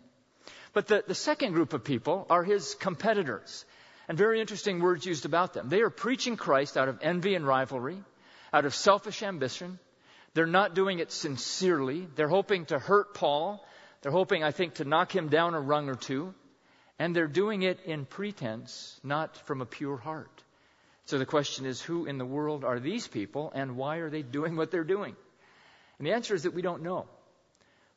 But 0.73 0.87
the, 0.87 1.03
the 1.07 1.15
second 1.15 1.53
group 1.53 1.73
of 1.73 1.83
people 1.83 2.25
are 2.29 2.43
his 2.43 2.75
competitors. 2.75 3.65
And 4.07 4.17
very 4.17 4.39
interesting 4.39 4.81
words 4.81 5.05
used 5.05 5.25
about 5.25 5.53
them. 5.53 5.69
They 5.69 5.81
are 5.81 5.89
preaching 5.89 6.37
Christ 6.37 6.77
out 6.77 6.89
of 6.89 6.99
envy 7.01 7.35
and 7.35 7.47
rivalry, 7.47 8.03
out 8.53 8.65
of 8.65 8.75
selfish 8.75 9.23
ambition. 9.23 9.79
They're 10.33 10.45
not 10.45 10.75
doing 10.75 10.99
it 10.99 11.11
sincerely. 11.11 12.07
They're 12.15 12.27
hoping 12.27 12.65
to 12.65 12.77
hurt 12.77 13.13
Paul. 13.13 13.65
They're 14.01 14.11
hoping, 14.11 14.43
I 14.43 14.51
think, 14.51 14.75
to 14.75 14.85
knock 14.85 15.15
him 15.15 15.29
down 15.29 15.55
a 15.55 15.59
rung 15.59 15.89
or 15.89 15.95
two. 15.95 16.33
And 16.99 17.15
they're 17.15 17.27
doing 17.27 17.63
it 17.63 17.79
in 17.85 18.05
pretense, 18.05 18.99
not 19.03 19.37
from 19.47 19.61
a 19.61 19.65
pure 19.65 19.97
heart. 19.97 20.43
So 21.05 21.17
the 21.17 21.25
question 21.25 21.65
is, 21.65 21.81
who 21.81 22.05
in 22.05 22.17
the 22.17 22.25
world 22.25 22.63
are 22.63 22.79
these 22.79 23.07
people 23.07 23.51
and 23.53 23.77
why 23.77 23.97
are 23.97 24.09
they 24.09 24.23
doing 24.23 24.55
what 24.55 24.71
they're 24.71 24.83
doing? 24.83 25.15
And 25.97 26.07
the 26.07 26.13
answer 26.13 26.35
is 26.35 26.43
that 26.43 26.53
we 26.53 26.61
don't 26.61 26.83
know. 26.83 27.05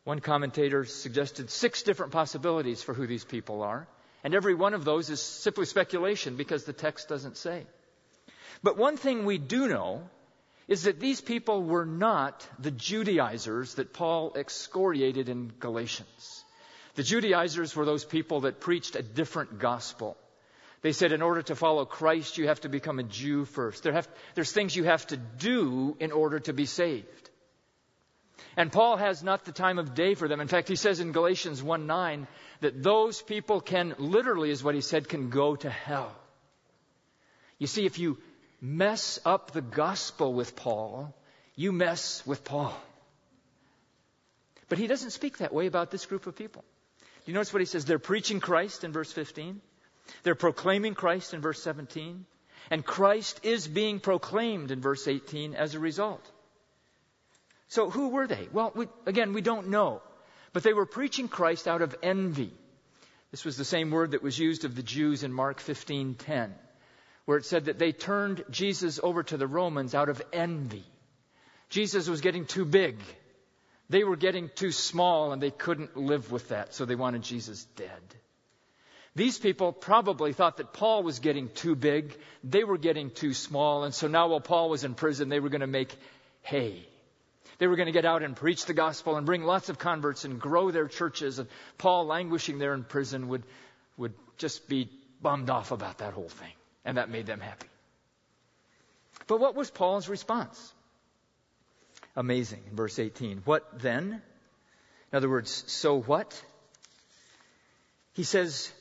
One 0.08 0.20
commentator 0.20 0.86
suggested 0.86 1.50
six 1.50 1.82
different 1.82 2.12
possibilities 2.12 2.82
for 2.82 2.94
who 2.94 3.06
these 3.06 3.26
people 3.26 3.62
are, 3.62 3.86
and 4.24 4.34
every 4.34 4.54
one 4.54 4.72
of 4.72 4.86
those 4.86 5.10
is 5.10 5.20
simply 5.20 5.66
speculation 5.66 6.36
because 6.36 6.64
the 6.64 6.72
text 6.72 7.10
doesn't 7.10 7.36
say. 7.36 7.66
But 8.62 8.78
one 8.78 8.96
thing 8.96 9.26
we 9.26 9.36
do 9.36 9.68
know 9.68 10.08
is 10.66 10.84
that 10.84 10.98
these 10.98 11.20
people 11.20 11.62
were 11.62 11.84
not 11.84 12.48
the 12.58 12.70
Judaizers 12.70 13.74
that 13.74 13.92
Paul 13.92 14.32
excoriated 14.34 15.28
in 15.28 15.52
Galatians. 15.60 16.42
The 16.94 17.02
Judaizers 17.02 17.76
were 17.76 17.84
those 17.84 18.06
people 18.06 18.40
that 18.40 18.60
preached 18.60 18.96
a 18.96 19.02
different 19.02 19.58
gospel. 19.58 20.16
They 20.80 20.92
said 20.92 21.12
in 21.12 21.20
order 21.20 21.42
to 21.42 21.54
follow 21.54 21.84
Christ, 21.84 22.38
you 22.38 22.48
have 22.48 22.62
to 22.62 22.70
become 22.70 22.98
a 22.98 23.02
Jew 23.02 23.44
first. 23.44 23.82
There 23.82 23.92
have, 23.92 24.08
there's 24.34 24.52
things 24.52 24.74
you 24.74 24.84
have 24.84 25.06
to 25.08 25.18
do 25.18 25.98
in 26.00 26.12
order 26.12 26.40
to 26.40 26.54
be 26.54 26.64
saved. 26.64 27.28
And 28.56 28.72
Paul 28.72 28.96
has 28.96 29.22
not 29.22 29.44
the 29.44 29.52
time 29.52 29.78
of 29.78 29.94
day 29.94 30.14
for 30.14 30.28
them. 30.28 30.40
In 30.40 30.48
fact, 30.48 30.68
he 30.68 30.76
says 30.76 31.00
in 31.00 31.12
Galatians 31.12 31.62
1 31.62 31.86
9 31.86 32.26
that 32.60 32.82
those 32.82 33.22
people 33.22 33.60
can, 33.60 33.94
literally, 33.98 34.50
is 34.50 34.62
what 34.62 34.74
he 34.74 34.80
said, 34.80 35.08
can 35.08 35.30
go 35.30 35.56
to 35.56 35.70
hell. 35.70 36.14
You 37.58 37.66
see, 37.66 37.86
if 37.86 37.98
you 37.98 38.18
mess 38.60 39.18
up 39.24 39.52
the 39.52 39.62
gospel 39.62 40.32
with 40.34 40.56
Paul, 40.56 41.14
you 41.54 41.72
mess 41.72 42.24
with 42.26 42.44
Paul. 42.44 42.74
But 44.68 44.78
he 44.78 44.86
doesn't 44.86 45.10
speak 45.10 45.38
that 45.38 45.52
way 45.52 45.66
about 45.66 45.90
this 45.90 46.06
group 46.06 46.26
of 46.26 46.36
people. 46.36 46.64
Do 47.00 47.32
you 47.32 47.34
notice 47.34 47.52
what 47.52 47.60
he 47.60 47.66
says? 47.66 47.84
They're 47.84 47.98
preaching 47.98 48.40
Christ 48.40 48.84
in 48.84 48.92
verse 48.92 49.12
15. 49.12 49.60
They're 50.22 50.34
proclaiming 50.34 50.94
Christ 50.94 51.34
in 51.34 51.40
verse 51.40 51.62
17. 51.62 52.26
And 52.70 52.84
Christ 52.84 53.40
is 53.42 53.66
being 53.66 53.98
proclaimed 54.00 54.70
in 54.70 54.80
verse 54.80 55.08
18 55.08 55.54
as 55.54 55.74
a 55.74 55.80
result. 55.80 56.24
So 57.68 57.90
who 57.90 58.08
were 58.08 58.26
they? 58.26 58.48
Well, 58.52 58.72
we, 58.74 58.88
again, 59.06 59.34
we 59.34 59.42
don't 59.42 59.68
know. 59.68 60.02
But 60.52 60.62
they 60.62 60.72
were 60.72 60.86
preaching 60.86 61.28
Christ 61.28 61.68
out 61.68 61.82
of 61.82 61.94
envy. 62.02 62.52
This 63.30 63.44
was 63.44 63.56
the 63.56 63.64
same 63.64 63.90
word 63.90 64.12
that 64.12 64.22
was 64.22 64.38
used 64.38 64.64
of 64.64 64.74
the 64.74 64.82
Jews 64.82 65.22
in 65.22 65.32
Mark 65.32 65.60
15:10, 65.60 66.54
where 67.26 67.36
it 67.36 67.44
said 67.44 67.66
that 67.66 67.78
they 67.78 67.92
turned 67.92 68.42
Jesus 68.50 68.98
over 69.02 69.22
to 69.22 69.36
the 69.36 69.46
Romans 69.46 69.94
out 69.94 70.08
of 70.08 70.22
envy. 70.32 70.84
Jesus 71.68 72.08
was 72.08 72.22
getting 72.22 72.46
too 72.46 72.64
big. 72.64 72.98
They 73.90 74.02
were 74.04 74.16
getting 74.16 74.50
too 74.54 74.72
small 74.72 75.32
and 75.32 75.42
they 75.42 75.50
couldn't 75.50 75.96
live 75.96 76.32
with 76.32 76.48
that, 76.48 76.74
so 76.74 76.86
they 76.86 76.94
wanted 76.94 77.22
Jesus 77.22 77.64
dead. 77.76 78.02
These 79.14 79.38
people 79.38 79.72
probably 79.72 80.32
thought 80.32 80.58
that 80.58 80.72
Paul 80.72 81.02
was 81.02 81.18
getting 81.18 81.48
too 81.50 81.74
big, 81.74 82.16
they 82.44 82.64
were 82.64 82.78
getting 82.78 83.10
too 83.10 83.34
small, 83.34 83.84
and 83.84 83.92
so 83.92 84.06
now 84.06 84.28
while 84.28 84.40
Paul 84.40 84.70
was 84.70 84.84
in 84.84 84.94
prison, 84.94 85.28
they 85.28 85.40
were 85.40 85.48
going 85.48 85.62
to 85.62 85.66
make 85.66 85.94
hay 86.42 86.86
they 87.58 87.66
were 87.66 87.76
going 87.76 87.86
to 87.86 87.92
get 87.92 88.04
out 88.04 88.22
and 88.22 88.36
preach 88.36 88.66
the 88.66 88.74
gospel 88.74 89.16
and 89.16 89.26
bring 89.26 89.42
lots 89.42 89.68
of 89.68 89.78
converts 89.78 90.24
and 90.24 90.40
grow 90.40 90.70
their 90.70 90.86
churches. 90.86 91.38
And 91.38 91.48
Paul, 91.76 92.06
languishing 92.06 92.58
there 92.58 92.72
in 92.72 92.84
prison, 92.84 93.28
would, 93.28 93.42
would 93.96 94.14
just 94.36 94.68
be 94.68 94.88
bummed 95.20 95.50
off 95.50 95.72
about 95.72 95.98
that 95.98 96.12
whole 96.12 96.28
thing. 96.28 96.52
And 96.84 96.96
that 96.96 97.10
made 97.10 97.26
them 97.26 97.40
happy. 97.40 97.66
But 99.26 99.40
what 99.40 99.56
was 99.56 99.70
Paul's 99.70 100.08
response? 100.08 100.72
Amazing. 102.16 102.62
In 102.70 102.76
verse 102.76 102.98
18. 102.98 103.42
What 103.44 103.80
then? 103.80 104.22
In 105.12 105.16
other 105.16 105.28
words, 105.28 105.64
so 105.66 106.00
what? 106.00 106.40
He 108.14 108.22
says, 108.22 108.72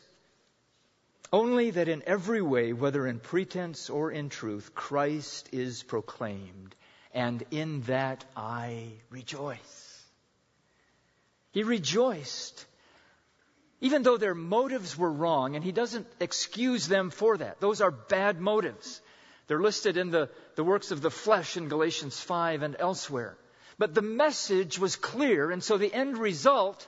only 1.33 1.71
that 1.71 1.87
in 1.87 2.03
every 2.05 2.41
way, 2.41 2.73
whether 2.73 3.07
in 3.07 3.19
pretense 3.19 3.89
or 3.89 4.11
in 4.11 4.29
truth, 4.29 4.73
Christ 4.75 5.49
is 5.51 5.83
proclaimed 5.83 6.75
and 7.17 7.43
in 7.49 7.81
that 7.81 8.23
I 8.35 8.89
rejoice. 9.09 10.03
He 11.51 11.63
rejoiced. 11.63 12.63
Even 13.81 14.03
though 14.03 14.17
their 14.17 14.35
motives 14.35 14.95
were 14.95 15.11
wrong, 15.11 15.55
and 15.55 15.65
he 15.65 15.71
doesn't 15.71 16.05
excuse 16.19 16.87
them 16.87 17.09
for 17.09 17.35
that. 17.35 17.59
Those 17.59 17.81
are 17.81 17.89
bad 17.89 18.39
motives. 18.39 19.01
They're 19.47 19.59
listed 19.59 19.97
in 19.97 20.11
the, 20.11 20.29
the 20.55 20.63
works 20.63 20.91
of 20.91 21.01
the 21.01 21.09
flesh 21.09 21.57
in 21.57 21.69
Galatians 21.69 22.19
5 22.19 22.61
and 22.61 22.75
elsewhere. 22.77 23.35
But 23.79 23.95
the 23.95 24.03
message 24.03 24.77
was 24.77 24.95
clear, 24.95 25.49
and 25.49 25.63
so 25.63 25.79
the 25.79 25.91
end 25.91 26.19
result, 26.19 26.87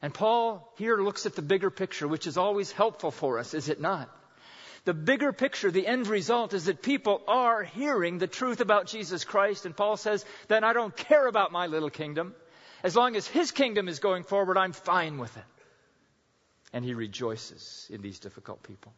and 0.00 0.14
Paul 0.14 0.72
here 0.78 0.96
looks 0.96 1.26
at 1.26 1.36
the 1.36 1.42
bigger 1.42 1.70
picture, 1.70 2.08
which 2.08 2.26
is 2.26 2.38
always 2.38 2.72
helpful 2.72 3.10
for 3.10 3.38
us, 3.38 3.52
is 3.52 3.68
it 3.68 3.78
not? 3.78 4.08
The 4.84 4.94
bigger 4.94 5.32
picture, 5.32 5.70
the 5.70 5.86
end 5.86 6.08
result 6.08 6.54
is 6.54 6.64
that 6.64 6.82
people 6.82 7.22
are 7.28 7.62
hearing 7.62 8.18
the 8.18 8.26
truth 8.26 8.60
about 8.60 8.86
Jesus 8.86 9.24
Christ. 9.24 9.64
And 9.64 9.76
Paul 9.76 9.96
says, 9.96 10.24
then 10.48 10.64
I 10.64 10.72
don't 10.72 10.96
care 10.96 11.26
about 11.26 11.52
my 11.52 11.68
little 11.68 11.90
kingdom. 11.90 12.34
As 12.82 12.96
long 12.96 13.14
as 13.14 13.26
his 13.26 13.52
kingdom 13.52 13.88
is 13.88 14.00
going 14.00 14.24
forward, 14.24 14.56
I'm 14.56 14.72
fine 14.72 15.18
with 15.18 15.36
it. 15.36 15.44
And 16.72 16.84
he 16.84 16.94
rejoices 16.94 17.86
in 17.90 18.02
these 18.02 18.18
difficult 18.18 18.64
people. 18.64 18.92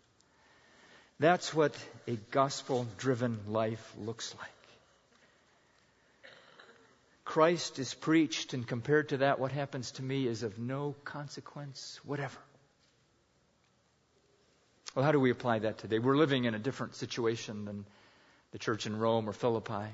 That's 1.21 1.53
what 1.53 1.77
a 2.09 2.17
gospel 2.31 2.87
driven 2.97 3.41
life 3.49 3.93
looks 3.99 4.35
like. 4.41 4.51
Christ 7.25 7.79
is 7.79 7.95
preached, 7.95 8.53
and 8.55 8.67
compared 8.67 9.11
to 9.11 9.19
that, 9.19 9.39
what 9.39 9.53
happens 9.53 9.93
to 9.93 10.03
me 10.03 10.27
is 10.27 10.43
of 10.43 10.59
no 10.59 10.95
consequence 11.05 11.99
whatever. 12.05 12.39
Well, 14.95 15.05
how 15.05 15.11
do 15.11 15.19
we 15.19 15.31
apply 15.31 15.61
that 15.61 15.79
today? 15.79 15.99
We're 15.99 16.17
living 16.17 16.45
in 16.45 16.55
a 16.55 16.59
different 16.59 16.95
situation 16.95 17.65
than 17.65 17.85
the 18.53 18.59
church 18.59 18.87
in 18.87 18.97
Rome 18.97 19.29
or 19.29 19.33
Philippi. 19.33 19.91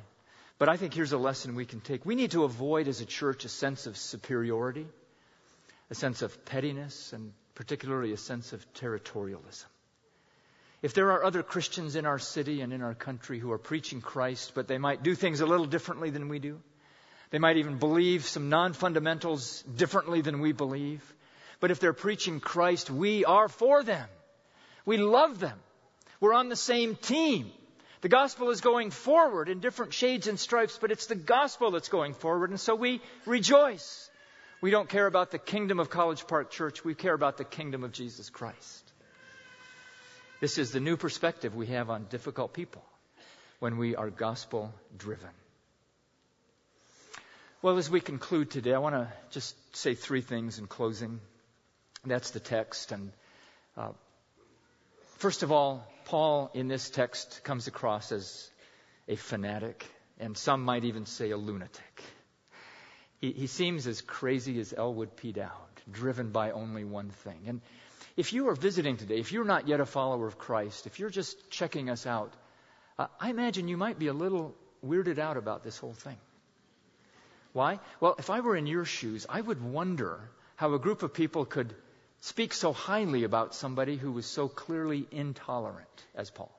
But 0.59 0.69
I 0.69 0.77
think 0.77 0.93
here's 0.93 1.13
a 1.13 1.19
lesson 1.19 1.55
we 1.55 1.65
can 1.65 1.81
take. 1.81 2.05
We 2.05 2.15
need 2.15 2.33
to 2.33 2.45
avoid 2.45 2.87
as 2.87 3.01
a 3.01 3.07
church 3.07 3.47
a 3.47 3.49
sense 3.49 3.87
of 3.87 3.97
superiority, 3.97 4.87
a 5.89 5.95
sense 5.95 6.21
of 6.21 6.45
pettiness, 6.45 7.15
and 7.15 7.33
particularly 7.55 8.13
a 8.13 8.19
sense 8.19 8.53
of 8.53 8.63
territorialism. 8.75 9.65
If 10.83 10.93
there 10.93 11.13
are 11.13 11.25
other 11.25 11.43
Christians 11.43 11.97
in 11.97 12.05
our 12.05 12.19
city 12.19 12.61
and 12.61 12.71
in 12.71 12.83
our 12.83 12.95
country 12.95 13.39
who 13.39 13.53
are 13.53 13.59
preaching 13.59 14.03
Christ, 14.03 14.53
but 14.55 14.69
they 14.69 14.79
might 14.79 15.03
do 15.03 15.15
things 15.15 15.41
a 15.41 15.47
little 15.47 15.67
differently 15.67 16.11
than 16.11 16.29
we 16.29 16.39
do, 16.39 16.61
they 17.31 17.39
might 17.39 17.57
even 17.57 17.79
believe 17.79 18.27
some 18.27 18.51
non 18.51 18.75
fundamentals 18.75 19.63
differently 19.63 20.21
than 20.21 20.41
we 20.41 20.53
believe. 20.53 21.03
But 21.59 21.71
if 21.71 21.81
they're 21.81 21.95
preaching 21.95 22.41
Christ, 22.41 22.91
we 22.91 23.25
are 23.25 23.49
for 23.49 23.83
them. 23.83 24.07
We 24.85 24.97
love 24.97 25.39
them. 25.39 25.59
We're 26.21 26.35
on 26.35 26.49
the 26.49 26.57
same 26.57 26.97
team. 26.97 27.51
The 28.03 28.09
gospel 28.09 28.51
is 28.51 28.61
going 28.61 28.91
forward 28.91 29.49
in 29.49 29.61
different 29.61 29.93
shades 29.93 30.27
and 30.27 30.39
stripes, 30.39 30.79
but 30.81 30.91
it's 30.91 31.07
the 31.07 31.15
gospel 31.15 31.71
that's 31.71 31.89
going 31.89 32.15
forward, 32.15 32.51
and 32.51 32.59
so 32.59 32.75
we 32.75 33.03
rejoice. 33.27 34.11
We 34.63 34.71
don't 34.71 34.89
care 34.89 35.07
about 35.07 35.31
the 35.31 35.39
kingdom 35.39 35.81
of 35.81 35.91
College 35.91 36.27
Park 36.27 36.51
Church, 36.51 36.85
we 36.85 36.95
care 36.95 37.15
about 37.15 37.37
the 37.37 37.45
kingdom 37.45 37.85
of 37.85 37.93
Jesus 37.93 38.31
Christ. 38.31 38.93
This 40.41 40.57
is 40.57 40.71
the 40.71 40.81
new 40.81 40.97
perspective 40.97 41.55
we 41.55 41.67
have 41.67 41.91
on 41.91 42.05
difficult 42.05 42.55
people 42.55 42.83
when 43.59 43.77
we 43.77 43.97
are 43.97 44.09
gospel 44.09 44.73
driven. 44.97 45.29
Well, 47.61 47.77
as 47.77 47.91
we 47.91 48.01
conclude 48.01 48.51
today, 48.51 48.73
I 48.73 48.79
want 48.79 48.95
to 48.95 49.13
just 49.31 49.55
say 49.77 49.95
three 49.95 50.23
things 50.23 50.59
in 50.59 50.67
closing. 50.67 51.21
That's 52.07 52.31
the 52.31 52.41
text. 52.41 52.91
And 52.93 53.13
uh, 53.77 53.91
first 55.21 55.43
of 55.43 55.53
all, 55.53 55.87
Paul 56.07 56.51
in 56.55 56.67
this 56.67 56.91
text 56.91 57.43
comes 57.45 57.67
across 57.67 58.11
as 58.11 58.51
a 59.07 59.17
fanatic, 59.17 59.87
and 60.19 60.37
some 60.37 60.65
might 60.65 60.85
even 60.85 61.07
say 61.07 61.31
a 61.31 61.37
lunatic. 61.37 62.03
He, 63.21 63.33
he 63.33 63.47
seems 63.47 63.87
as 63.87 64.01
crazy 64.01 64.59
as 64.61 64.73
Elwood 64.73 65.17
P. 65.17 65.33
Dowd, 65.33 65.83
driven 65.91 66.31
by 66.31 66.53
only 66.53 66.85
one 66.85 67.11
thing. 67.11 67.43
And 67.47 67.61
if 68.17 68.33
you 68.33 68.49
are 68.49 68.55
visiting 68.55 68.97
today, 68.97 69.19
if 69.19 69.31
you're 69.31 69.45
not 69.45 69.69
yet 69.69 69.81
a 69.81 69.87
follower 69.87 70.27
of 70.27 70.39
Christ, 70.39 70.87
if 70.87 70.99
you're 70.99 71.11
just 71.11 71.51
checking 71.51 71.91
us 71.91 72.07
out, 72.07 72.33
uh, 72.99 73.07
I 73.21 73.31
imagine 73.31 73.69
you 73.69 73.77
might 73.77 73.99
be 73.99 74.09
a 74.09 74.15
little 74.15 74.55
weirded 74.85 75.19
out 75.19 75.37
about 75.37 75.63
this 75.63 75.77
whole 75.77 75.93
thing. 75.93 76.17
Why? 77.53 77.79
Well, 78.01 78.15
if 78.19 78.31
I 78.31 78.41
were 78.41 78.57
in 78.57 78.67
your 78.67 78.85
shoes, 78.85 79.27
I 79.29 79.41
would 79.41 79.63
wonder 79.63 80.31
how 80.57 80.73
a 80.73 80.79
group 80.79 81.03
of 81.03 81.13
people 81.13 81.45
could 81.45 81.75
speak 82.21 82.53
so 82.53 82.73
highly 82.73 83.25
about 83.25 83.55
somebody 83.55 83.97
who 83.97 84.13
was 84.13 84.27
so 84.27 84.49
clearly 84.49 85.07
intolerant 85.11 86.07
as 86.15 86.31
Paul. 86.31 86.53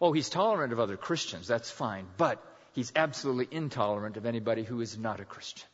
Oh, 0.00 0.12
he's 0.12 0.30
tolerant 0.30 0.72
of 0.72 0.80
other 0.80 0.96
Christians, 0.96 1.46
that's 1.46 1.70
fine, 1.70 2.06
but 2.16 2.42
he's 2.72 2.92
absolutely 2.96 3.48
intolerant 3.50 4.16
of 4.16 4.24
anybody 4.24 4.62
who 4.62 4.80
is 4.80 4.96
not 4.96 5.20
a 5.20 5.24
Christian. 5.24 5.68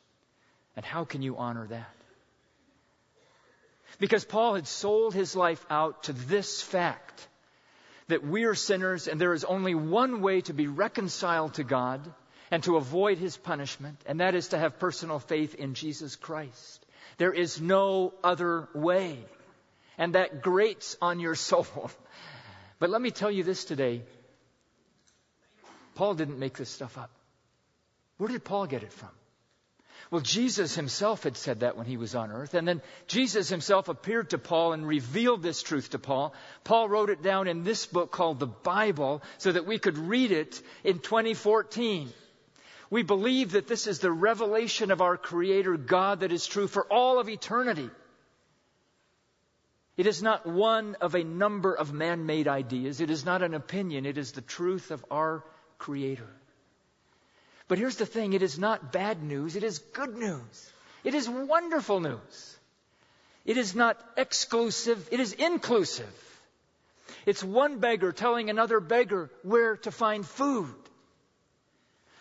And 0.74 0.84
how 0.84 1.04
can 1.04 1.22
you 1.22 1.36
honor 1.36 1.66
that? 1.68 1.94
Because 3.98 4.24
Paul 4.24 4.56
had 4.56 4.66
sold 4.66 5.14
his 5.14 5.36
life 5.36 5.64
out 5.70 6.04
to 6.04 6.12
this 6.12 6.60
fact 6.60 7.28
that 8.08 8.24
we 8.24 8.44
are 8.44 8.54
sinners 8.54 9.08
and 9.08 9.20
there 9.20 9.32
is 9.32 9.44
only 9.44 9.74
one 9.74 10.20
way 10.20 10.40
to 10.42 10.52
be 10.52 10.66
reconciled 10.66 11.54
to 11.54 11.64
God 11.64 12.00
and 12.50 12.62
to 12.64 12.76
avoid 12.76 13.18
his 13.18 13.36
punishment, 13.36 14.00
and 14.06 14.20
that 14.20 14.34
is 14.34 14.48
to 14.48 14.58
have 14.58 14.78
personal 14.78 15.18
faith 15.18 15.54
in 15.54 15.74
Jesus 15.74 16.14
Christ. 16.14 16.85
There 17.18 17.32
is 17.32 17.60
no 17.60 18.12
other 18.22 18.68
way. 18.74 19.18
And 19.98 20.14
that 20.14 20.42
grates 20.42 20.96
on 21.00 21.20
your 21.20 21.34
soul. 21.48 21.90
But 22.78 22.90
let 22.90 23.00
me 23.00 23.10
tell 23.10 23.30
you 23.30 23.42
this 23.42 23.64
today 23.64 24.02
Paul 25.94 26.14
didn't 26.14 26.38
make 26.38 26.58
this 26.58 26.68
stuff 26.68 26.98
up. 26.98 27.10
Where 28.18 28.28
did 28.28 28.44
Paul 28.44 28.66
get 28.66 28.82
it 28.82 28.92
from? 28.92 29.08
Well, 30.10 30.20
Jesus 30.20 30.74
himself 30.74 31.24
had 31.24 31.36
said 31.36 31.60
that 31.60 31.76
when 31.76 31.86
he 31.86 31.96
was 31.96 32.14
on 32.14 32.30
earth. 32.30 32.54
And 32.54 32.68
then 32.68 32.80
Jesus 33.08 33.48
himself 33.48 33.88
appeared 33.88 34.30
to 34.30 34.38
Paul 34.38 34.72
and 34.72 34.86
revealed 34.86 35.42
this 35.42 35.62
truth 35.62 35.90
to 35.90 35.98
Paul. 35.98 36.32
Paul 36.62 36.88
wrote 36.88 37.10
it 37.10 37.22
down 37.22 37.48
in 37.48 37.64
this 37.64 37.86
book 37.86 38.12
called 38.12 38.38
the 38.38 38.46
Bible 38.46 39.22
so 39.38 39.50
that 39.50 39.66
we 39.66 39.78
could 39.78 39.98
read 39.98 40.30
it 40.30 40.62
in 40.84 41.00
2014. 41.00 42.12
We 42.90 43.02
believe 43.02 43.52
that 43.52 43.66
this 43.66 43.86
is 43.86 43.98
the 43.98 44.12
revelation 44.12 44.90
of 44.90 45.00
our 45.00 45.16
Creator 45.16 45.76
God 45.76 46.20
that 46.20 46.32
is 46.32 46.46
true 46.46 46.68
for 46.68 46.84
all 46.84 47.18
of 47.18 47.28
eternity. 47.28 47.90
It 49.96 50.06
is 50.06 50.22
not 50.22 50.46
one 50.46 50.96
of 51.00 51.14
a 51.14 51.24
number 51.24 51.74
of 51.74 51.92
man 51.92 52.26
made 52.26 52.48
ideas. 52.48 53.00
It 53.00 53.10
is 53.10 53.24
not 53.24 53.42
an 53.42 53.54
opinion. 53.54 54.04
It 54.06 54.18
is 54.18 54.32
the 54.32 54.42
truth 54.42 54.90
of 54.90 55.04
our 55.10 55.42
Creator. 55.78 56.28
But 57.68 57.78
here's 57.78 57.96
the 57.96 58.06
thing 58.06 58.32
it 58.32 58.42
is 58.42 58.58
not 58.58 58.92
bad 58.92 59.22
news, 59.22 59.56
it 59.56 59.64
is 59.64 59.78
good 59.78 60.16
news. 60.16 60.72
It 61.02 61.14
is 61.14 61.28
wonderful 61.28 62.00
news. 62.00 62.56
It 63.44 63.56
is 63.56 63.74
not 63.74 63.98
exclusive, 64.16 65.08
it 65.12 65.20
is 65.20 65.32
inclusive. 65.32 66.22
It's 67.24 67.42
one 67.42 67.78
beggar 67.78 68.12
telling 68.12 68.50
another 68.50 68.80
beggar 68.80 69.30
where 69.42 69.76
to 69.78 69.90
find 69.90 70.26
food. 70.26 70.74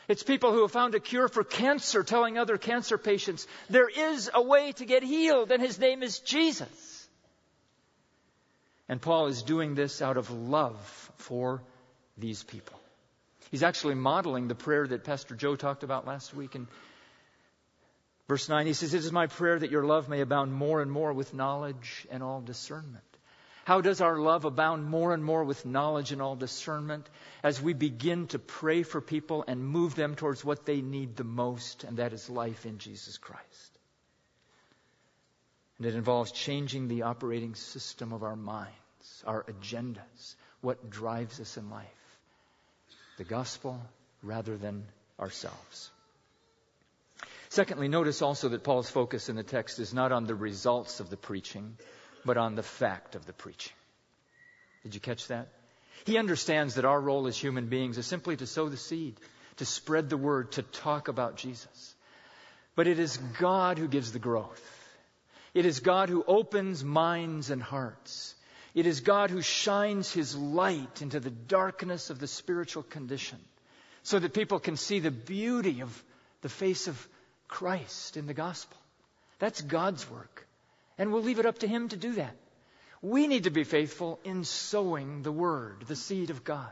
It's 0.08 0.24
people 0.24 0.52
who 0.52 0.62
have 0.62 0.72
found 0.72 0.94
a 0.96 1.00
cure 1.00 1.28
for 1.28 1.44
cancer 1.44 2.04
telling 2.04 2.38
other 2.38 2.58
cancer 2.58 2.98
patients 2.98 3.48
there 3.70 3.90
is 3.90 4.30
a 4.34 4.42
way 4.42 4.72
to 4.74 4.86
get 4.86 5.04
healed, 5.04 5.52
and 5.52 5.62
his 5.62 5.80
name 5.80 6.04
is 6.04 6.20
Jesus. 6.20 7.08
And 8.88 9.02
Paul 9.02 9.28
is 9.28 9.42
doing 9.42 9.74
this 9.74 10.02
out 10.02 10.18
of 10.18 10.30
love 10.30 11.12
for 11.18 11.64
these 12.18 12.44
people. 12.44 12.80
He's 13.50 13.64
actually 13.64 13.96
modeling 13.96 14.48
the 14.48 14.56
prayer 14.56 14.86
that 14.88 15.04
Pastor 15.04 15.36
Joe 15.36 15.56
talked 15.56 15.84
about 15.84 16.06
last 16.06 16.36
week. 16.36 16.56
In 16.56 16.68
verse 18.28 18.48
9, 18.48 18.68
he 18.68 18.74
says, 18.74 18.94
It 18.94 19.00
is 19.00 19.12
my 19.12 19.26
prayer 19.26 19.58
that 19.58 19.72
your 19.72 19.86
love 19.86 20.08
may 20.08 20.22
abound 20.22 20.54
more 20.54 20.82
and 20.82 20.92
more 20.92 21.14
with 21.14 21.34
knowledge 21.34 22.06
and 22.12 22.22
all 22.22 22.42
discernment 22.42 23.15
how 23.66 23.82
does 23.82 24.00
our 24.00 24.20
love 24.20 24.46
abound 24.46 24.86
more 24.86 25.12
and 25.12 25.26
more 25.26 25.44
with 25.44 25.66
knowledge 25.66 26.12
and 26.12 26.22
all 26.22 26.36
discernment 26.36 27.10
as 27.42 27.60
we 27.60 27.74
begin 27.74 28.28
to 28.28 28.38
pray 28.38 28.84
for 28.84 29.02
people 29.02 29.44
and 29.48 29.68
move 29.68 29.96
them 29.96 30.14
towards 30.14 30.46
what 30.46 30.68
they 30.68 30.82
need 30.82 31.16
the 31.16 31.24
most, 31.24 31.84
and 31.84 31.98
that 31.98 32.14
is 32.14 32.30
life 32.30 32.68
in 32.68 32.78
Jesus 32.78 33.18
Christ? 33.18 33.80
And 35.80 35.88
it 35.88 35.96
involves 35.96 36.32
changing 36.32 36.88
the 36.88 37.02
operating 37.02 37.56
system 37.56 38.14
of 38.14 38.22
our 38.22 38.36
minds, 38.36 39.24
our 39.26 39.44
agendas, 39.44 40.36
what 40.62 40.92
drives 40.92 41.40
us 41.40 41.58
in 41.58 41.72
life. 41.72 41.88
The 43.18 43.24
gospel 43.24 43.82
rather 44.22 44.58
than 44.58 44.86
ourselves. 45.20 45.90
Secondly, 47.50 47.88
notice 47.88 48.22
also 48.22 48.50
that 48.50 48.64
Paul's 48.64 48.92
focus 48.92 49.28
in 49.28 49.36
the 49.36 49.44
text 49.44 49.80
is 49.80 49.92
not 49.92 50.12
on 50.12 50.26
the 50.26 50.36
results 50.36 51.00
of 51.00 51.10
the 51.10 51.18
preaching, 51.18 51.78
but 52.26 52.38
on 52.38 52.56
the 52.56 52.64
fact 52.64 53.16
of 53.16 53.26
the 53.26 53.34
preaching. 53.34 53.74
Did 54.84 54.96
you 54.96 55.00
catch 55.00 55.28
that? 55.28 55.48
He 56.06 56.18
understands 56.18 56.76
that 56.76 56.86
our 56.86 57.00
role 57.00 57.28
as 57.28 57.38
human 57.38 57.68
beings 57.68 57.98
is 57.98 58.06
simply 58.06 58.36
to 58.38 58.48
sow 58.48 58.70
the 58.70 58.78
seed, 58.78 59.20
to 59.58 59.66
spread 59.66 60.10
the 60.10 60.18
word, 60.18 60.52
to 60.54 60.62
talk 60.62 61.08
about 61.08 61.38
Jesus. 61.38 61.96
But 62.76 62.88
it 62.88 63.00
is 63.00 63.18
God 63.40 63.78
who 63.78 63.88
gives 63.88 64.12
the 64.12 64.20
growth. 64.20 64.62
It 65.54 65.66
is 65.66 65.80
God 65.80 66.10
who 66.10 66.24
opens 66.28 66.84
minds 66.84 67.50
and 67.50 67.64
hearts. 67.64 68.36
It 68.74 68.86
is 68.86 69.00
God 69.00 69.30
who 69.30 69.42
shines 69.42 70.12
his 70.12 70.36
light 70.36 71.02
into 71.02 71.22
the 71.22 71.32
darkness 71.32 72.10
of 72.10 72.20
the 72.20 72.28
spiritual 72.28 72.84
condition 72.84 73.40
so 74.04 74.20
that 74.20 74.34
people 74.34 74.60
can 74.60 74.76
see 74.76 75.00
the 75.00 75.12
beauty 75.12 75.82
of 75.82 76.04
the 76.42 76.50
face 76.50 76.88
of 76.88 77.08
Christ 77.48 78.18
in 78.18 78.28
the 78.28 78.34
gospel. 78.34 78.78
That's 79.40 79.62
God's 79.62 80.10
work. 80.10 80.45
And 80.98 81.12
we'll 81.12 81.24
leave 81.24 81.40
it 81.40 81.46
up 81.46 81.60
to 81.60 81.68
Him 81.68 81.90
to 81.90 81.98
do 81.98 82.14
that. 82.14 82.36
We 83.02 83.28
need 83.28 83.44
to 83.44 83.52
be 83.52 83.64
faithful 83.64 84.20
in 84.24 84.44
sowing 84.44 85.22
the 85.22 85.32
Word, 85.32 85.84
the 85.88 85.96
seed 85.96 86.30
of 86.30 86.44
God. 86.44 86.72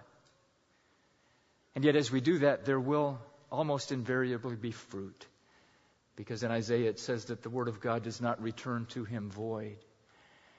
And 1.75 1.83
yet, 1.83 1.95
as 1.95 2.11
we 2.11 2.21
do 2.21 2.39
that, 2.39 2.65
there 2.65 2.79
will 2.79 3.19
almost 3.51 3.91
invariably 3.91 4.55
be 4.55 4.71
fruit. 4.71 5.25
Because 6.15 6.43
in 6.43 6.51
Isaiah 6.51 6.89
it 6.89 6.99
says 6.99 7.25
that 7.25 7.41
the 7.41 7.49
Word 7.49 7.67
of 7.67 7.79
God 7.79 8.03
does 8.03 8.21
not 8.21 8.41
return 8.41 8.85
to 8.91 9.03
Him 9.03 9.29
void. 9.29 9.77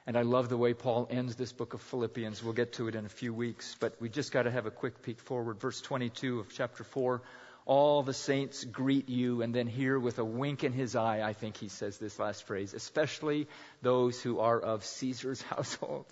And 0.06 0.18
I 0.18 0.22
love 0.22 0.48
the 0.48 0.58
way 0.58 0.74
Paul 0.74 1.08
ends 1.10 1.34
this 1.34 1.52
book 1.52 1.72
of 1.72 1.80
Philippians. 1.80 2.42
We'll 2.42 2.52
get 2.52 2.74
to 2.74 2.88
it 2.88 2.94
in 2.94 3.06
a 3.06 3.08
few 3.08 3.32
weeks, 3.32 3.74
but 3.80 3.94
we 4.00 4.10
just 4.10 4.32
got 4.32 4.42
to 4.42 4.50
have 4.50 4.66
a 4.66 4.70
quick 4.70 5.02
peek 5.02 5.20
forward. 5.20 5.60
Verse 5.60 5.80
22 5.80 6.40
of 6.40 6.52
chapter 6.52 6.84
4 6.84 7.22
All 7.66 8.02
the 8.02 8.12
saints 8.12 8.64
greet 8.64 9.08
you. 9.08 9.42
And 9.42 9.54
then 9.54 9.66
here, 9.66 9.98
with 9.98 10.18
a 10.18 10.24
wink 10.24 10.64
in 10.64 10.72
his 10.72 10.96
eye, 10.96 11.22
I 11.22 11.32
think 11.32 11.56
he 11.56 11.68
says 11.68 11.98
this 11.98 12.18
last 12.18 12.44
phrase, 12.44 12.74
especially 12.74 13.48
those 13.80 14.20
who 14.20 14.40
are 14.40 14.60
of 14.60 14.84
Caesar's 14.84 15.40
household. 15.54 16.06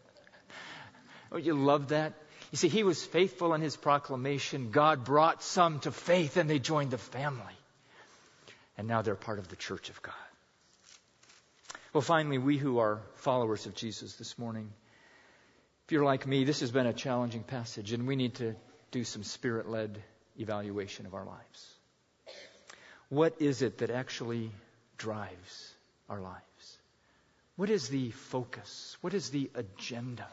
Oh, 1.30 1.36
you 1.36 1.54
love 1.54 1.88
that? 1.88 2.14
You 2.50 2.58
see, 2.58 2.68
he 2.68 2.84
was 2.84 3.04
faithful 3.04 3.54
in 3.54 3.60
his 3.60 3.76
proclamation. 3.76 4.70
God 4.70 5.04
brought 5.04 5.42
some 5.42 5.80
to 5.80 5.90
faith 5.90 6.36
and 6.36 6.48
they 6.48 6.58
joined 6.58 6.90
the 6.90 6.98
family. 6.98 7.54
And 8.76 8.88
now 8.88 9.02
they're 9.02 9.14
part 9.14 9.38
of 9.38 9.48
the 9.48 9.56
church 9.56 9.90
of 9.90 10.02
God. 10.02 10.14
Well, 11.92 12.02
finally, 12.02 12.38
we 12.38 12.56
who 12.56 12.78
are 12.78 13.00
followers 13.16 13.66
of 13.66 13.74
Jesus 13.74 14.16
this 14.16 14.38
morning, 14.38 14.70
if 15.86 15.92
you're 15.92 16.04
like 16.04 16.26
me, 16.26 16.44
this 16.44 16.60
has 16.60 16.70
been 16.70 16.86
a 16.86 16.92
challenging 16.92 17.42
passage, 17.42 17.92
and 17.92 18.06
we 18.06 18.16
need 18.16 18.36
to 18.36 18.54
do 18.90 19.04
some 19.04 19.22
spirit 19.22 19.68
led 19.68 20.02
evaluation 20.38 21.06
of 21.06 21.14
our 21.14 21.24
lives. 21.24 21.74
What 23.08 23.40
is 23.40 23.62
it 23.62 23.78
that 23.78 23.90
actually 23.90 24.50
drives 24.96 25.74
our 26.08 26.20
lives? 26.20 26.78
What 27.56 27.70
is 27.70 27.88
the 27.88 28.10
focus? 28.10 28.96
What 29.02 29.14
is 29.14 29.30
the 29.30 29.50
agenda? 29.54 30.26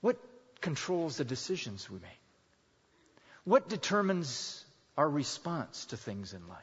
What 0.00 0.18
controls 0.60 1.16
the 1.16 1.24
decisions 1.24 1.90
we 1.90 1.98
make? 1.98 2.20
What 3.44 3.68
determines 3.68 4.64
our 4.96 5.08
response 5.08 5.86
to 5.86 5.96
things 5.96 6.32
in 6.32 6.46
life? 6.48 6.58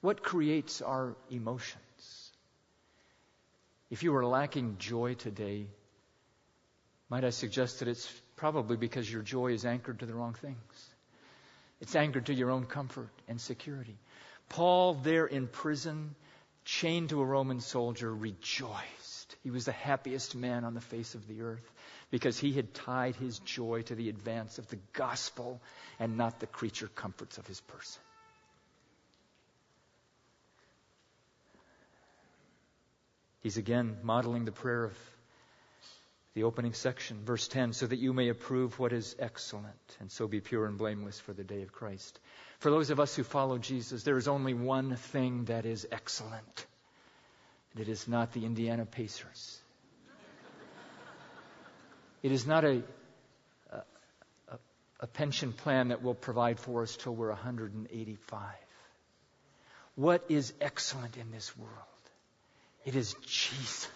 What 0.00 0.22
creates 0.22 0.82
our 0.82 1.16
emotions? 1.30 2.30
If 3.90 4.02
you 4.02 4.14
are 4.16 4.24
lacking 4.24 4.76
joy 4.78 5.14
today, 5.14 5.66
might 7.08 7.24
I 7.24 7.30
suggest 7.30 7.80
that 7.80 7.88
it's 7.88 8.10
probably 8.36 8.76
because 8.76 9.10
your 9.12 9.22
joy 9.22 9.52
is 9.52 9.64
anchored 9.64 9.98
to 9.98 10.06
the 10.06 10.14
wrong 10.14 10.34
things. 10.34 10.89
It's 11.80 11.96
anchored 11.96 12.26
to 12.26 12.34
your 12.34 12.50
own 12.50 12.66
comfort 12.66 13.10
and 13.28 13.40
security. 13.40 13.96
Paul, 14.48 14.94
there 14.94 15.26
in 15.26 15.46
prison, 15.46 16.14
chained 16.64 17.10
to 17.10 17.20
a 17.20 17.24
Roman 17.24 17.60
soldier, 17.60 18.14
rejoiced. 18.14 19.36
He 19.42 19.50
was 19.50 19.64
the 19.64 19.72
happiest 19.72 20.34
man 20.34 20.64
on 20.64 20.74
the 20.74 20.80
face 20.80 21.14
of 21.14 21.26
the 21.26 21.42
earth 21.42 21.72
because 22.10 22.38
he 22.38 22.52
had 22.52 22.74
tied 22.74 23.16
his 23.16 23.38
joy 23.38 23.82
to 23.82 23.94
the 23.94 24.08
advance 24.08 24.58
of 24.58 24.68
the 24.68 24.78
gospel 24.92 25.60
and 25.98 26.16
not 26.16 26.40
the 26.40 26.46
creature 26.46 26.88
comforts 26.88 27.38
of 27.38 27.46
his 27.46 27.60
person. 27.60 28.02
He's 33.42 33.56
again 33.56 33.96
modeling 34.02 34.44
the 34.44 34.52
prayer 34.52 34.84
of 34.84 34.98
the 36.34 36.44
opening 36.44 36.74
section, 36.74 37.24
verse 37.24 37.48
10, 37.48 37.72
so 37.72 37.86
that 37.86 37.98
you 37.98 38.12
may 38.12 38.28
approve 38.28 38.78
what 38.78 38.92
is 38.92 39.16
excellent 39.18 39.96
and 39.98 40.10
so 40.10 40.28
be 40.28 40.40
pure 40.40 40.66
and 40.66 40.78
blameless 40.78 41.18
for 41.18 41.32
the 41.32 41.42
day 41.42 41.62
of 41.62 41.72
Christ. 41.72 42.20
For 42.60 42.70
those 42.70 42.90
of 42.90 43.00
us 43.00 43.16
who 43.16 43.24
follow 43.24 43.58
Jesus, 43.58 44.04
there 44.04 44.16
is 44.16 44.28
only 44.28 44.54
one 44.54 44.94
thing 44.94 45.46
that 45.46 45.66
is 45.66 45.88
excellent, 45.90 46.66
and 47.72 47.82
it 47.82 47.88
is 47.88 48.06
not 48.06 48.32
the 48.32 48.44
Indiana 48.44 48.86
Pacers. 48.86 49.58
It 52.22 52.32
is 52.32 52.46
not 52.46 52.64
a, 52.64 52.82
a, 53.72 54.58
a 55.00 55.06
pension 55.06 55.52
plan 55.52 55.88
that 55.88 56.02
will 56.02 56.14
provide 56.14 56.60
for 56.60 56.82
us 56.82 56.94
till 56.96 57.14
we're 57.14 57.30
185. 57.30 58.42
What 59.96 60.24
is 60.28 60.52
excellent 60.60 61.16
in 61.16 61.30
this 61.32 61.56
world? 61.56 61.70
It 62.84 62.94
is 62.94 63.14
Jesus 63.26 63.88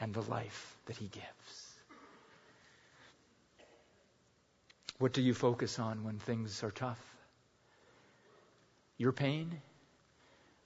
and 0.00 0.14
the 0.14 0.22
life 0.22 0.76
that 0.86 0.96
he 0.96 1.06
gives. 1.06 1.70
What 4.98 5.12
do 5.12 5.22
you 5.22 5.32
focus 5.32 5.78
on 5.78 6.04
when 6.04 6.18
things 6.18 6.62
are 6.62 6.70
tough? 6.70 7.00
Your 8.98 9.12
pain 9.12 9.60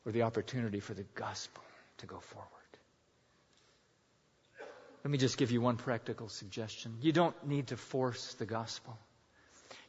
or 0.05 0.13
the 0.13 0.23
opportunity 0.23 0.81
for 0.81 0.95
the 0.95 1.05
gospel 1.15 1.63
to 1.99 2.07
go 2.07 2.19
forward? 2.19 2.49
Let 5.05 5.11
me 5.11 5.19
just 5.19 5.37
give 5.37 5.51
you 5.51 5.61
one 5.61 5.77
practical 5.77 6.29
suggestion. 6.29 6.97
You 7.03 7.13
don't 7.13 7.47
need 7.47 7.69
to 7.69 7.77
force 7.77 8.35
the 8.35 8.47
gospel. 8.47 8.97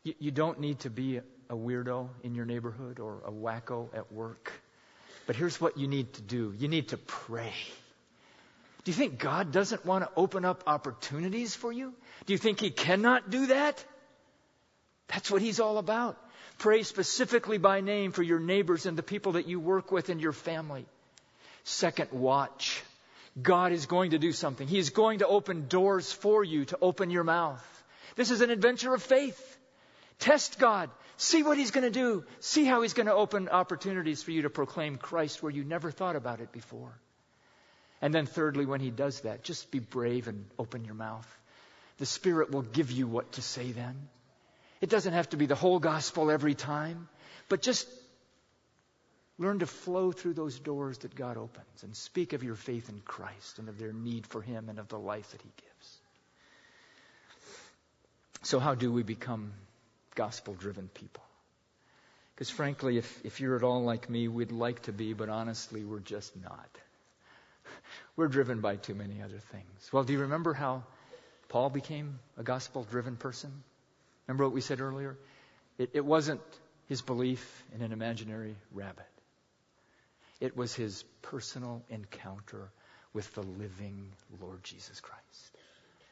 You, 0.03 0.29
don't 0.29 0.59
need 0.59 0.79
to 0.79 0.89
be 0.89 1.17
a 1.17 1.55
weirdo 1.55 2.09
in 2.21 2.35
your 2.35 2.45
neighborhood 2.45 2.99
or 2.99 3.23
a 3.25 3.31
wacko 3.31 3.89
at 3.95 4.11
work. 4.11 4.51
But 5.25 5.35
here's 5.35 5.59
what 5.59 5.77
you 5.77 5.87
need 5.87 6.13
to 6.13 6.21
do 6.21 6.53
you 6.57 6.67
need 6.67 6.89
to 6.89 6.97
pray. 6.97 7.53
Do 8.85 8.91
you 8.91 8.95
think 8.95 9.17
God 9.17 9.51
doesn't 9.51 9.83
want 9.83 10.03
to 10.03 10.11
open 10.15 10.45
up 10.45 10.63
opportunities 10.67 11.55
for 11.55 11.71
you? 11.71 11.93
Do 12.27 12.33
you 12.33 12.37
think 12.37 12.59
He 12.59 12.69
cannot 12.69 13.31
do 13.31 13.47
that? 13.47 13.83
That's 15.07 15.31
what 15.31 15.41
He's 15.41 15.59
all 15.59 15.79
about. 15.79 16.17
Pray 16.59 16.83
specifically 16.83 17.57
by 17.57 17.81
name 17.81 18.11
for 18.11 18.21
your 18.21 18.39
neighbors 18.39 18.85
and 18.85 18.95
the 18.95 19.03
people 19.03 19.33
that 19.33 19.47
you 19.47 19.59
work 19.59 19.91
with 19.91 20.09
and 20.09 20.21
your 20.21 20.33
family. 20.33 20.85
Second, 21.63 22.11
watch. 22.11 22.83
God 23.41 23.71
is 23.71 23.87
going 23.87 24.11
to 24.11 24.19
do 24.19 24.31
something. 24.31 24.67
He 24.67 24.77
is 24.77 24.91
going 24.91 25.19
to 25.19 25.27
open 25.27 25.67
doors 25.67 26.13
for 26.13 26.43
you 26.43 26.65
to 26.65 26.77
open 26.79 27.09
your 27.09 27.23
mouth. 27.23 27.83
This 28.15 28.29
is 28.29 28.41
an 28.41 28.51
adventure 28.51 28.93
of 28.93 29.01
faith. 29.01 29.57
Test 30.19 30.59
God. 30.59 30.91
See 31.17 31.41
what 31.41 31.57
He's 31.57 31.71
going 31.71 31.85
to 31.85 31.89
do. 31.89 32.23
See 32.39 32.65
how 32.65 32.83
He's 32.83 32.93
going 32.93 33.07
to 33.07 33.15
open 33.15 33.49
opportunities 33.49 34.21
for 34.21 34.29
you 34.29 34.43
to 34.43 34.51
proclaim 34.51 34.97
Christ 34.97 35.41
where 35.41 35.51
you 35.51 35.63
never 35.63 35.89
thought 35.89 36.15
about 36.15 36.39
it 36.39 36.51
before. 36.51 36.93
And 38.01 38.13
then, 38.13 38.25
thirdly, 38.25 38.65
when 38.65 38.81
He 38.81 38.91
does 38.91 39.21
that, 39.21 39.43
just 39.43 39.71
be 39.71 39.79
brave 39.79 40.27
and 40.27 40.45
open 40.59 40.85
your 40.85 40.95
mouth. 40.95 41.27
The 41.97 42.05
Spirit 42.05 42.51
will 42.51 42.61
give 42.61 42.91
you 42.91 43.07
what 43.07 43.33
to 43.33 43.41
say 43.41 43.71
then. 43.71 43.95
It 44.81 44.89
doesn't 44.89 45.13
have 45.13 45.29
to 45.29 45.37
be 45.37 45.45
the 45.45 45.55
whole 45.55 45.79
gospel 45.79 46.29
every 46.29 46.53
time, 46.53 47.07
but 47.47 47.61
just 47.61 47.87
learn 49.37 49.59
to 49.59 49.65
flow 49.65 50.11
through 50.11 50.33
those 50.33 50.59
doors 50.59 50.99
that 50.99 51.15
God 51.15 51.37
opens 51.37 51.83
and 51.83 51.95
speak 51.95 52.33
of 52.33 52.43
your 52.43 52.55
faith 52.55 52.89
in 52.89 53.01
Christ 53.05 53.59
and 53.59 53.69
of 53.69 53.77
their 53.79 53.93
need 53.93 54.27
for 54.27 54.41
Him 54.41 54.69
and 54.69 54.79
of 54.79 54.89
the 54.89 54.99
life 54.99 55.31
that 55.31 55.41
He 55.41 55.51
gives. 55.57 55.97
So, 58.43 58.59
how 58.59 58.75
do 58.75 58.91
we 58.91 59.03
become 59.03 59.53
gospel 60.15 60.53
driven 60.53 60.87
people. 60.87 61.23
Because 62.33 62.49
frankly, 62.49 62.97
if, 62.97 63.25
if 63.25 63.39
you're 63.39 63.55
at 63.55 63.63
all 63.63 63.83
like 63.83 64.09
me, 64.09 64.27
we'd 64.27 64.51
like 64.51 64.83
to 64.83 64.91
be, 64.91 65.13
but 65.13 65.29
honestly, 65.29 65.85
we're 65.85 65.99
just 65.99 66.35
not. 66.41 66.69
We're 68.15 68.27
driven 68.27 68.61
by 68.61 68.77
too 68.77 68.95
many 68.95 69.21
other 69.21 69.39
things. 69.51 69.89
Well, 69.91 70.03
do 70.03 70.13
you 70.13 70.19
remember 70.19 70.53
how 70.53 70.83
Paul 71.49 71.69
became 71.69 72.19
a 72.37 72.43
gospel 72.43 72.83
driven 72.83 73.17
person? 73.17 73.51
Remember 74.27 74.45
what 74.45 74.53
we 74.53 74.61
said 74.61 74.79
earlier? 74.79 75.17
It, 75.77 75.91
it 75.93 76.05
wasn't 76.05 76.41
his 76.87 77.01
belief 77.01 77.63
in 77.73 77.81
an 77.81 77.91
imaginary 77.91 78.55
rabbit. 78.73 79.05
It 80.39 80.55
was 80.55 80.73
his 80.73 81.03
personal 81.21 81.81
encounter 81.89 82.69
with 83.13 83.33
the 83.33 83.41
living 83.41 84.11
Lord 84.41 84.63
Jesus 84.63 84.99
Christ. 85.01 85.57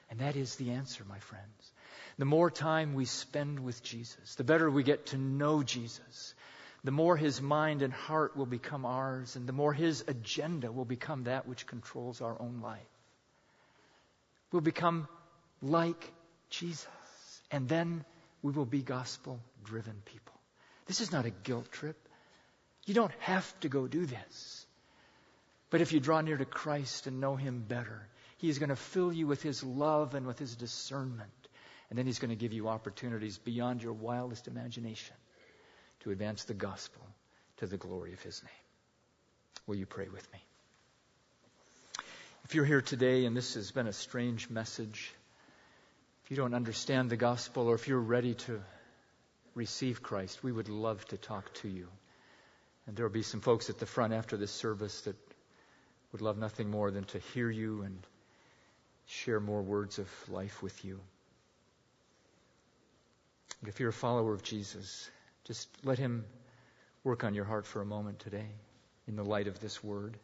And 0.10 0.20
that 0.20 0.36
is 0.36 0.56
the 0.56 0.72
answer, 0.72 1.04
my 1.08 1.20
friends. 1.20 1.72
The 2.18 2.26
more 2.26 2.52
time 2.52 2.94
we 2.94 3.06
spend 3.06 3.60
with 3.60 3.82
Jesus, 3.82 4.36
the 4.36 4.44
better 4.44 4.70
we 4.70 4.84
get 4.84 5.08
to 5.08 5.18
know 5.18 5.64
Jesus, 5.64 6.36
the 6.84 6.92
more 6.92 7.16
his 7.16 7.42
mind 7.42 7.82
and 7.82 7.94
heart 7.94 8.36
will 8.36 8.46
become 8.46 8.86
ours, 8.86 9.36
and 9.36 9.48
the 9.48 9.54
more 9.54 9.74
his 9.74 10.04
agenda 10.08 10.72
will 10.72 10.86
become 10.86 11.24
that 11.24 11.48
which 11.48 11.66
controls 11.66 12.22
our 12.22 12.40
own 12.42 12.62
life. 12.62 12.80
We'll 14.52 14.62
become 14.62 15.08
like 15.62 16.12
Jesus, 16.50 16.88
and 17.52 17.70
then 17.70 18.04
we 18.42 18.52
will 18.52 18.66
be 18.66 18.82
gospel 18.82 19.40
driven 19.64 20.02
people. 20.06 20.34
This 20.86 21.00
is 21.00 21.12
not 21.12 21.26
a 21.26 21.30
guilt 21.30 21.72
trip. 21.72 21.98
You 22.86 22.94
don't 22.94 23.14
have 23.20 23.60
to 23.62 23.70
go 23.70 23.88
do 23.88 24.06
this. 24.06 24.66
But 25.70 25.82
if 25.82 25.94
you 25.94 26.00
draw 26.00 26.22
near 26.22 26.38
to 26.38 26.46
Christ 26.46 27.08
and 27.08 27.22
know 27.22 27.36
him 27.36 27.64
better, 27.68 28.08
he 28.38 28.50
is 28.50 28.60
going 28.60 28.70
to 28.70 28.76
fill 28.76 29.14
you 29.14 29.26
with 29.26 29.42
his 29.42 29.64
love 29.64 30.16
and 30.16 30.28
with 30.28 30.38
his 30.38 30.56
discernment. 30.56 31.32
And 31.94 31.98
then 32.00 32.08
He's 32.08 32.18
going 32.18 32.30
to 32.30 32.36
give 32.36 32.54
you 32.54 32.70
opportunities 32.70 33.38
beyond 33.38 33.84
your 33.84 33.94
wildest 33.94 34.48
imagination 34.48 35.16
to 36.04 36.12
advance 36.12 36.44
the 36.44 36.54
gospel 36.54 37.02
to 37.58 37.68
the 37.68 37.78
glory 37.78 38.14
of 38.14 38.22
His 38.22 38.42
name. 38.44 38.52
Will 39.68 39.76
you 39.76 39.86
pray 39.86 40.08
with 40.10 40.32
me? 40.34 40.40
If 42.46 42.56
you're 42.56 42.66
here 42.66 42.82
today 42.82 43.26
and 43.26 43.36
this 43.36 43.54
has 43.54 43.72
been 43.72 43.88
a 43.88 43.94
strange 43.94 44.50
message, 44.50 45.14
if 46.24 46.32
you 46.32 46.38
don't 46.38 46.54
understand 46.54 47.10
the 47.10 47.18
gospel 47.18 47.68
or 47.68 47.76
if 47.76 47.88
you're 47.88 48.00
ready 48.00 48.34
to 48.34 48.62
receive 49.56 50.04
Christ, 50.04 50.44
we 50.44 50.52
would 50.52 50.68
love 50.68 51.06
to 51.08 51.18
talk 51.18 51.54
to 51.56 51.70
you. 51.70 51.88
And 52.86 52.98
there 52.98 53.06
will 53.06 53.14
be 53.14 53.24
some 53.24 53.40
folks 53.40 53.70
at 53.70 53.80
the 53.80 53.86
front 53.86 54.14
after 54.14 54.36
this 54.36 54.52
service 54.52 55.02
that 55.02 55.16
would 56.12 56.22
love 56.22 56.38
nothing 56.38 56.70
more 56.70 56.92
than 56.92 57.06
to 57.06 57.20
hear 57.20 57.50
you 57.50 57.84
and 57.84 57.98
share 59.06 59.40
more 59.40 59.62
words 59.62 60.00
of 60.00 60.10
life 60.30 60.62
with 60.62 60.84
you. 60.84 61.00
If 63.66 63.80
you're 63.80 63.90
a 63.90 63.94
follower 63.94 64.34
of 64.34 64.44
Jesus, 64.44 65.10
just 65.46 65.68
let 65.84 65.98
Him 65.98 66.26
work 67.04 67.24
on 67.24 67.34
your 67.34 67.46
heart 67.46 67.66
for 67.66 67.82
a 67.82 67.86
moment 67.86 68.20
today 68.20 68.48
in 69.08 69.16
the 69.16 69.24
light 69.24 69.48
of 69.48 69.60
this 69.60 69.84
word. 69.84 70.18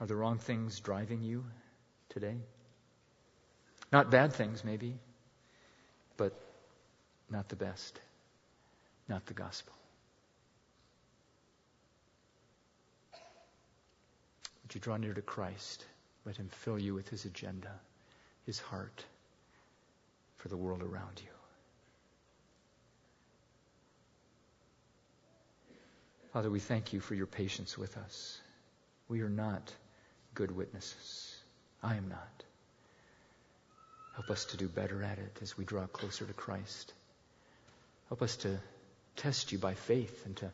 Are 0.00 0.06
the 0.06 0.16
wrong 0.16 0.38
things 0.38 0.80
driving 0.80 1.22
you 1.22 1.44
today? 2.08 2.36
Not 3.92 4.10
bad 4.10 4.32
things, 4.32 4.64
maybe, 4.64 4.94
but 6.16 6.32
not 7.30 7.48
the 7.48 7.56
best, 7.56 8.00
not 9.08 9.26
the 9.26 9.34
gospel. 9.34 9.74
Would 14.62 14.74
you 14.74 14.80
draw 14.80 14.96
near 14.96 15.12
to 15.12 15.20
Christ? 15.20 15.84
Let 16.24 16.36
him 16.36 16.48
fill 16.48 16.78
you 16.78 16.94
with 16.94 17.08
his 17.10 17.26
agenda, 17.26 17.72
his 18.46 18.58
heart 18.58 19.04
for 20.42 20.48
the 20.48 20.56
world 20.56 20.82
around 20.82 21.20
you. 21.22 21.28
Father, 26.32 26.50
we 26.50 26.58
thank 26.58 26.92
you 26.92 26.98
for 26.98 27.14
your 27.14 27.26
patience 27.26 27.78
with 27.78 27.96
us. 27.96 28.40
We 29.08 29.20
are 29.20 29.28
not 29.28 29.72
good 30.34 30.50
witnesses. 30.50 31.36
I 31.80 31.94
am 31.94 32.08
not. 32.08 32.44
Help 34.14 34.30
us 34.30 34.46
to 34.46 34.56
do 34.56 34.66
better 34.66 35.02
at 35.04 35.18
it 35.18 35.38
as 35.42 35.56
we 35.56 35.64
draw 35.64 35.86
closer 35.86 36.24
to 36.24 36.32
Christ. 36.32 36.92
Help 38.08 38.22
us 38.22 38.36
to 38.38 38.58
test 39.16 39.52
you 39.52 39.58
by 39.58 39.74
faith 39.74 40.26
and 40.26 40.36
to 40.38 40.50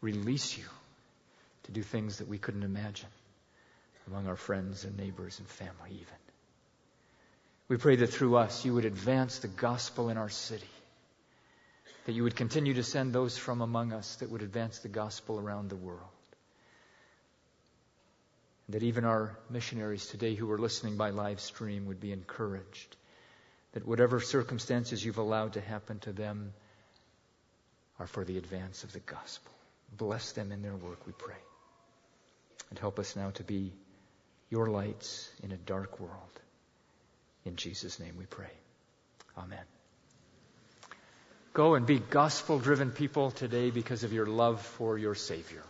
release 0.00 0.56
you 0.56 0.64
to 1.64 1.72
do 1.72 1.82
things 1.82 2.18
that 2.18 2.28
we 2.28 2.38
couldn't 2.38 2.62
imagine 2.62 3.08
among 4.06 4.28
our 4.28 4.36
friends 4.36 4.84
and 4.84 4.96
neighbors 4.96 5.38
and 5.38 5.48
family, 5.48 5.90
even. 5.90 6.23
We 7.68 7.78
pray 7.78 7.96
that 7.96 8.08
through 8.08 8.36
us 8.36 8.64
you 8.64 8.74
would 8.74 8.84
advance 8.84 9.38
the 9.38 9.48
gospel 9.48 10.10
in 10.10 10.18
our 10.18 10.28
city, 10.28 10.68
that 12.04 12.12
you 12.12 12.22
would 12.24 12.36
continue 12.36 12.74
to 12.74 12.82
send 12.82 13.12
those 13.12 13.38
from 13.38 13.62
among 13.62 13.92
us 13.92 14.16
that 14.16 14.30
would 14.30 14.42
advance 14.42 14.80
the 14.80 14.88
gospel 14.88 15.38
around 15.38 15.70
the 15.70 15.76
world. 15.76 16.00
That 18.68 18.82
even 18.82 19.04
our 19.04 19.36
missionaries 19.50 20.06
today 20.06 20.34
who 20.34 20.50
are 20.50 20.58
listening 20.58 20.96
by 20.96 21.10
live 21.10 21.40
stream 21.40 21.86
would 21.86 22.00
be 22.00 22.12
encouraged. 22.12 22.96
That 23.72 23.86
whatever 23.86 24.20
circumstances 24.20 25.04
you've 25.04 25.18
allowed 25.18 25.54
to 25.54 25.60
happen 25.60 25.98
to 26.00 26.12
them 26.12 26.52
are 27.98 28.06
for 28.06 28.24
the 28.24 28.38
advance 28.38 28.84
of 28.84 28.92
the 28.92 29.00
gospel. 29.00 29.52
Bless 29.96 30.32
them 30.32 30.52
in 30.52 30.62
their 30.62 30.76
work, 30.76 31.06
we 31.06 31.12
pray. 31.12 31.34
And 32.70 32.78
help 32.78 32.98
us 32.98 33.16
now 33.16 33.30
to 33.30 33.42
be 33.42 33.72
your 34.50 34.66
lights 34.66 35.30
in 35.42 35.52
a 35.52 35.56
dark 35.56 36.00
world. 36.00 36.40
In 37.44 37.56
Jesus' 37.56 38.00
name 38.00 38.14
we 38.18 38.24
pray. 38.24 38.50
Amen. 39.36 39.64
Go 41.52 41.74
and 41.74 41.86
be 41.86 41.98
gospel 41.98 42.58
driven 42.58 42.90
people 42.90 43.30
today 43.30 43.70
because 43.70 44.02
of 44.02 44.12
your 44.12 44.26
love 44.26 44.60
for 44.60 44.98
your 44.98 45.14
Savior. 45.14 45.62